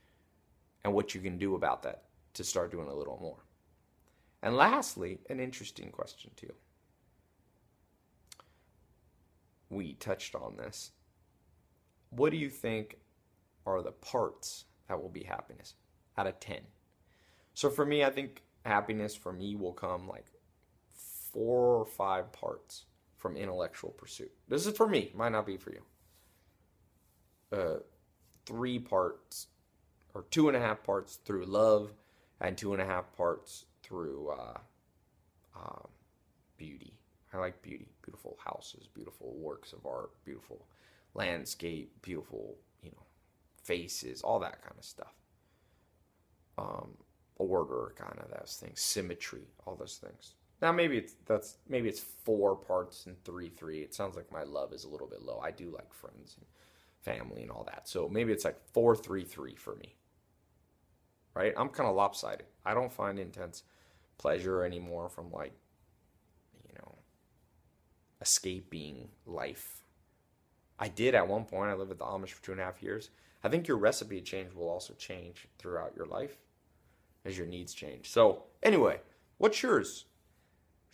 And 0.87 0.95
what 0.95 1.13
you 1.13 1.19
can 1.19 1.37
do 1.37 1.55
about 1.55 1.83
that 1.83 2.03
to 2.33 2.45
start 2.45 2.71
doing 2.71 2.87
a 2.87 2.95
little 2.95 3.19
more. 3.21 3.43
And 4.41 4.55
lastly, 4.55 5.19
an 5.29 5.41
interesting 5.41 5.91
question 5.91 6.31
too. 6.37 6.53
We 9.69 9.95
touched 9.95 10.33
on 10.33 10.55
this. 10.55 10.91
What 12.11 12.31
do 12.31 12.37
you 12.37 12.49
think 12.49 12.99
are 13.65 13.81
the 13.81 13.91
parts 13.91 14.63
that 14.87 15.01
will 15.01 15.09
be 15.09 15.23
happiness 15.23 15.73
out 16.17 16.25
of 16.25 16.39
10? 16.39 16.59
So 17.53 17.69
for 17.69 17.85
me, 17.85 18.05
I 18.05 18.09
think 18.09 18.43
happiness 18.63 19.13
for 19.13 19.33
me 19.33 19.55
will 19.55 19.73
come 19.73 20.07
like 20.07 20.27
four 21.33 21.75
or 21.75 21.85
five 21.85 22.31
parts 22.31 22.85
from 23.17 23.35
intellectual 23.35 23.89
pursuit. 23.89 24.31
This 24.47 24.65
is 24.65 24.77
for 24.77 24.87
me, 24.87 25.11
might 25.13 25.33
not 25.33 25.45
be 25.45 25.57
for 25.57 25.73
you. 25.73 25.81
Uh, 27.51 27.79
three 28.45 28.79
parts 28.79 29.47
or 30.17 30.25
two 30.31 30.47
and 30.47 30.57
a 30.57 30.59
half 30.59 30.83
parts 30.83 31.19
through 31.25 31.45
love 31.45 31.93
and 32.41 32.57
two 32.57 32.73
and 32.73 32.81
a 32.81 32.85
half 32.85 33.15
parts 33.15 33.65
through 33.83 34.29
uh, 34.29 34.57
uh, 35.55 35.83
beauty. 36.57 36.93
I 37.31 37.37
like 37.37 37.61
beauty, 37.61 37.89
beautiful 38.01 38.35
houses, 38.43 38.87
beautiful 38.91 39.35
works 39.35 39.73
of 39.73 39.85
art, 39.85 40.09
beautiful 40.25 40.65
landscape, 41.13 41.91
beautiful, 42.01 42.55
you 42.81 42.89
know, 42.89 43.05
faces, 43.63 44.23
all 44.23 44.39
that 44.39 44.59
kind 44.63 44.73
of 44.75 44.83
stuff. 44.83 45.13
Um, 46.57 46.95
order, 47.35 47.93
kind 47.95 48.17
of 48.17 48.31
those 48.31 48.57
things, 48.59 48.81
symmetry, 48.81 49.43
all 49.67 49.75
those 49.75 50.01
things. 50.03 50.33
Now 50.63 50.71
maybe 50.71 50.97
it's 50.97 51.13
that's 51.27 51.57
maybe 51.69 51.87
it's 51.89 51.99
four 51.99 52.55
parts 52.55 53.05
and 53.05 53.23
three 53.23 53.49
three. 53.49 53.81
It 53.81 53.93
sounds 53.93 54.15
like 54.15 54.31
my 54.31 54.41
love 54.41 54.73
is 54.73 54.85
a 54.85 54.89
little 54.89 55.05
bit 55.05 55.21
low. 55.21 55.39
I 55.43 55.51
do 55.51 55.69
like 55.69 55.93
friends 55.93 56.37
and 56.39 56.47
family 57.01 57.43
and 57.43 57.51
all 57.51 57.65
that. 57.65 57.87
So 57.87 58.09
maybe 58.09 58.31
it's 58.31 58.45
like 58.45 58.57
four 58.73 58.95
three 58.95 59.23
three 59.23 59.53
for 59.53 59.75
me 59.75 59.93
right? 61.37 61.53
I'm 61.55 61.69
kind 61.69 61.87
of 61.87 61.95
lopsided. 61.95 62.47
I 62.65 62.73
don't 62.73 62.91
find 62.91 63.19
intense 63.19 63.63
pleasure 64.17 64.63
anymore 64.63 65.07
from 65.07 65.31
like, 65.31 65.53
you 66.67 66.73
know, 66.79 66.95
escaping 68.21 69.09
life. 69.25 69.83
I 70.79 70.87
did 70.87 71.13
at 71.13 71.27
one 71.27 71.45
point. 71.45 71.69
I 71.69 71.75
lived 71.75 71.89
with 71.89 71.99
the 71.99 72.05
Amish 72.05 72.29
for 72.29 72.43
two 72.43 72.51
and 72.51 72.61
a 72.61 72.63
half 72.63 72.81
years. 72.81 73.11
I 73.43 73.49
think 73.49 73.67
your 73.67 73.77
recipe 73.77 74.19
change 74.21 74.53
will 74.53 74.69
also 74.69 74.93
change 74.95 75.47
throughout 75.59 75.93
your 75.95 76.07
life 76.07 76.37
as 77.23 77.37
your 77.37 77.47
needs 77.47 77.73
change. 77.73 78.09
So, 78.09 78.43
anyway, 78.63 78.99
what's 79.37 79.61
yours? 79.61 80.05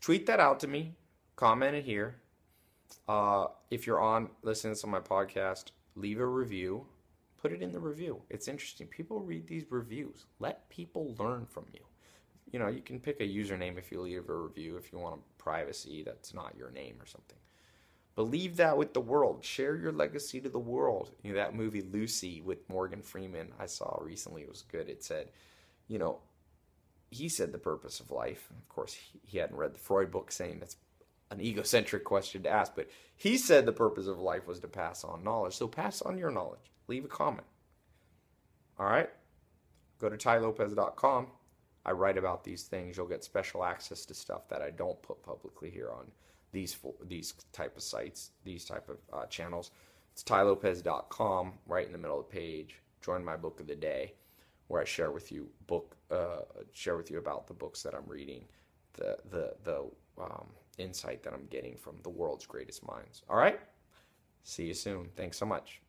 Tweet 0.02 0.26
that 0.26 0.40
out 0.42 0.60
to 0.60 0.68
me. 0.68 0.96
Comment 1.38 1.76
it 1.76 1.86
here. 1.86 2.16
Uh, 3.08 3.48
if 3.72 3.88
you're 3.88 4.02
on 4.02 4.30
listening 4.42 4.76
to 4.76 4.88
my 4.88 5.00
podcast, 5.00 5.72
leave 5.96 6.20
a 6.20 6.26
review 6.26 6.86
put 7.44 7.52
it 7.52 7.62
in 7.62 7.74
the 7.74 7.80
review. 7.80 8.22
It's 8.30 8.48
interesting. 8.48 8.88
People 8.88 9.20
read 9.20 9.46
these 9.48 9.66
reviews. 9.70 10.26
Let 10.40 10.70
people 10.70 11.14
learn 11.20 11.46
from 11.46 11.66
you. 11.74 11.82
You 12.50 12.60
know, 12.60 12.70
you 12.70 12.82
can 12.82 13.02
pick 13.02 13.20
a 13.20 13.24
username 13.24 13.78
if 13.78 13.92
you 13.92 14.00
leave 14.00 14.30
a 14.30 14.34
review 14.34 14.78
if 14.78 14.94
you 14.94 15.00
want 15.00 15.20
a 15.20 15.44
privacy 15.44 16.04
that's 16.06 16.34
not 16.34 16.56
your 16.58 16.72
name 16.72 16.96
or 17.02 17.06
something. 17.06 17.38
But 18.16 18.30
leave 18.30 18.56
that 18.58 18.78
with 18.78 18.94
the 18.94 19.02
world. 19.02 19.44
Share 19.44 19.76
your 19.76 19.92
legacy 19.92 20.40
to 20.40 20.48
the 20.48 20.58
world. 20.58 21.12
You 21.22 21.34
know, 21.34 21.40
that 21.40 21.54
movie 21.54 21.82
Lucy 21.82 22.40
with 22.40 22.70
Morgan 22.70 23.02
Freeman 23.02 23.52
I 23.60 23.66
saw 23.66 24.00
recently 24.02 24.44
it 24.44 24.50
was 24.50 24.62
good. 24.62 24.88
It 24.88 25.04
said, 25.04 25.30
you 25.90 26.00
know, 26.00 26.20
he 27.10 27.28
said 27.28 27.52
the 27.52 27.58
purpose 27.58 28.00
of 28.00 28.10
life. 28.10 28.48
Of 28.52 28.70
course, 28.70 28.94
he, 28.94 29.20
he 29.26 29.38
hadn't 29.38 29.58
read 29.58 29.74
the 29.74 29.80
Freud 29.80 30.12
book 30.12 30.32
saying 30.32 30.60
that's 30.60 30.78
an 31.30 31.42
egocentric 31.42 32.06
question 32.06 32.44
to 32.44 32.50
ask, 32.50 32.74
but 32.74 32.88
he 33.18 33.38
said 33.38 33.66
the 33.66 33.74
purpose 33.74 34.08
of 34.08 34.20
life 34.20 34.48
was 34.48 34.62
to 34.62 34.68
pass 34.70 35.04
on 35.04 35.26
knowledge. 35.26 35.56
So 35.56 35.68
pass 35.68 36.02
on 36.02 36.18
your 36.18 36.32
knowledge 36.32 36.72
leave 36.88 37.06
a 37.06 37.08
comment. 37.10 37.48
All 38.80 38.86
right? 38.86 39.10
Go 40.00 40.10
to 40.10 40.18
tailopez.com. 40.18 41.28
I 41.86 41.92
write 41.92 42.18
about 42.18 42.44
these 42.44 42.64
things. 42.64 42.98
You'll 42.98 43.08
get 43.08 43.24
special 43.24 43.64
access 43.64 44.06
to 44.06 44.14
stuff 44.14 44.48
that 44.50 44.62
I 44.62 44.70
don't 44.70 45.02
put 45.02 45.22
publicly 45.24 45.70
here 45.70 45.92
on 45.92 46.12
these 46.52 46.78
these 47.08 47.34
type 47.52 47.76
of 47.76 47.84
sites, 47.84 48.32
these 48.44 48.66
type 48.66 48.90
of 48.90 48.98
uh, 49.12 49.26
channels. 49.26 49.72
It's 50.14 50.24
tailopez.com, 50.24 51.54
right 51.68 51.86
in 51.86 51.92
the 51.92 51.98
middle 51.98 52.20
of 52.20 52.28
the 52.28 52.32
page. 52.32 52.82
Join 53.02 53.26
my 53.26 53.36
book 53.36 53.60
of 53.60 53.68
the 53.68 53.76
day, 53.76 54.14
where 54.68 54.82
I 54.82 54.86
share 54.86 55.12
with 55.12 55.32
you 55.32 55.50
book 55.68 55.98
uh, 56.12 56.42
share 56.72 56.96
with 56.96 57.12
you 57.12 57.18
about 57.18 57.48
the 57.48 57.54
books 57.54 57.84
that 57.84 57.94
I'm 57.94 58.08
reading, 58.08 58.46
the 58.94 59.18
the 59.30 59.56
the 59.64 59.86
um, 60.22 60.48
insight 60.78 61.24
that 61.24 61.34
I'm 61.34 61.48
getting 61.50 61.76
from 61.76 61.98
the 62.04 62.10
world's 62.10 62.46
greatest 62.46 62.86
minds. 62.88 63.24
All 63.30 63.38
right. 63.38 63.60
See 64.44 64.66
you 64.66 64.74
soon. 64.74 65.10
Thanks 65.16 65.38
so 65.38 65.46
much. 65.46 65.83